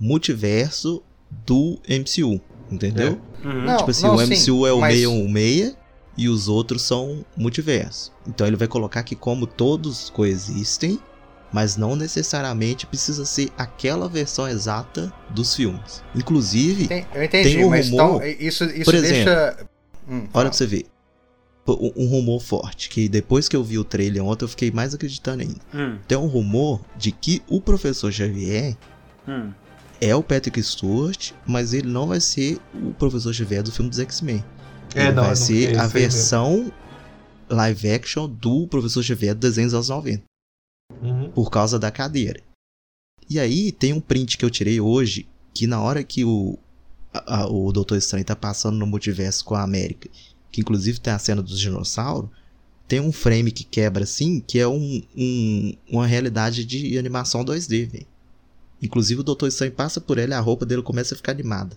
[0.00, 1.02] multiverso
[1.44, 2.40] do MCU,
[2.70, 3.20] entendeu?
[3.44, 3.46] É.
[3.46, 3.64] Uhum.
[3.64, 4.94] Não, tipo assim, não, o MCU sim, é o mas...
[4.94, 5.76] 616
[6.16, 8.12] e os outros são multiverso.
[8.26, 10.98] Então ele vai colocar que como todos coexistem,
[11.52, 16.02] mas não necessariamente precisa ser aquela versão exata dos filmes.
[16.14, 19.56] Inclusive, tem, eu entendi, tem um mas rumor, então, isso, isso por exemplo, deixa...
[20.08, 20.86] Hum, olha pra você ver
[21.96, 25.42] um rumor forte, que depois que eu vi o trailer ontem eu fiquei mais acreditando
[25.42, 25.60] ainda.
[25.74, 25.98] Hum.
[26.06, 28.76] Tem um rumor de que o professor Xavier
[29.26, 29.50] hum.
[30.00, 33.98] é o Patrick Stewart, mas ele não vai ser o professor Xavier do filme dos
[33.98, 34.42] X-Men.
[34.94, 36.72] É, ele não, vai ser a versão
[37.50, 40.22] live action do professor Xavier do desenho dos anos 90.
[41.02, 41.30] Uhum.
[41.30, 42.40] Por causa da cadeira.
[43.28, 46.58] E aí tem um print que eu tirei hoje, que na hora que o,
[47.12, 50.08] a, o Doutor Estranho tá passando no multiverso com a América
[50.50, 52.30] que inclusive tem a cena dos dinossauros,
[52.86, 57.90] tem um frame que quebra assim, que é um, um uma realidade de animação 2D,
[57.90, 58.06] velho.
[58.80, 61.76] Inclusive o Doutor Estranho passa por ele, a roupa dele começa a ficar animada.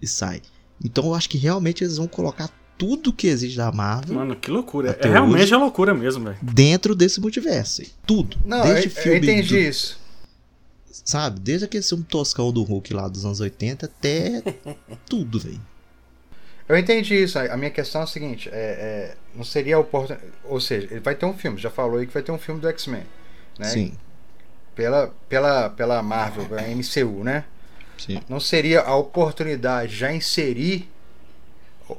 [0.00, 0.42] E sai.
[0.84, 2.48] Então eu acho que realmente eles vão colocar
[2.78, 4.14] tudo que existe da Marvel.
[4.14, 4.96] Mano, que loucura.
[5.00, 6.38] É realmente hoje, é loucura mesmo, velho.
[6.40, 7.82] Dentro desse multiverso.
[8.06, 8.38] Tudo.
[8.44, 10.00] Não, Desde eu, filme eu entendi do, isso.
[11.04, 11.40] Sabe?
[11.40, 14.42] Desde aquele filme toscão do Hulk lá dos anos 80 até
[15.06, 15.60] tudo, velho.
[16.68, 17.38] Eu entendi isso.
[17.38, 20.20] A minha questão é a seguinte: é, é não seria oportuno.
[20.44, 22.60] Ou seja, ele vai ter um filme, já falou aí que vai ter um filme
[22.60, 23.02] do X-Men.
[23.58, 23.68] Né?
[23.68, 23.92] Sim.
[24.74, 27.44] Pela, pela, pela Marvel, a MCU, né?
[27.98, 28.20] Sim.
[28.28, 30.88] Não seria a oportunidade já inserir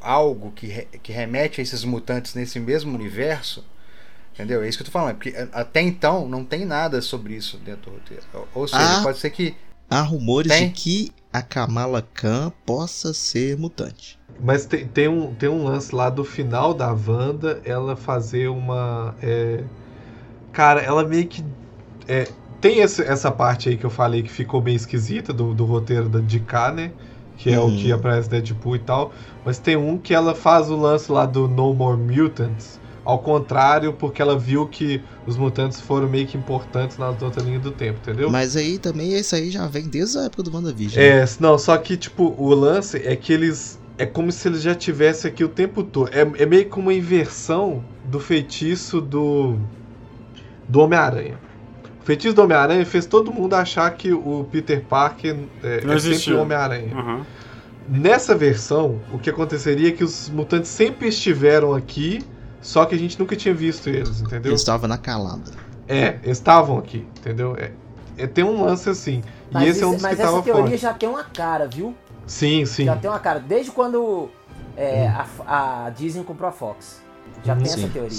[0.01, 3.63] algo que, re, que remete a esses mutantes nesse mesmo universo?
[4.33, 4.63] Entendeu?
[4.63, 5.15] É isso que eu tô falando.
[5.15, 8.23] Porque até então não tem nada sobre isso dentro do roteiro.
[8.53, 9.55] Ou seja, ah, pode ser que.
[9.89, 10.67] Há rumores tem?
[10.67, 14.17] de que a Kamala Khan possa ser mutante.
[14.41, 19.13] Mas tem, tem, um, tem um lance lá do final da Wanda, ela fazer uma.
[19.21, 19.63] É...
[20.53, 21.43] Cara, ela meio que.
[22.07, 22.27] É...
[22.61, 26.09] Tem esse, essa parte aí que eu falei que ficou bem esquisita do, do roteiro
[26.09, 26.91] da, de K, né?
[27.39, 27.67] Que é hum.
[27.67, 29.11] o que aparece Deadpool e tal.
[29.43, 32.79] Mas tem um que ela faz o lance lá do No More Mutants.
[33.03, 37.57] Ao contrário, porque ela viu que os mutantes foram meio que importantes na outra linha
[37.57, 38.29] do tempo, entendeu?
[38.29, 41.01] Mas aí também, isso aí já vem desde a época do WandaVision.
[41.01, 41.27] É, né?
[41.39, 45.27] não, só que, tipo, o lance é que eles é como se ele já tivesse
[45.27, 46.09] aqui o tempo todo.
[46.13, 49.57] É, é meio que uma inversão do feitiço do
[50.67, 51.48] do Homem-Aranha.
[52.01, 56.33] O feitiço do Homem-Aranha fez todo mundo achar que o Peter Parker é, é sempre
[56.33, 56.95] o Homem-Aranha.
[56.95, 57.25] Uhum.
[57.89, 62.23] Nessa versão, o que aconteceria é que os mutantes sempre estiveram aqui,
[62.61, 64.51] só que a gente nunca tinha visto eles, entendeu?
[64.51, 65.51] Eles estavam na calada.
[65.87, 67.55] É, estavam aqui, entendeu?
[67.57, 67.71] É,
[68.15, 69.23] é, tem um lance assim.
[69.51, 70.77] Mas e esse é um dos mas que essa teoria forte.
[70.77, 71.95] já tem uma cara, viu?
[72.27, 72.85] Sim, sim.
[72.85, 73.39] Já tem uma cara.
[73.39, 74.29] Desde quando
[74.77, 75.43] é, hum.
[75.47, 77.01] a, a, Disney comprou a Fox.
[77.43, 77.83] Já tem sim.
[77.83, 78.17] essa teoria.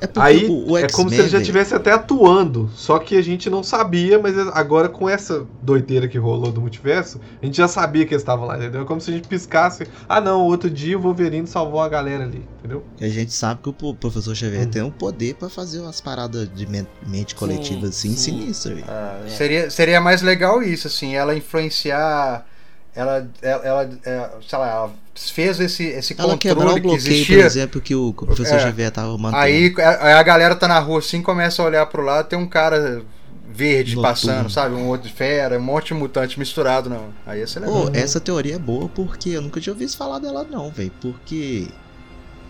[0.00, 3.22] É Aí o, o é como se ele já estivesse até atuando, só que a
[3.22, 7.66] gente não sabia, mas agora com essa doideira que rolou do multiverso, a gente já
[7.66, 8.82] sabia que eles estavam lá, entendeu?
[8.82, 12.24] É como se a gente piscasse, ah não, outro dia o Wolverine salvou a galera
[12.24, 12.84] ali, entendeu?
[13.00, 14.70] E a gente sabe que o professor Xavier hum.
[14.70, 16.66] tem um poder para fazer umas paradas de
[17.06, 18.40] mente coletiva sim, assim sim.
[18.40, 18.76] sinistra.
[18.86, 19.28] Ah, é.
[19.30, 22.46] seria, seria mais legal isso, assim, ela influenciar
[22.94, 26.94] ela, ela, ela, é, sei lá, ela fez esse, esse ela controle o bloqueio, que
[26.94, 27.36] existia.
[27.36, 29.42] por exemplo, que o, professor é, Xavier tava mantendo.
[29.42, 32.48] Aí, aí a galera tá na rua assim, começa a olhar pro lado, tem um
[32.48, 33.02] cara
[33.48, 34.02] verde Noturno.
[34.02, 34.74] passando, sabe?
[34.74, 37.12] Um outro de fera, um monte de mutante misturado, não.
[37.26, 37.86] Aí essa é legal.
[37.86, 40.92] Oh, essa teoria é boa porque eu nunca tinha ouvido falar dela não, velho.
[41.00, 41.68] Porque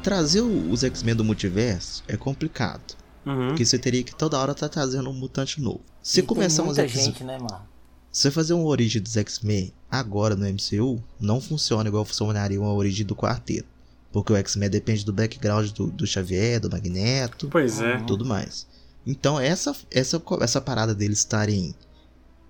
[0.02, 2.96] trazer os X-Men do multiverso é complicado.
[3.24, 3.48] Uhum.
[3.48, 5.80] Porque você teria que toda hora tá trazendo um mutante novo.
[6.02, 7.66] Se começar muita uns gente, né, mano?
[8.10, 12.72] Se você fazer uma origem dos X-Men agora no MCU, não funciona igual funcionaria uma
[12.72, 13.68] origem do quarteto.
[14.12, 17.48] Porque o X-Men depende do background do, do, Xavier, do Magneto.
[17.48, 17.98] Pois é.
[18.04, 18.66] Tudo mais.
[19.06, 21.74] Então, essa, essa, essa parada deles estarem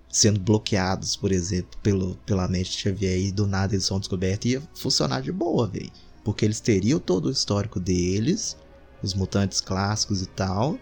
[0.09, 4.51] sendo bloqueados, por exemplo, pelo, pela mente de Xavier e do nada eles são descobertos,
[4.51, 5.93] ia funcionar de boa, velho.
[6.24, 8.56] Porque eles teriam todo o histórico deles,
[9.02, 10.78] os mutantes clássicos e tal,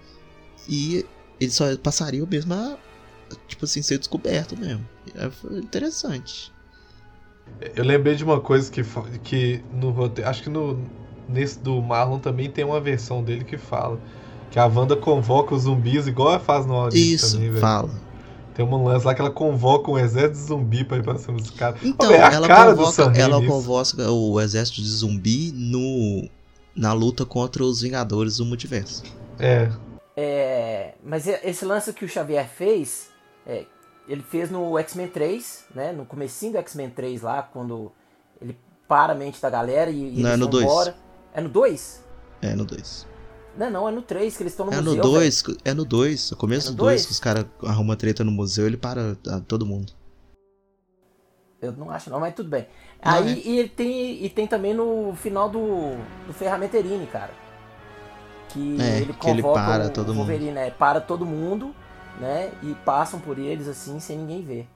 [0.69, 1.05] e
[1.41, 2.78] eles só passariam mesmo a
[3.49, 4.87] tipo assim, ser descoberto mesmo.
[5.15, 6.53] É interessante.
[7.74, 8.83] Eu lembrei de uma coisa que,
[9.23, 10.28] que no roteiro.
[10.28, 10.78] Acho que no,
[11.28, 13.99] nesse do Marlon também tem uma versão dele que fala.
[14.51, 17.91] Que a Wanda convoca os zumbis igual ela faz no Audit Isso, também, fala.
[18.55, 21.37] Tem uma lance lá que ela convoca um exército de zumbi pra ir pra cima
[21.37, 21.78] dos caras.
[21.83, 26.27] Então, é ela, convoca, ela convoca o exército de zumbi no,
[26.74, 29.03] na luta contra os Vingadores do Multiverso.
[29.39, 29.70] É.
[30.16, 30.95] é.
[31.05, 33.11] Mas esse lance que o Xavier fez
[33.47, 33.66] é,
[34.09, 35.93] ele fez no X-Men 3, né?
[35.93, 37.93] No comecinho do X-Men 3 lá, quando
[38.41, 38.59] ele
[38.89, 40.95] para a mente da galera e, e não, é no 2.
[41.35, 42.05] É no 2?
[42.43, 43.07] É no 2.
[43.57, 44.97] Não, não, é no 3 que eles estão no é museu.
[44.97, 47.97] No dois, é no 2, no começo é no do 2, que os caras arrumam
[47.97, 49.16] treta no museu ele para
[49.49, 49.93] todo mundo.
[51.61, 52.66] Eu não acho não, mas tudo bem.
[53.05, 53.62] Não, Aí é.
[53.62, 55.97] e tem, e tem também no final do,
[56.27, 57.33] do Ferramenterine, cara.
[58.51, 60.59] Que é, ele que ele para o, todo Wolverine, mundo.
[60.59, 61.74] É, para todo mundo
[62.20, 62.51] né?
[62.62, 64.68] E passam por eles assim sem ninguém ver.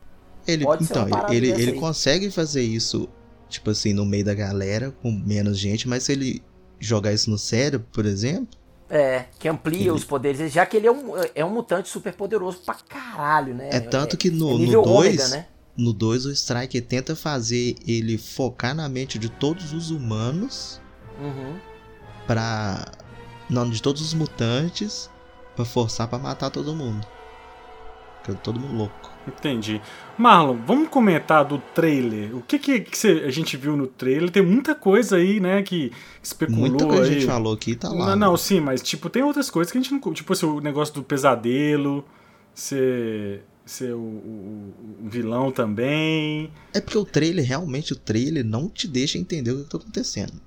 [0.46, 3.08] Ele, então, ele, ele consegue fazer isso,
[3.48, 6.42] tipo assim, no meio da galera, com menos gente, mas se ele
[6.78, 8.58] jogar isso no cérebro, por exemplo.
[8.88, 9.90] É, que amplia ele...
[9.90, 13.68] os poderes, já que ele é um, é um mutante super poderoso pra caralho, né?
[13.70, 14.68] É tanto que no 2.
[14.68, 15.46] É, no dois, né?
[15.76, 20.80] No 2, o Striker tenta fazer ele focar na mente de todos os humanos.
[21.20, 21.56] Uhum.
[22.26, 22.84] Pra.
[23.48, 25.08] Não, de todos os mutantes.
[25.54, 27.06] Pra forçar pra matar todo mundo.
[28.22, 29.10] Fica todo mundo louco.
[29.26, 29.80] Entendi.
[30.16, 32.34] Marlon, vamos comentar do trailer.
[32.36, 34.30] O que, que, que cê, a gente viu no trailer?
[34.30, 35.92] Tem muita coisa aí, né, que
[36.22, 37.10] especulou Muita coisa aí.
[37.10, 38.10] a gente falou aqui tá lá.
[38.10, 40.12] Não, não, sim, mas tipo, tem outras coisas que a gente não...
[40.12, 42.04] Tipo assim, o negócio do pesadelo,
[42.54, 44.74] ser, ser o, o,
[45.04, 46.50] o vilão também.
[46.74, 50.40] É porque o trailer, realmente, o trailer não te deixa entender o que tá acontecendo.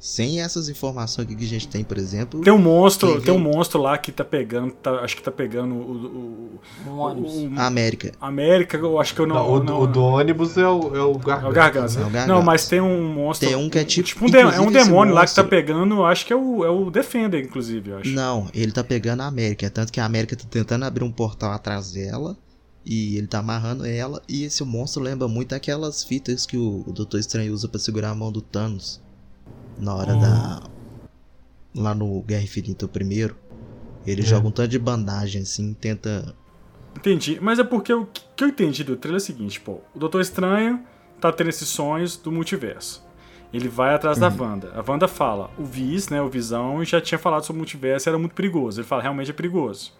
[0.00, 2.40] Sem essas informações aqui que a gente tem, por exemplo.
[2.40, 5.74] Tem um monstro, tem um monstro lá que tá pegando, tá, acho que tá pegando
[5.74, 6.60] o.
[6.86, 8.12] o, o, o a América.
[8.20, 9.34] América, eu acho que eu não.
[9.34, 11.46] não, o, não, o, do ônibus é o, é o Garganta.
[11.46, 12.10] É o Garganta.
[12.10, 12.22] Né?
[12.22, 13.48] É Não, mas tem um monstro.
[13.48, 14.06] Tem um que é tipo.
[14.06, 16.70] tipo um de, é um demônio lá que tá pegando, acho que é o, é
[16.70, 18.10] o Defender, inclusive, acho.
[18.10, 19.66] Não, ele tá pegando a América.
[19.66, 22.36] É tanto que a América tá tentando abrir um portal atrás dela.
[22.86, 24.22] E ele tá amarrando ela.
[24.28, 28.10] E esse monstro lembra muito aquelas fitas que o, o Doutor Estranho usa para segurar
[28.10, 29.02] a mão do Thanos
[29.78, 30.20] na hora hum.
[30.20, 30.62] da.
[31.74, 33.36] Lá no Guerra Infinita, primeiro.
[34.06, 34.24] Ele é.
[34.24, 36.34] joga um tanto de bandagem assim, tenta.
[36.96, 39.80] Entendi, mas é porque o que eu entendi do trailer é o seguinte, pô.
[39.94, 40.80] O Doutor Estranho
[41.20, 43.06] tá tendo esses sonhos do multiverso.
[43.52, 44.28] Ele vai atrás uhum.
[44.28, 44.72] da Wanda.
[44.74, 48.18] A Wanda fala, o Viz, né, o Visão, já tinha falado sobre o multiverso era
[48.18, 48.80] muito perigoso.
[48.80, 49.92] Ele fala, realmente é perigoso.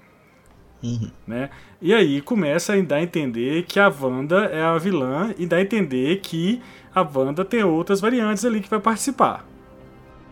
[0.82, 1.10] Uhum.
[1.26, 1.50] Né?
[1.80, 5.56] E aí começa a dar a entender que a Wanda é a vilã e dá
[5.56, 6.60] a entender que
[6.94, 9.47] a Wanda tem outras variantes ali que vai participar.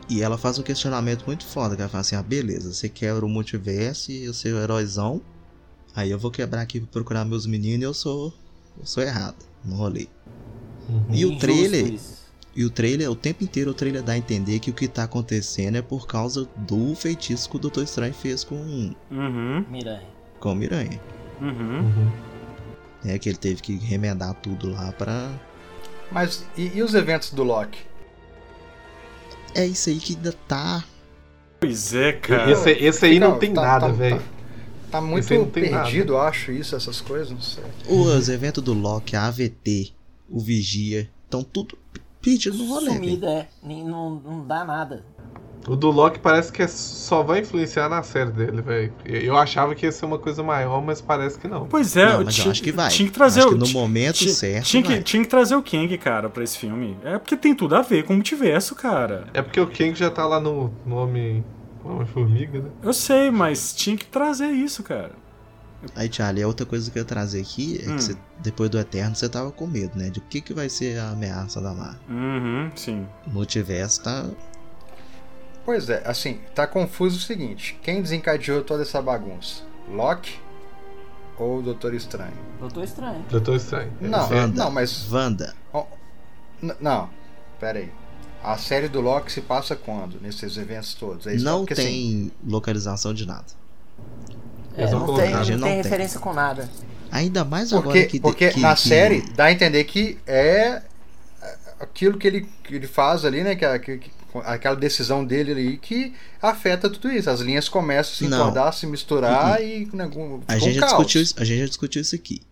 [0.08, 3.26] E ela faz um questionamento muito foda, que ela fala assim, ah, beleza, você quebra
[3.26, 5.20] o multiverso e eu sou o heróizão,
[5.94, 8.32] aí eu vou quebrar aqui pra procurar meus meninos e eu sou,
[8.78, 10.06] eu sou errado, no rolê.
[10.88, 11.06] Uhum.
[11.10, 11.98] E o trailer...
[12.54, 15.02] E o trailer, o tempo inteiro o trailer dá a entender que o que tá
[15.02, 18.94] acontecendo é por causa do feitiço que o Doutor Estranho fez com...
[19.10, 19.62] Uhum.
[19.68, 20.06] Miranha.
[20.40, 20.98] Com Miranha.
[21.38, 21.80] Uhum.
[21.80, 22.12] uhum.
[23.04, 25.30] É que ele teve que remendar tudo lá pra...
[26.10, 27.80] Mas e, e os eventos do Loki?
[29.54, 30.84] É isso aí que ainda tá.
[31.60, 32.50] Pois é, cara.
[32.50, 34.18] Esse, esse aí não tem tá, nada, tá, velho.
[34.18, 34.24] Tá,
[34.92, 37.64] tá, muito perdido, eu acho, isso, essas coisas, não sei.
[37.88, 39.92] Os eventos do Loki, a AVT,
[40.28, 41.78] o Vigia, estão tudo
[42.20, 42.90] perdido no rolê.
[42.90, 43.48] Sumida, é.
[43.62, 45.04] Não, não dá nada.
[45.68, 48.92] O do Loki parece que é, só vai influenciar na série dele, velho.
[49.04, 51.66] Eu achava que ia ser uma coisa maior, mas parece que não.
[51.66, 52.88] Pois é, não, mas tinha, eu acho que vai.
[52.88, 54.64] Tinha que trazer acho o, que no momento tinha, certo.
[54.66, 56.96] Tinha que, tinha que trazer o Kang, cara, pra esse filme.
[57.02, 59.26] É porque tem tudo a ver com o multiverso, cara.
[59.34, 61.44] É porque o Kang já tá lá no, no Homem.
[61.84, 62.70] Homem-Formiga, né?
[62.82, 65.12] Eu sei, mas tinha que trazer isso, cara.
[65.94, 67.96] Aí, Charlie, a outra coisa que eu ia trazer aqui é hum.
[67.96, 70.10] que você, depois do Eterno você tava com medo, né?
[70.10, 72.00] De o que, que vai ser a ameaça da Marvel.
[72.08, 73.06] Uhum, sim.
[73.26, 74.26] O multiverso tá.
[75.66, 79.64] Pois é, assim, tá confuso o seguinte: quem desencadeou toda essa bagunça?
[79.90, 80.38] Loki
[81.36, 82.32] ou Doutor Estranho?
[82.60, 83.24] Doutor Estranho.
[83.28, 83.92] Doutor Estranho.
[84.00, 84.64] Não, Wanda.
[84.64, 85.12] não, mas.
[85.12, 85.54] Wanda.
[85.72, 85.84] Oh,
[86.80, 87.10] não,
[87.58, 87.90] pera aí.
[88.44, 90.20] A série do Loki se passa quando?
[90.20, 91.26] Nesses eventos todos?
[91.26, 93.46] É não Porque, tem assim, localização de nada.
[94.76, 96.70] É, não, tem, não, não tem, referência com nada.
[97.10, 98.20] Ainda mais porque, agora que.
[98.20, 98.82] Porque que, na que...
[98.82, 100.80] série dá a entender que é
[101.80, 103.56] aquilo que ele, que ele faz ali, né?
[103.56, 104.10] Que, que,
[104.44, 107.30] aquela decisão dele ali que afeta tudo isso.
[107.30, 109.66] As linhas começam a se encordar, se misturar uhum.
[109.66, 109.88] e.
[109.92, 110.10] Né,
[110.48, 112.42] a, gente já discutiu, a gente já discutiu isso aqui.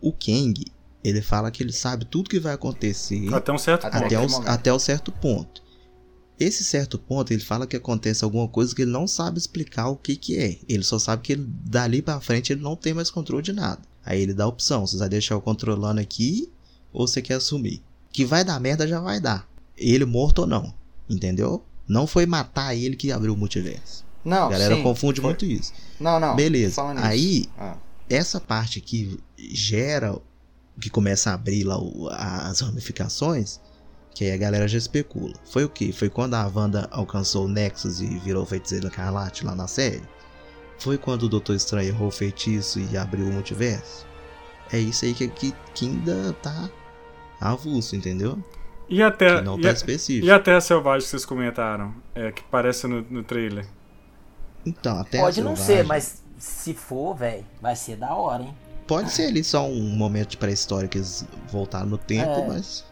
[0.00, 0.64] O Kang,
[1.04, 3.32] ele fala que ele sabe tudo que vai acontecer.
[3.32, 4.38] Até um certo até ponto.
[4.38, 5.62] Um, até um certo ponto.
[6.38, 9.96] Esse certo ponto, ele fala que acontece alguma coisa que ele não sabe explicar o
[9.96, 10.58] que que é.
[10.68, 13.80] Ele só sabe que ele, dali para frente ele não tem mais controle de nada.
[14.04, 16.50] Aí ele dá a opção, você vai deixar eu controlando aqui
[16.92, 17.80] ou você quer assumir.
[18.10, 19.48] Que vai dar merda já vai dar.
[19.76, 20.74] Ele morto ou não.
[21.12, 21.62] Entendeu?
[21.86, 24.04] Não foi matar ele que abriu o multiverso.
[24.24, 25.30] Não, A galera sim, confunde foi...
[25.30, 25.72] muito isso.
[26.00, 26.34] Não, não.
[26.34, 26.82] Beleza.
[26.96, 27.76] Aí, ah.
[28.08, 30.16] essa parte que gera,
[30.80, 31.76] que começa a abrir lá
[32.48, 33.60] as ramificações,
[34.14, 35.34] que aí a galera já especula.
[35.44, 35.92] Foi o que?
[35.92, 40.02] Foi quando a Wanda alcançou o Nexus e virou feiticeira Carlate lá na série?
[40.78, 44.06] Foi quando o Doutor Estranho errou o feitiço e abriu o multiverso?
[44.72, 46.70] É isso aí que, que, que ainda tá
[47.40, 48.42] avulso, entendeu?
[48.92, 50.26] E até, que não e, tá específico.
[50.26, 53.66] e até a Selvagem que vocês comentaram, é, que parece no, no trailer.
[54.66, 58.54] Então, até Pode não ser, mas se for, velho, vai ser da hora, hein?
[58.86, 62.46] Pode ser ali só um momento de pré-história que eles voltaram no tempo, é.
[62.46, 62.84] mas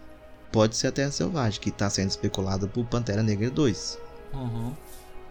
[0.50, 3.98] pode ser a Terra Selvagem, que está sendo especulada por Pantera Negra 2.
[4.32, 4.72] Uhum.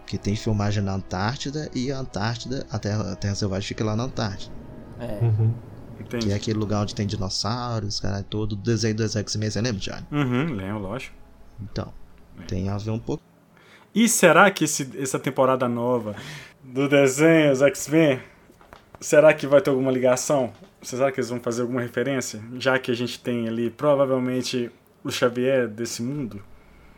[0.06, 3.96] Que tem filmagem na Antártida e a Antártida, a Terra, a Terra Selvagem fica lá
[3.96, 4.54] na Antártida.
[5.00, 5.18] É.
[5.20, 5.52] Uhum.
[6.18, 9.80] Que é aquele lugar onde tem dinossauros, cara, todo o desenho dos X-Men, você lembra,
[9.80, 10.06] Johnny?
[10.10, 11.14] Uhum, lembro, lógico.
[11.60, 11.92] Então,
[12.40, 12.44] é.
[12.44, 13.22] tem a ver um pouco.
[13.94, 16.14] E será que esse, essa temporada nova
[16.62, 18.20] do desenho, os X-Men,
[19.00, 20.52] será que vai ter alguma ligação?
[20.82, 22.40] Será que eles vão fazer alguma referência?
[22.58, 24.70] Já que a gente tem ali, provavelmente,
[25.02, 26.42] o Xavier desse mundo?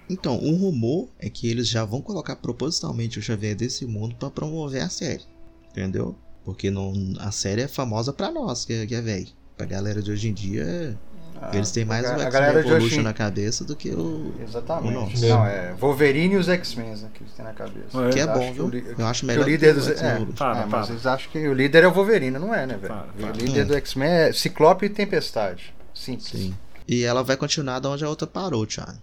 [0.08, 4.30] Então, um rumor é que eles já vão colocar propositalmente o Xavier desse mundo para
[4.30, 5.24] promover a série.
[5.70, 6.16] Entendeu?
[6.44, 9.28] Porque não, a série é famosa para nós, que, é, que é velho.
[9.56, 10.98] Pra galera de hoje em dia,
[11.40, 13.02] ah, eles têm mais o X-Men Evolution hoje...
[13.02, 14.32] na cabeça do que o.
[14.40, 14.88] Exatamente.
[14.88, 15.26] O nosso.
[15.26, 18.10] Não, é Wolverine e os X-Men né, que eles têm na cabeça.
[18.12, 18.68] Que é bom, viu?
[18.68, 18.94] Li...
[18.96, 19.44] Eu acho melhor.
[19.44, 19.88] o líder dos.
[19.88, 22.76] É, para, é, mas eles acham que o líder é o Wolverine, não é, né,
[22.76, 22.94] velho?
[23.18, 23.68] O líder hum.
[23.68, 25.74] do X-Men é Ciclope e Tempestade.
[25.92, 26.28] Simples.
[26.28, 26.54] Sim.
[26.86, 28.98] E ela vai continuar de onde a outra parou, Thiago.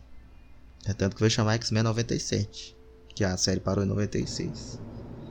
[0.85, 2.75] É tanto que vai chamar X-Men 97.
[3.13, 4.79] Que a série parou em 96.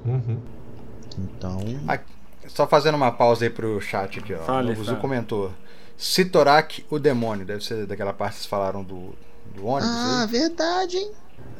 [0.04, 0.40] Uhum.
[1.16, 1.60] Então.
[1.86, 2.12] Aqui,
[2.48, 4.38] só fazendo uma pausa aí pro chat aqui, ó.
[4.38, 5.52] Fale, o Vuzu comentou.
[5.96, 7.44] Sitorak, o demônio.
[7.44, 9.14] Deve ser daquela parte que vocês falaram do,
[9.54, 9.94] do ônibus.
[9.94, 10.26] Ah, aí.
[10.28, 11.10] verdade, hein?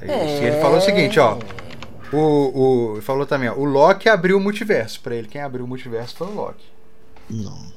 [0.00, 1.38] É, ele falou o seguinte, ó.
[2.12, 3.54] O, o, falou também, ó.
[3.54, 5.00] O Loki abriu o multiverso.
[5.00, 6.64] Pra ele, quem abriu o multiverso foi o Loki.
[7.28, 7.72] Não.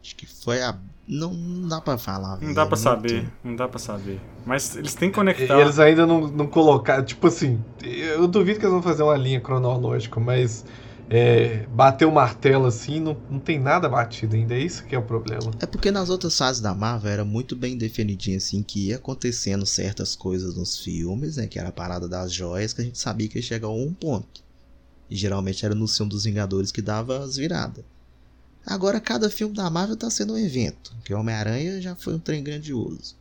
[0.00, 0.76] Acho que foi a
[1.08, 2.40] não, não dá pra falar.
[2.40, 4.20] Não dá pra saber, não dá pra saber.
[4.44, 5.60] Mas eles têm que conectar.
[5.60, 7.04] Eles ainda não, não colocaram.
[7.04, 10.64] Tipo assim, eu duvido que eles vão fazer uma linha cronológica, mas
[11.08, 14.54] é, bater o martelo assim, não, não tem nada batido ainda.
[14.54, 15.52] É isso que é o problema.
[15.60, 19.64] É porque nas outras fases da Marvel era muito bem definidinho assim que ia acontecendo
[19.64, 21.46] certas coisas nos filmes, né?
[21.46, 23.92] Que era a parada das joias, que a gente sabia que ia chegar a um
[23.92, 24.44] ponto.
[25.08, 27.84] E geralmente era no filme dos Vingadores que dava as viradas.
[28.66, 32.42] Agora cada filme da Marvel está sendo um evento, que Homem-Aranha já foi um trem
[32.42, 33.14] grandioso.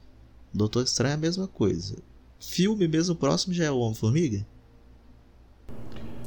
[0.52, 1.98] Doutor Estranho é a mesma coisa.
[2.40, 4.46] Filme mesmo próximo já é o Homem-Formiga?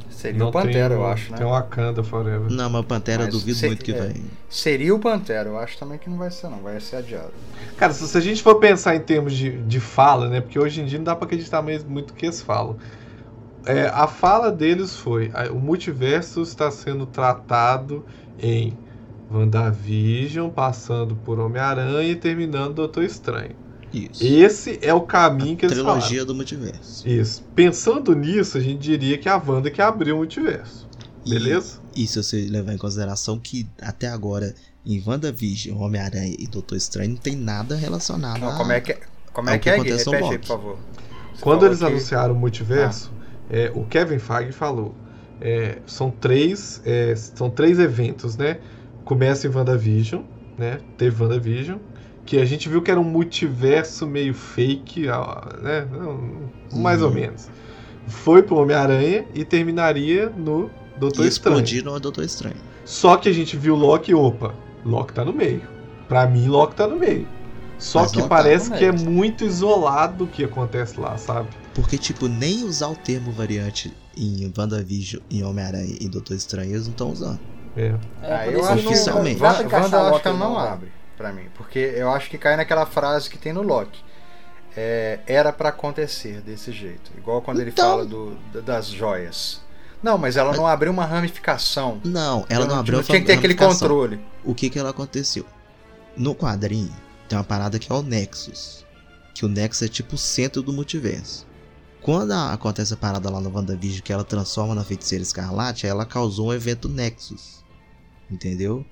[0.08, 1.38] Seria não o Pantera, eu acho, né?
[1.38, 2.50] Tem o Wakanda Forever.
[2.50, 4.22] Não, mas o Pantera mas eu duvido muito que é, vai.
[4.48, 6.58] Seria o Pantera, eu acho também que não vai ser, não.
[6.58, 7.32] Vai ser adiado.
[7.76, 10.40] Cara, se, se a gente for pensar em termos de, de fala, né?
[10.40, 12.76] Porque hoje em dia não dá pra acreditar mais muito o que eles falam.
[13.64, 18.04] É, a fala deles foi: o multiverso está sendo tratado
[18.40, 18.76] em
[19.30, 23.54] WandaVision, passando por Homem-Aranha e terminando Doutor Estranho.
[23.92, 24.24] Isso.
[24.24, 26.26] Esse é o caminho a que eles trilogia falaram.
[26.26, 27.08] do multiverso.
[27.08, 27.42] Isso.
[27.54, 30.86] Pensando nisso, a gente diria que é a Wanda que abriu o multiverso.
[31.26, 31.80] Beleza?
[31.94, 36.76] E, e se você levar em consideração que até agora em WandaVision, Homem-Aranha e Doutor
[36.76, 38.56] Estranho não tem nada relacionado não, a...
[38.56, 39.00] Como é que é,
[39.32, 40.78] como é, que, que é Repete aí, por favor.
[41.40, 41.84] quando eles que...
[41.84, 43.56] anunciaram o multiverso, ah.
[43.56, 44.94] é, o Kevin Feige falou:
[45.40, 48.58] é, são três, é, são três eventos, né?
[49.08, 50.20] Começa em WandaVision,
[50.58, 50.80] né?
[50.98, 51.78] Teve WandaVision,
[52.26, 55.06] que a gente viu que era um multiverso meio fake,
[55.62, 55.88] né?
[56.74, 57.48] Mais ou menos.
[58.06, 61.84] Foi pro Homem-Aranha e terminaria no Doutor e Estranho.
[61.84, 62.56] no Doutor Estranho.
[62.84, 64.54] Só que a gente viu Loki, opa,
[64.84, 65.62] Loki tá no meio.
[66.06, 67.26] Pra mim, Loki tá no meio.
[67.78, 71.48] Só Mas que tá parece tá que é muito isolado o que acontece lá, sabe?
[71.74, 76.84] Porque, tipo, nem usar o termo variante em WandaVision, em Homem-Aranha e Doutor Estranho, eles
[76.84, 77.40] não estão usando.
[77.78, 77.94] É.
[78.22, 79.40] é ah, eu acho oficialmente.
[79.40, 82.84] Wanda, Wanda acho que ela não abre para mim, porque eu acho que cai naquela
[82.84, 84.02] frase que tem no Loki.
[84.76, 87.66] É, era para acontecer desse jeito, igual quando então...
[87.66, 89.60] ele fala do, das joias.
[90.02, 92.00] Não, mas ela não abriu uma ramificação.
[92.04, 93.02] Não, ela não, não abriu.
[93.02, 94.20] Tinha que ter aquele controle.
[94.44, 95.44] O que que ela aconteceu?
[96.16, 96.94] No quadrinho
[97.28, 98.84] tem uma parada que é o Nexus,
[99.34, 101.46] que o Nexus é tipo o centro do multiverso.
[102.00, 106.48] Quando acontece a parada lá no WandaVision que ela transforma na feiticeira escarlate, ela causou
[106.48, 107.57] um evento Nexus.
[108.30, 108.84] Entendeu?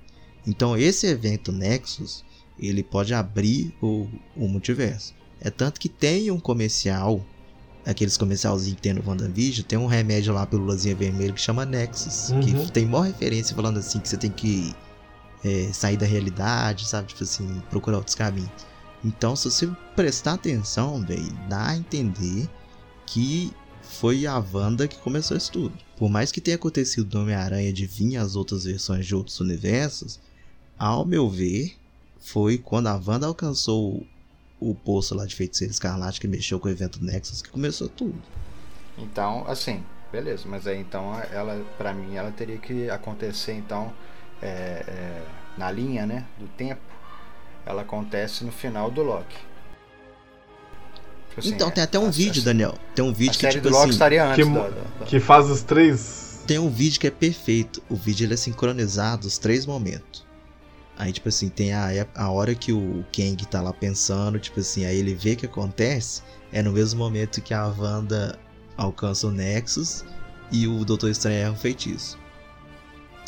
[0.47, 2.25] Então esse evento Nexus,
[2.59, 5.15] ele pode abrir o, o multiverso.
[5.41, 7.25] É tanto que tem um comercial,
[7.85, 12.31] aqueles comercialzinhos que tem no WandaVision, tem um remédio lá, pílulazinha vermelha, que chama Nexus.
[12.31, 12.41] Uhum.
[12.41, 14.75] Que tem maior referência falando assim, que você tem que
[15.45, 17.09] é, sair da realidade, sabe?
[17.09, 18.51] Tipo assim, procurar outros caminhos.
[19.05, 22.49] Então, se você prestar atenção, velho, dá a entender
[23.07, 23.53] que
[23.83, 25.86] foi a Wanda que começou isso tudo.
[25.97, 30.21] Por mais que tenha acontecido no Homem-Aranha de vir as outras versões de outros universos,
[30.79, 31.75] ao meu ver,
[32.19, 34.07] foi quando a Wanda alcançou
[34.61, 38.21] o poço lá de Feiticeiro Escarlate que mexeu com o evento Nexus que começou tudo.
[38.99, 39.83] Então, assim,
[40.13, 43.93] beleza, mas aí então ela, para mim, ela teria que acontecer então
[44.43, 44.47] é,
[44.87, 46.81] é, na linha, né, do tempo.
[47.65, 49.37] Ela acontece no final do Loki.
[51.37, 52.75] Tipo assim, então, tem até um a, vídeo, a, Daniel.
[52.95, 55.05] Tem um vídeo que, tipo assim, estaria antes que, da, da...
[55.05, 56.43] que faz os três.
[56.47, 57.83] Tem um vídeo que é perfeito.
[57.91, 60.25] O vídeo ele é sincronizado os três momentos.
[60.99, 64.87] Aí, tipo assim, tem a, a hora que o Kang tá lá pensando, tipo assim,
[64.87, 68.39] aí ele vê o que acontece, é no mesmo momento que a Wanda
[68.79, 70.07] alcança o Nexus
[70.51, 72.19] e o Doutor Estranho erra um feitiço.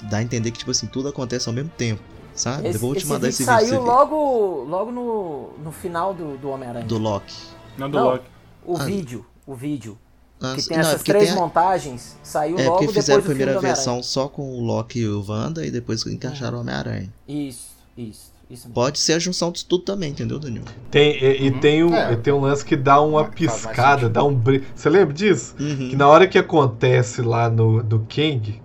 [0.05, 2.01] Dá a entender que, tipo assim, tudo acontece ao mesmo tempo,
[2.35, 2.69] sabe?
[2.69, 3.69] Esse, Eu vou te mandar esse vídeo.
[3.69, 6.87] Saiu logo, logo no, no final do, do Homem-Aranha.
[6.87, 7.58] Do Loki.
[7.79, 8.25] Não, do Não, Loki.
[8.67, 9.99] O ah, vídeo, o vídeo.
[10.41, 11.35] Ah, que tem não, essas três a...
[11.35, 15.25] montagens, saiu é, logo depois fizeram a primeira versão só com o Loki e o
[15.27, 17.13] Wanda e depois encaixaram o Homem-Aranha.
[17.27, 18.39] Isso, isso.
[18.51, 20.65] Isso Pode ser a junção disso tudo também, entendeu, Daniel?
[20.91, 21.61] Tem, e, e uhum.
[21.61, 22.17] tem, um, é.
[22.17, 24.65] tem um lance que dá uma piscada, dá um brilho.
[24.75, 25.55] Você lembra disso?
[25.61, 25.91] Uhum.
[25.91, 28.63] Que na hora que acontece lá no do King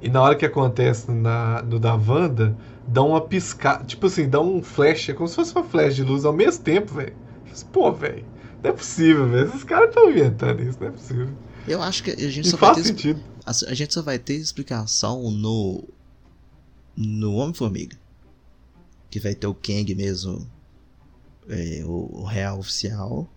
[0.00, 2.56] e na hora que acontece na, no da Wanda,
[2.86, 3.84] dá uma piscada.
[3.84, 6.64] Tipo assim, dá um flash, é como se fosse uma flash de luz ao mesmo
[6.64, 7.14] tempo, velho.
[7.72, 8.24] Pô, velho.
[8.62, 9.48] Não é possível, velho.
[9.48, 11.28] Esses caras estão inventando isso, não é possível.
[11.66, 12.88] Eu acho que a gente só faz vai ter.
[12.88, 13.20] Sentido.
[13.44, 15.84] A, gente só vai ter explicação no.
[16.96, 17.96] No Homem-Formiga.
[19.10, 20.48] Que vai ter o Kang mesmo.
[21.48, 23.28] É, o, o, real oficial.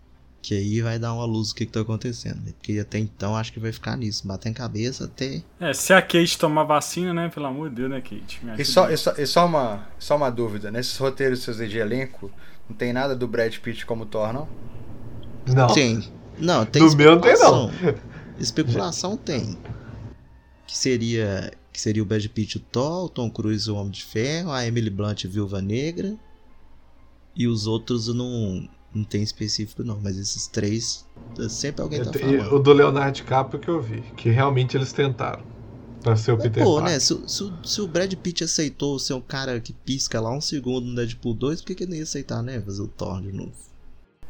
[0.42, 2.42] Que aí vai dar uma luz do que, que tá acontecendo.
[2.42, 2.54] Né?
[2.54, 4.26] Porque até então acho que vai ficar nisso.
[4.28, 5.44] Bater em cabeça até.
[5.60, 7.30] É, se a Kate tomar vacina, né?
[7.30, 8.42] Pelo amor de Deus, né, Kate?
[8.58, 10.72] E só, e, só, e só, uma, só uma dúvida.
[10.72, 12.32] Nesses roteiros seus de elenco,
[12.70, 14.48] não tem nada do Brad Pitt como Thor, não?
[15.48, 15.68] Não.
[15.74, 16.04] Tem.
[16.38, 17.72] Não, tem Do meu não tem, não.
[18.40, 19.58] Especulação tem.
[20.66, 21.52] Que seria.
[21.72, 24.66] Que seria o Brad Pitt o Thor, o Tom Cruise o Homem de Ferro, a
[24.66, 26.16] Emily Blunt Viúva Negra.
[27.36, 31.06] E os outros não, não tem específico não, mas esses três
[31.50, 32.54] sempre alguém tá falando.
[32.54, 35.44] O do Leonardo DiCaprio que eu vi, que realmente eles tentaram.
[36.02, 36.98] Pra ser o mas, Peter Pô, né?
[37.00, 40.88] Se, se, se, o Brad Pitt aceitou ser um cara que pisca lá um segundo
[40.88, 42.62] no Deadpool 2, por que, que ele não ia aceitar, né?
[42.62, 43.52] Fazer o Thor de novo.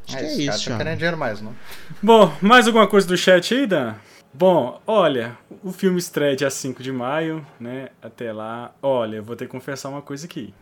[0.09, 1.55] Acho é, que é isso, tá querendo dinheiro mais, não?
[2.01, 3.93] Bom, mais alguma coisa do chat aí, Dan?
[4.33, 7.89] Bom, olha, o filme estreia dia 5 de maio, né?
[8.01, 8.73] Até lá.
[8.81, 10.53] Olha, eu vou ter que confessar uma coisa aqui.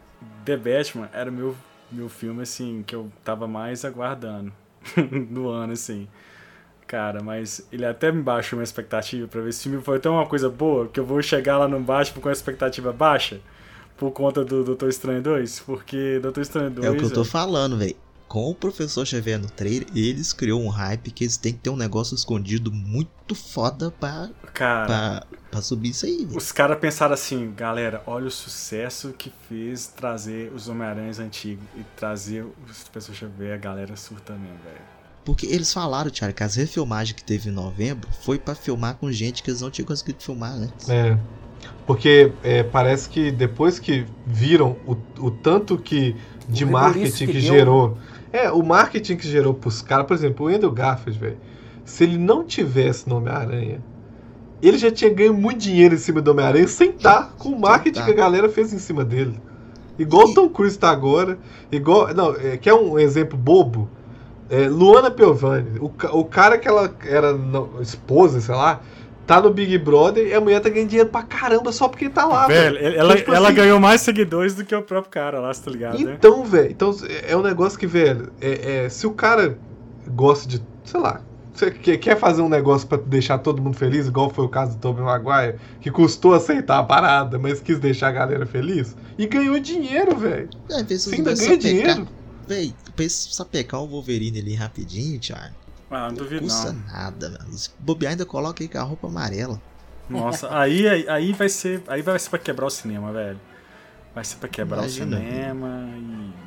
[0.43, 1.55] The Batman era o meu,
[1.91, 4.51] meu filme, assim, que eu tava mais aguardando
[5.29, 6.07] no ano, assim.
[6.85, 9.81] Cara, mas ele até me baixou minha expectativa pra ver esse filme.
[9.81, 12.93] Foi tão uma coisa boa que eu vou chegar lá no Batman com a expectativa
[12.93, 13.39] baixa
[13.97, 16.85] por conta do Doutor Estranho 2, porque Doutor Estranho 2.
[16.85, 20.61] É o que eu tô falando, velho com o professor Xavier no trailer, eles criou
[20.61, 25.27] um hype que eles têm que ter um negócio escondido muito foda pra, cara, pra,
[25.49, 26.27] pra subir isso aí.
[26.33, 31.83] Os caras pensaram assim, galera, olha o sucesso que fez trazer os Homem-Aranhas antigos e
[31.95, 32.53] trazer o
[32.91, 34.97] professor Xavier, a galera surta mesmo, velho.
[35.23, 39.11] Porque eles falaram, Thiago, que as refilmagens que teve em novembro foi para filmar com
[39.11, 40.87] gente que eles não tinham conseguido filmar antes.
[40.87, 41.19] É.
[41.85, 44.95] Porque é, parece que depois que viram o,
[45.25, 46.15] o tanto que
[46.47, 47.97] de marketing que, que gerou
[48.37, 51.37] é, o marketing que gerou pros caras, por exemplo, o Andrew Garfield, velho.
[51.83, 53.81] se ele não tivesse no Homem-Aranha,
[54.61, 58.03] ele já tinha ganho muito dinheiro em cima do Homem-Aranha sem estar com o marketing
[58.03, 59.39] que a galera fez em cima dele.
[59.99, 61.37] Igual o Tom Cruise está agora.
[61.71, 62.13] Igual.
[62.13, 63.89] Não, é, que é um exemplo bobo.
[64.49, 68.81] É, Luana Piovani, o, o cara que ela era não, esposa, sei lá,
[69.27, 72.25] tá no Big Brother e a mulher tá ganhando dinheiro pra caramba só porque tá
[72.25, 72.47] lá.
[72.47, 75.53] Velho, ela, então, tipo ela assim, ganhou mais seguidores do que o próprio cara lá,
[75.53, 75.99] tá ligado?
[75.99, 76.15] Né?
[76.17, 76.45] Então, né?
[76.45, 76.95] velho, então
[77.27, 79.59] é um negócio que, velho, é, é, se o cara
[80.07, 81.21] gosta de, sei lá,
[81.53, 84.79] você quer fazer um negócio para deixar todo mundo feliz, igual foi o caso do
[84.79, 88.95] Tobey Maguire, que custou aceitar a parada, mas quis deixar a galera feliz?
[89.17, 90.49] E ganhou dinheiro, velho.
[90.71, 92.07] É, você ainda ganha dinheiro.
[92.47, 95.66] Véi, pensa sapecar o Wolverine ali rapidinho, Thiago.
[95.89, 96.55] Ah, não duvido não.
[96.55, 97.45] Custa nada, velho.
[97.79, 99.61] Bobear ainda coloca aí com a roupa amarela.
[100.09, 101.83] Nossa, aí, aí, aí, vai ser.
[101.87, 103.39] Aí vai ser pra quebrar o cinema, velho.
[104.13, 105.89] Vai ser pra quebrar Imagina, o cinema.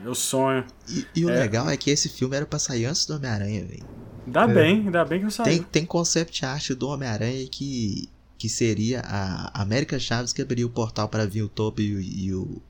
[0.02, 0.64] E eu sonho.
[0.88, 1.38] E, e o é...
[1.38, 3.86] legal é que esse filme era pra sair antes do Homem-Aranha, velho.
[4.26, 4.46] Ainda é.
[4.48, 5.44] bem, ainda bem que eu saiu.
[5.44, 10.70] Tem, tem concept art do Homem-Aranha que, que seria a América Chaves que abriria o
[10.70, 12.60] portal para vir o Toby e, e, o,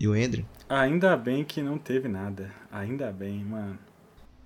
[0.00, 0.44] e o Andrew.
[0.68, 2.50] Ainda bem que não teve nada.
[2.70, 3.78] Ainda bem, mano.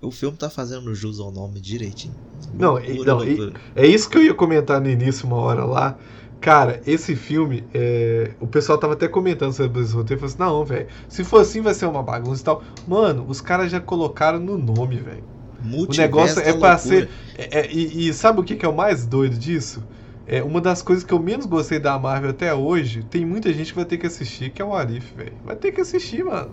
[0.02, 2.14] O filme tá fazendo jus ao nome direitinho.
[2.52, 3.52] Não, loucura, não loucura.
[3.76, 5.96] é isso que eu ia comentar no início, uma hora lá.
[6.40, 8.32] Cara, esse filme, é...
[8.40, 10.20] o pessoal tava até comentando sobre esse roteiro.
[10.20, 12.64] Falou assim: não, velho, se for assim vai ser uma bagunça e tal.
[12.86, 15.22] Mano, os caras já colocaram no nome, velho.
[15.64, 17.08] O negócio é pra ser.
[17.38, 19.84] É, é, e, e, sabe o que, que é o mais doido disso?
[20.26, 23.04] É uma das coisas que eu menos gostei da Marvel até hoje.
[23.04, 25.34] Tem muita gente que vai ter que assistir, que é o Arif, velho.
[25.44, 26.50] Vai ter que assistir, mano.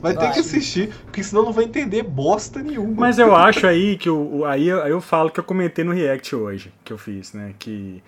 [0.00, 2.94] Vai ter que assistir, porque senão não vai entender bosta nenhuma.
[2.96, 5.92] Mas eu acho aí que o, o aí, aí eu falo que eu comentei no
[5.92, 7.54] React hoje, que eu fiz, né?
[7.58, 8.02] Que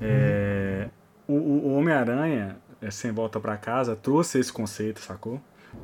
[0.00, 0.88] é,
[1.26, 5.40] o, o Homem-Aranha, é, sem volta para casa, trouxe esse conceito, sacou?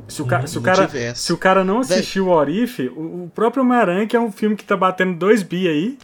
[0.08, 3.32] Se o, ca se, o cara, se o cara não assistiu o Orif, o, o
[3.34, 5.98] próprio Homem-Aranha, que é um filme que tá batendo 2 bi aí,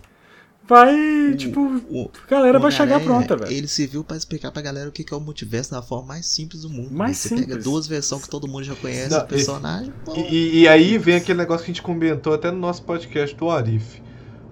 [0.69, 3.51] vai, o, tipo, o, a galera vai chegar pronta, velho.
[3.51, 6.27] Ele se viu para explicar pra galera o que é o multiverso da forma mais
[6.27, 6.90] simples do mundo.
[6.93, 7.47] Mais você simples.
[7.47, 9.93] pega duas versões que todo mundo já conhece Não, o personagem.
[10.15, 13.35] E, e, e, aí vem aquele negócio que a gente comentou até no nosso podcast
[13.35, 14.03] do Arif.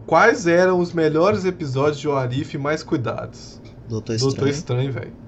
[0.06, 3.60] Quais eram os melhores episódios de Arif mais cuidados?
[3.88, 4.34] Doutor Estranho.
[4.34, 5.25] Doutor Estranho, velho.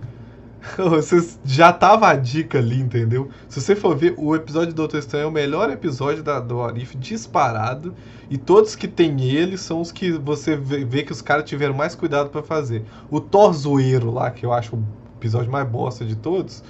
[0.76, 3.28] Você já tava a dica ali, entendeu?
[3.48, 6.60] Se você for ver, o episódio do Doutor Estranho é o melhor episódio da, do
[6.60, 7.94] Arif disparado.
[8.30, 11.74] E todos que tem ele são os que você vê, vê que os caras tiveram
[11.74, 12.85] mais cuidado para fazer.
[13.10, 14.85] O Thor Zoeiro lá, que eu acho o
[15.16, 16.62] episódio mais bosta de todos,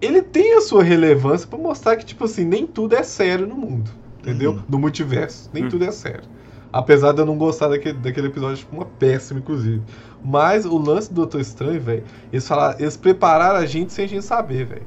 [0.00, 3.54] ele tem a sua relevância para mostrar que, tipo assim, nem tudo é sério no
[3.54, 3.90] mundo.
[4.20, 4.52] Entendeu?
[4.52, 4.62] Uhum.
[4.68, 5.48] No multiverso.
[5.52, 5.68] Nem uhum.
[5.68, 6.24] tudo é sério.
[6.72, 9.82] Apesar de eu não gostar daquele, daquele episódio, tipo, uma péssima, inclusive.
[10.26, 14.08] Mas o lance do Doutor Estranho, velho, eles, falaram, eles prepararam a gente sem a
[14.08, 14.86] gente saber, velho.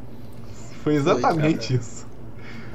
[0.83, 2.05] Foi exatamente Foi, isso.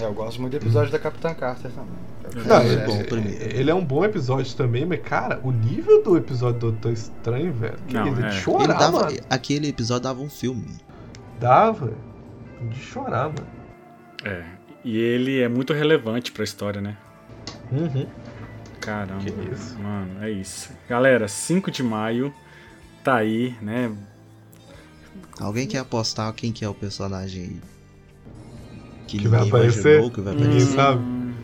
[0.00, 2.46] É, eu gosto muito do episódio da Capitã Carter também.
[2.46, 6.16] Não, é, bom é, ele é um bom episódio também, mas, cara, o nível do
[6.16, 8.30] episódio do Doutor Estranho, velho, que não, é.
[8.30, 9.18] de chorar, ele dava, mano.
[9.28, 10.66] Aquele episódio dava um filme.
[11.38, 11.92] Dava,
[12.62, 13.46] de chorar, mano.
[14.24, 14.42] É,
[14.82, 16.96] e ele é muito relevante pra história, né?
[17.70, 18.06] Uhum.
[18.80, 19.20] Caramba.
[19.22, 19.78] Que isso.
[19.78, 20.72] Mano, é isso.
[20.88, 22.32] Galera, 5 de maio
[23.05, 23.93] tá aí, né?
[25.39, 27.60] Alguém quer apostar quem que é o personagem
[29.06, 29.81] que, que vai aparecer?
[29.81, 30.52] Imaginou, que vai aparecer?
[30.52, 30.98] Ninguém sabe.
[31.01, 31.35] Hum,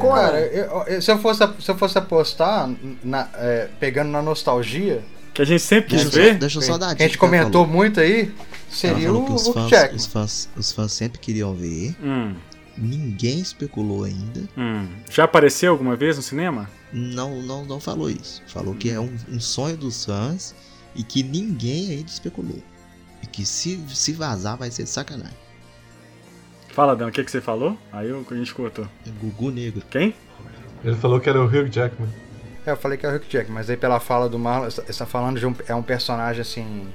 [0.00, 2.70] Cara, eu, se, eu fosse, se eu fosse apostar,
[3.02, 5.02] na, é, pegando na nostalgia.
[5.32, 6.36] Que a gente sempre quis ver.
[6.36, 6.96] Deixa eu só dar a dica.
[6.96, 8.32] Que a gente comentou muito aí.
[8.68, 11.96] Seria o os fãs, os fãs, os fãs sempre queriam ver.
[12.02, 12.34] Hum.
[12.76, 14.42] Ninguém especulou ainda.
[14.56, 14.86] Hum.
[15.10, 16.68] Já apareceu alguma vez no cinema?
[16.92, 18.42] Não, não, não falou isso.
[18.46, 20.54] Falou que é um, um sonho dos fãs
[20.98, 22.60] e que ninguém ainda especulou.
[23.22, 25.38] E que se, se vazar vai ser sacanagem.
[26.70, 27.78] Fala, Dan, o que, que você falou?
[27.92, 28.84] Aí a gente cortou.
[29.06, 29.82] É Gugu Negro.
[29.88, 30.12] Quem?
[30.84, 32.08] Ele falou que era o Hugh Jackman.
[32.66, 35.06] É, eu falei que é o Hugh Jackman, mas aí pela fala do Marlon, está
[35.06, 36.88] falando de um, é um personagem assim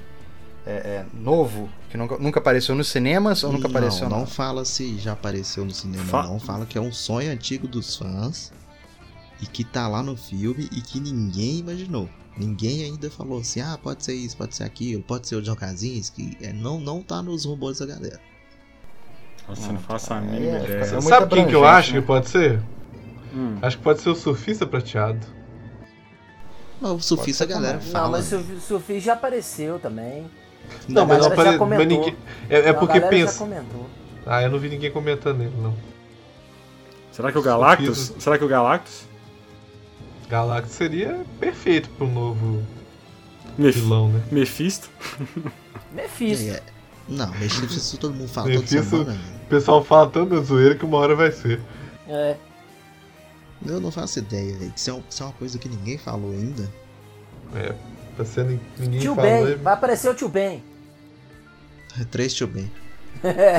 [0.65, 4.27] é, é, novo, que nunca, nunca apareceu nos cinemas ou nunca não, apareceu Não, não
[4.27, 6.39] fala se já apareceu no cinema, Fa não.
[6.39, 8.53] Fala que é um sonho antigo dos fãs
[9.41, 12.09] e que tá lá no filme e que ninguém imaginou.
[12.35, 15.55] Ninguém ainda falou assim, ah, pode ser isso, pode ser aquilo, pode ser o John
[15.55, 16.35] Krasinski.
[16.41, 18.19] É, não, não tá nos rumores da galera.
[19.47, 21.01] Nossa, ah, não faço a mínima é, ideia.
[21.01, 22.01] Sabe quem que eu acho né?
[22.01, 22.59] que pode ser?
[23.35, 23.57] Hum.
[23.61, 25.19] Acho que pode ser o surfista prateado.
[26.81, 28.05] Mas o surfista a galera fala.
[28.05, 30.29] Não, mas o surfista já apareceu também.
[30.87, 31.65] Não, mas não apareceu.
[31.65, 32.15] Mas ninguém...
[32.49, 33.47] É, é porque pensa.
[34.25, 35.75] Ah, eu não vi ninguém comentando ele, não.
[37.11, 37.97] Será que o Galactus?
[37.97, 38.21] Surfista...
[38.21, 39.05] Será que o Galactus?
[40.33, 42.65] Galactus seria perfeito pro novo
[43.55, 44.19] Mef vilão, né?
[44.31, 44.89] Mephisto?
[45.93, 46.49] Mephisto.
[46.49, 46.63] É,
[47.07, 49.21] não, Mephisto todo mundo fala Mephisto, toda semana.
[49.43, 51.61] O pessoal fala tanto zoeira que uma hora vai ser.
[52.07, 52.35] É.
[53.63, 54.73] Eu não faço ideia, velho.
[54.75, 56.67] Isso, é, isso é uma coisa que ninguém falou ainda.
[57.53, 57.75] É,
[58.17, 59.45] tá sendo ninguém tio falou.
[59.45, 60.63] Ben, vai aparecer o tio Ben.
[62.01, 62.71] É três tio Ben.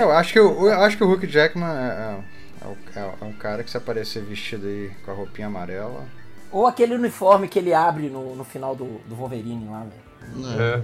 [0.03, 2.21] eu, acho que, eu, eu acho que o Hulk Jackman é,
[2.65, 6.05] é, é, é um cara que se aparecer vestido aí com a roupinha amarela.
[6.55, 9.85] Ou aquele uniforme que ele abre no, no final do, do Wolverine lá,
[10.31, 10.49] velho.
[10.57, 10.83] É.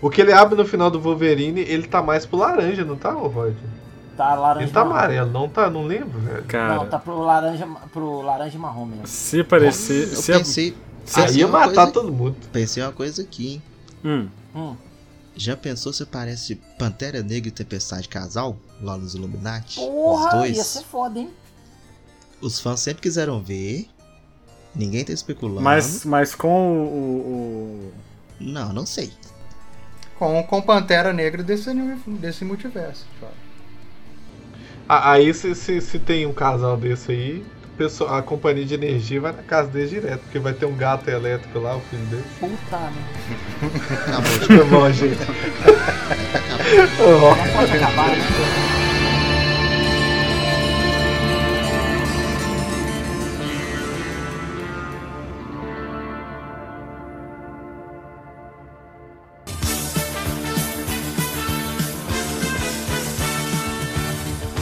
[0.00, 3.10] O que ele abre no final do Wolverine, ele tá mais pro laranja, não tá,
[3.10, 3.52] Rod?
[4.16, 4.64] Tá laranja.
[4.64, 5.68] Ele tá amarelo, não tá?
[5.68, 6.44] Não lembro, velho.
[6.44, 9.08] Cara, não, tá pro laranja, pro laranja e marrom mesmo.
[9.08, 10.08] Se parecer.
[10.08, 10.76] Eu se pensei.
[11.16, 11.20] A...
[11.22, 12.36] Aí ia matar coisa, todo mundo.
[12.52, 13.62] Pensei uma coisa aqui, hein?
[14.04, 14.28] Hum.
[14.54, 14.76] Hum.
[15.34, 18.56] Já pensou se parece Pantera Negra e Tempestade casal?
[18.80, 19.80] Lá nos Illuminati?
[19.80, 20.56] Porra, Os dois.
[20.56, 21.30] ia ser foda, hein?
[22.40, 23.88] Os fãs sempre quiseram ver.
[24.76, 25.62] Ninguém tá especulando.
[25.62, 27.92] Mas, mas com o, o...
[28.38, 29.10] Não, não sei.
[30.18, 31.72] Com, com Pantera Negra desse,
[32.20, 33.06] desse multiverso.
[34.88, 37.44] Ah, aí se, se, se tem um casal desse aí,
[38.08, 41.58] a companhia de energia vai na casa dele direto, porque vai ter um gato elétrico
[41.58, 42.24] lá, o filho dele.
[42.38, 42.92] Puta, né?
[44.06, 44.58] Acabou.
[44.58, 45.18] Tá bom, gente.
[46.98, 48.85] Não pode acabar, né?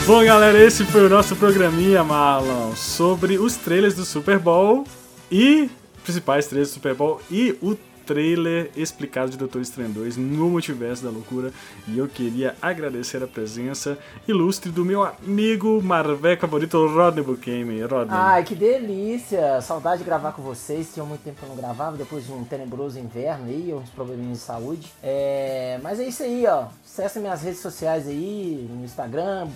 [0.07, 4.85] Bom, galera, esse foi o nosso programinha, Marlon, sobre os trailers do Super Bowl
[5.33, 5.71] e
[6.03, 7.75] principais trailers do Super Bowl e o
[8.05, 11.51] trailer explicado de Doutor Estranho 2 no Multiverso da Loucura.
[11.89, 13.99] E eu queria agradecer a presença
[14.29, 17.81] ilustre do meu amigo Marvé favorito, Rodney Bukemi.
[17.81, 18.09] Rodney.
[18.11, 19.59] Ai, que delícia!
[19.63, 20.93] Saudade de gravar com vocês.
[20.93, 24.37] Tinha muito tempo que eu não gravava, depois de um tenebroso inverno aí, uns probleminhas
[24.37, 24.93] de saúde.
[25.03, 25.81] É...
[25.83, 26.67] Mas é isso aí, ó.
[26.85, 29.49] Acesse minhas redes sociais aí, no Instagram,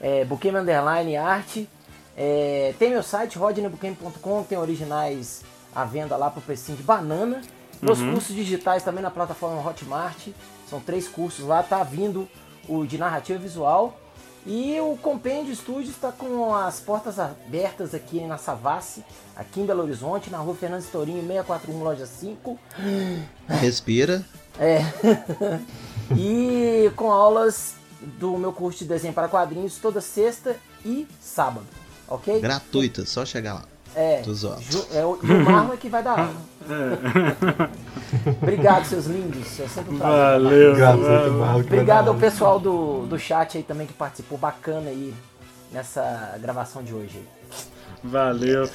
[0.00, 1.68] é, Bukemi Underline Arte.
[2.16, 5.42] É, tem meu site, rodneybuquemi.com, tem originais
[5.74, 7.40] à venda lá pro precinho de banana.
[7.80, 8.12] Meus uhum.
[8.12, 10.28] cursos digitais também na plataforma Hotmart.
[10.68, 12.28] São três cursos lá, tá vindo
[12.68, 13.96] o de narrativa visual.
[14.46, 19.04] E o Compêndio Studios está com as portas abertas aqui na Savassi,
[19.36, 22.58] aqui em Belo Horizonte, na rua Fernando Estourinho, 641, loja 5.
[23.46, 24.24] Respira.
[24.58, 24.80] É.
[26.16, 31.66] e com aulas do meu curso de desenho para quadrinhos toda sexta e sábado,
[32.06, 32.40] ok?
[32.40, 33.64] Gratuita, só chegar lá.
[33.94, 36.36] É, ju, é o, o Marlon é que vai dar aula.
[38.42, 39.58] Obrigado, seus lindos.
[39.58, 40.40] É sempre um prazer.
[40.40, 41.60] Valeu, valeu.
[41.60, 45.14] Obrigado ao pessoal do, do chat aí também que participou bacana aí
[45.72, 47.20] nessa gravação de hoje.
[48.02, 48.68] Valeu.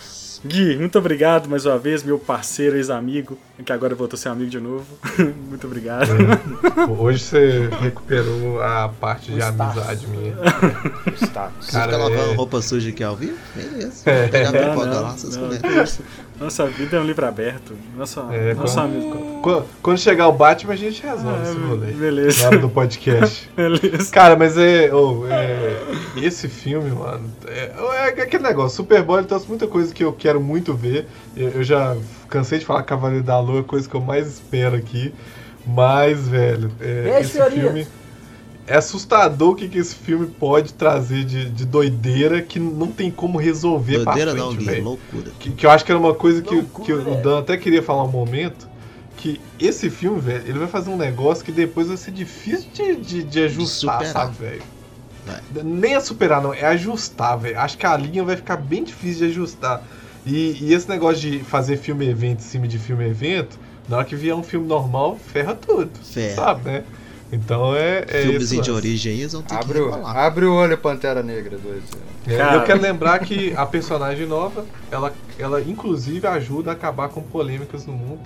[0.45, 4.49] Gui, muito obrigado mais uma vez, meu parceiro, ex-amigo, que agora voltou a ser amigo
[4.49, 4.85] de novo.
[5.47, 6.09] muito obrigado.
[6.11, 6.91] É.
[6.91, 9.61] Hoje você recuperou a parte o de status.
[9.61, 10.35] amizade minha.
[11.07, 11.69] O status.
[11.69, 13.37] Cara, você fica lavando roupa suja aqui ao vivo?
[13.55, 14.09] Beleza.
[14.09, 14.27] É.
[14.27, 16.01] Pegar pipoca é, lá, vocês
[16.39, 17.75] Nossa vida é um livro aberto.
[17.95, 19.39] Nossa, é, nosso quando, amigo.
[19.41, 21.91] Quando, quando, chegar o Batman, a gente resolve ah, esse rolê.
[21.91, 22.41] Beleza.
[22.41, 23.49] Na hora do podcast.
[23.55, 24.11] beleza.
[24.11, 25.81] Cara, mas é, oh, é.
[26.17, 27.29] Esse filme, mano.
[27.47, 27.71] É,
[28.17, 28.77] é aquele negócio.
[28.77, 31.07] Super Bowl ele trouxe muita coisa que eu quero muito ver.
[31.35, 31.95] Eu, eu já
[32.29, 35.13] cansei de falar Cavaleiro da Lua, coisa que eu mais espero aqui.
[35.65, 37.87] Mas, velho, é, esse filme
[38.65, 43.11] é assustador o que, que esse filme pode trazer de, de doideira que não tem
[43.11, 45.31] como resolver doideira pra frente, não, Gui, loucura.
[45.39, 47.83] Que, que, eu acho que era uma coisa que, loucura, que o Dan até queria
[47.83, 48.67] falar um momento,
[49.17, 52.95] que esse filme, velho, ele vai fazer um negócio que depois vai ser difícil de,
[52.95, 54.63] de, de ajustar, de sabe, velho?
[55.27, 55.63] É.
[55.63, 57.59] Nem é superar, não, é ajustar, velho.
[57.59, 59.83] Acho que a linha vai ficar bem difícil de ajustar.
[60.25, 63.59] E, e esse negócio de fazer filme-evento em cima de filme-evento,
[63.89, 65.91] na hora que vier um filme normal, ferra tudo.
[66.01, 66.35] Ferra.
[66.35, 66.83] Sabe, né?
[67.33, 68.05] Então é.
[68.07, 71.57] é Filmes de origem eles vão ter abre, que o, abre o olho, Pantera Negra
[71.57, 71.83] 2.
[72.27, 77.23] É, eu quero lembrar que a personagem nova, ela, ela inclusive ajuda a acabar com
[77.23, 78.21] polêmicas no mundo.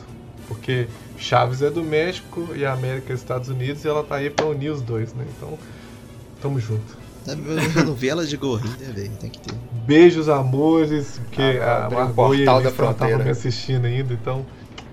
[0.45, 4.15] Porque Chaves é do México e a América é dos Estados Unidos e ela tá
[4.15, 5.25] aí pra unir os dois, né?
[5.37, 5.57] Então,
[6.41, 6.97] tamo junto.
[7.25, 9.11] Eu não vi ela de gorrinho, né, velho?
[9.19, 9.53] Tem que ter.
[9.85, 14.45] Beijos, amores, porque ah, a Margot e a estavam me assistindo ainda, então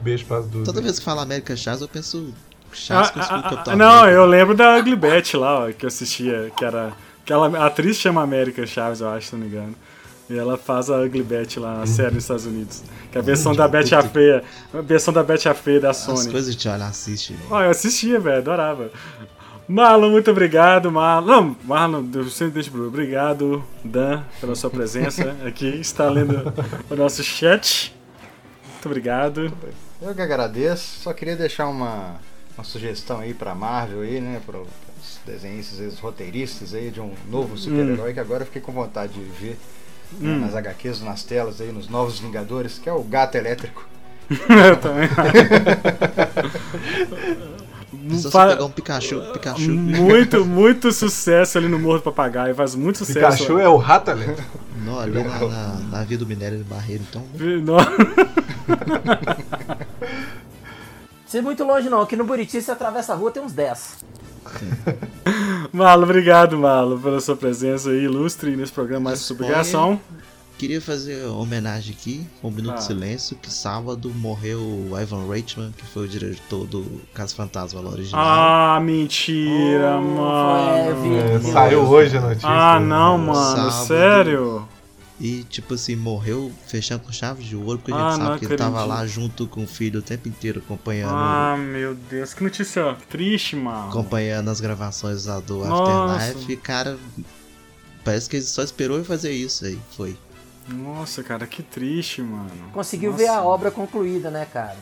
[0.02, 0.64] beijo para as duas.
[0.64, 2.32] Toda vez que fala América Chaves, eu penso
[2.74, 5.88] Chaves ah, com ah, Capitão Não, eu lembro da Ugly Betty lá, ó, que eu
[5.88, 6.92] assistia, que era...
[7.22, 9.74] Aquela a atriz chama América Chaves, eu acho, se não me engano.
[10.28, 12.82] E ela faz a Ugly Betty lá na série nos Estados Unidos.
[13.12, 14.42] Que é a versão da Betty a Feia.
[14.72, 16.20] A versão da Betty a Feia da Sony.
[16.20, 17.36] As coisas de olha, assiste.
[17.50, 18.90] Ó, eu assistia, velho, adorava.
[19.68, 21.26] Marlon, muito obrigado, Marlon.
[21.26, 25.66] Não, Marlon, eu sempre deixo pro Obrigado, Dan, pela sua presença aqui.
[25.66, 26.52] Está lendo
[26.90, 27.94] o nosso chat.
[28.72, 29.52] Muito obrigado.
[30.00, 31.00] Eu que agradeço.
[31.00, 32.16] Só queria deixar uma,
[32.56, 34.40] uma sugestão aí pra Marvel aí, né?
[34.44, 34.68] Para os
[35.26, 38.14] desenhistas, os roteiristas aí de um novo super-herói hum.
[38.14, 39.58] que agora eu fiquei com vontade de ver.
[40.12, 40.40] né, hum.
[40.40, 43.86] nas HQs, nas telas aí, nos Novos Vingadores, que é o gato elétrico.
[44.48, 45.08] Eu também.
[48.18, 48.48] Só Fa...
[48.48, 49.70] pegar um Pikachu, Pikachu.
[49.70, 52.54] Muito, muito sucesso ali no Morro do Papagaio.
[52.54, 53.38] Faz muito sucesso.
[53.38, 54.58] Pikachu é o rato elétrico.
[54.82, 57.22] Não, ali na, na, na Via do Minério de Barreiro, então.
[57.62, 57.76] Não.
[61.26, 64.04] Você é muito longe não, aqui no Buriti você atravessa a rua tem uns 10.
[65.72, 70.00] Malo, obrigado, Malo, pela sua presença aí, ilustre nesse programa Mais Subgação.
[70.56, 72.76] Queria fazer homenagem aqui, um minuto ah.
[72.76, 77.80] de silêncio, que sábado morreu o Ivan Reitman, que foi o diretor do Caso Fantasma
[77.80, 78.22] lá original.
[78.24, 81.16] Ah, mentira, oh, mano.
[81.16, 82.48] É, saiu hoje a notícia.
[82.48, 84.68] Ah, não, mano, sábado, sério?
[85.24, 88.44] E, tipo assim, morreu fechando com chave de ouro, porque a gente ah, sabe que
[88.44, 91.14] ele tava lá junto com o filho o tempo inteiro acompanhando.
[91.14, 93.88] Ah, meu Deus, que notícia triste, mano.
[93.88, 96.14] Acompanhando as gravações lá do Nossa.
[96.14, 96.56] Afterlife.
[96.58, 96.98] Cara,
[98.04, 99.78] parece que ele só esperou eu fazer isso aí.
[99.96, 100.14] Foi.
[100.68, 102.50] Nossa, cara, que triste, mano.
[102.74, 103.24] Conseguiu Nossa.
[103.24, 104.76] ver a obra concluída, né, cara?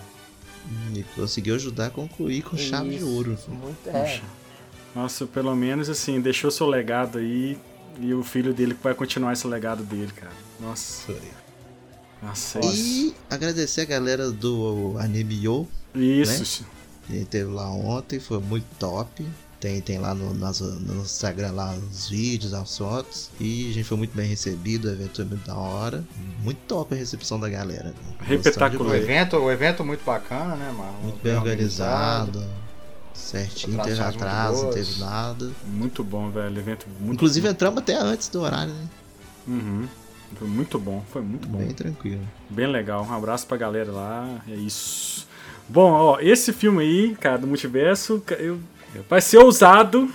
[0.93, 2.65] E conseguiu ajudar a concluir com isso.
[2.65, 3.39] chave de ouro.
[3.47, 4.21] Muito, é.
[4.93, 7.57] Nossa, pelo menos assim, deixou seu legado aí
[8.01, 10.33] e o filho dele que vai continuar esse legado dele, cara.
[10.61, 11.15] Nossa.
[12.23, 15.67] Nossa, e agradecer a galera do Anime Yo.
[15.95, 16.63] Isso.
[17.09, 17.17] Né?
[17.17, 19.27] Ele teve lá ontem, foi muito top.
[19.59, 23.31] Tem, tem lá no, no Instagram lá os vídeos, as fotos.
[23.41, 26.05] E a gente foi muito bem recebido, o evento foi muito da hora.
[26.43, 27.89] Muito top a recepção da galera.
[27.89, 27.95] Né?
[28.21, 28.93] Repetacular.
[28.93, 30.93] O evento, o evento muito bacana, né, mano?
[31.03, 32.39] Muito bem, bem organizado.
[32.39, 32.62] organizado
[33.15, 35.51] certinho, teve atraso, não teve nada.
[35.67, 36.59] Muito bom, velho.
[36.59, 37.53] Evento muito Inclusive bom.
[37.53, 38.89] entramos até antes do horário, né?
[39.47, 39.89] Uhum.
[40.37, 41.59] Foi muito bom, foi muito bom.
[41.59, 42.23] Bem tranquilo.
[42.49, 43.05] Bem legal.
[43.05, 44.43] Um abraço pra galera lá.
[44.49, 45.27] É isso.
[45.69, 48.59] Bom, ó, esse filme aí, cara, do multiverso, eu,
[49.09, 50.11] vai ser ousado.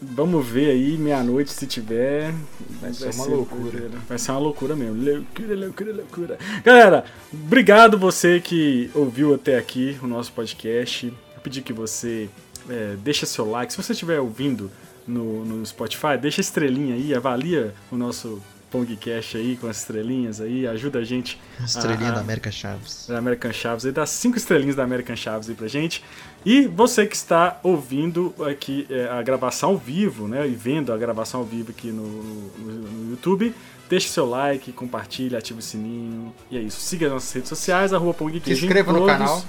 [0.00, 2.32] Vamos ver aí, meia-noite, se tiver.
[2.80, 3.90] Vai, vai ser uma ser loucura.
[4.08, 5.04] Vai ser uma loucura mesmo.
[5.04, 6.38] Loucura, loucura, loucura.
[6.64, 11.12] Galera, obrigado você que ouviu até aqui o nosso podcast.
[11.48, 12.28] Eu pedi que você
[12.68, 13.72] é, deixa seu like.
[13.72, 14.70] Se você estiver ouvindo
[15.06, 20.66] no, no Spotify, deixa estrelinha aí, avalia o nosso Pongcast aí com as estrelinhas aí,
[20.66, 21.40] ajuda a gente.
[21.64, 23.06] Estrelinha a, da American Chaves.
[23.08, 26.04] Da American Chaves aí, dá cinco estrelinhas da American Chaves aí pra gente.
[26.44, 30.46] E você que está ouvindo aqui é, a gravação ao vivo, né?
[30.46, 33.54] E vendo a gravação ao vivo aqui no, no, no YouTube,
[33.88, 36.34] deixe seu like, compartilhe, ative o sininho.
[36.50, 36.78] E é isso.
[36.78, 38.54] Siga as nossas redes sociais, arroba Pongcast.
[38.54, 39.42] Se inscreva no canal.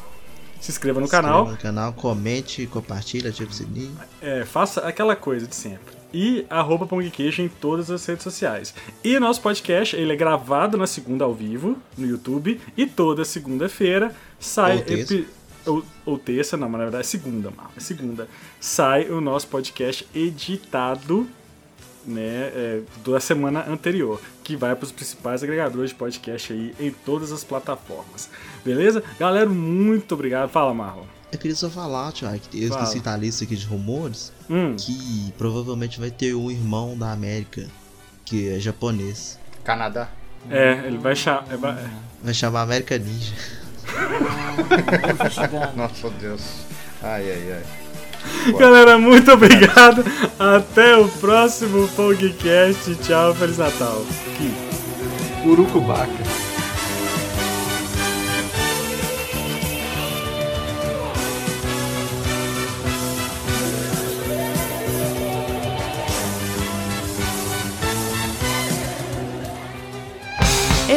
[0.59, 1.45] Se inscreva no se canal.
[1.45, 3.97] Se inscreva no canal, comente, compartilhe, ative o sininho.
[4.21, 5.97] É, faça aquela coisa de sempre.
[6.13, 8.73] E arroba Pongqueijo em todas as redes sociais.
[9.03, 12.59] E nosso podcast, ele é gravado na segunda ao vivo, no YouTube.
[12.75, 14.83] E toda segunda-feira sai...
[15.65, 15.83] Ou.
[16.05, 17.51] Ou, terça, não, mas na verdade é segunda.
[17.75, 18.27] É segunda.
[18.59, 21.27] Sai o nosso podcast editado
[22.05, 26.91] né, é, da semana anterior, que vai para os principais agregadores de podcast aí em
[26.91, 28.29] todas as plataformas.
[28.63, 29.03] Beleza?
[29.19, 30.49] Galera, muito obrigado.
[30.49, 31.03] Fala, Marlon.
[31.31, 32.83] Eu queria só falar, Tiago, que eu Fala.
[32.83, 34.75] esqueci da lista aqui de rumores, hum.
[34.75, 37.67] que provavelmente vai ter um irmão da América
[38.25, 39.39] que é japonês.
[39.63, 40.09] Canadá.
[40.49, 41.43] É, ele vai chamar.
[41.57, 41.89] Vai...
[42.23, 43.35] vai chamar América Ninja.
[45.75, 46.41] Nossa Deus.
[47.01, 47.63] Ai, ai, ai.
[48.57, 50.03] Galera, muito obrigado.
[50.37, 52.95] Até o próximo podcast.
[52.95, 54.05] Tchau, Feliz Natal.
[55.45, 56.48] Urucubaca.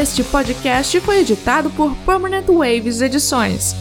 [0.03, 3.73] Este podcast foi editado por Permanent Waves Edições.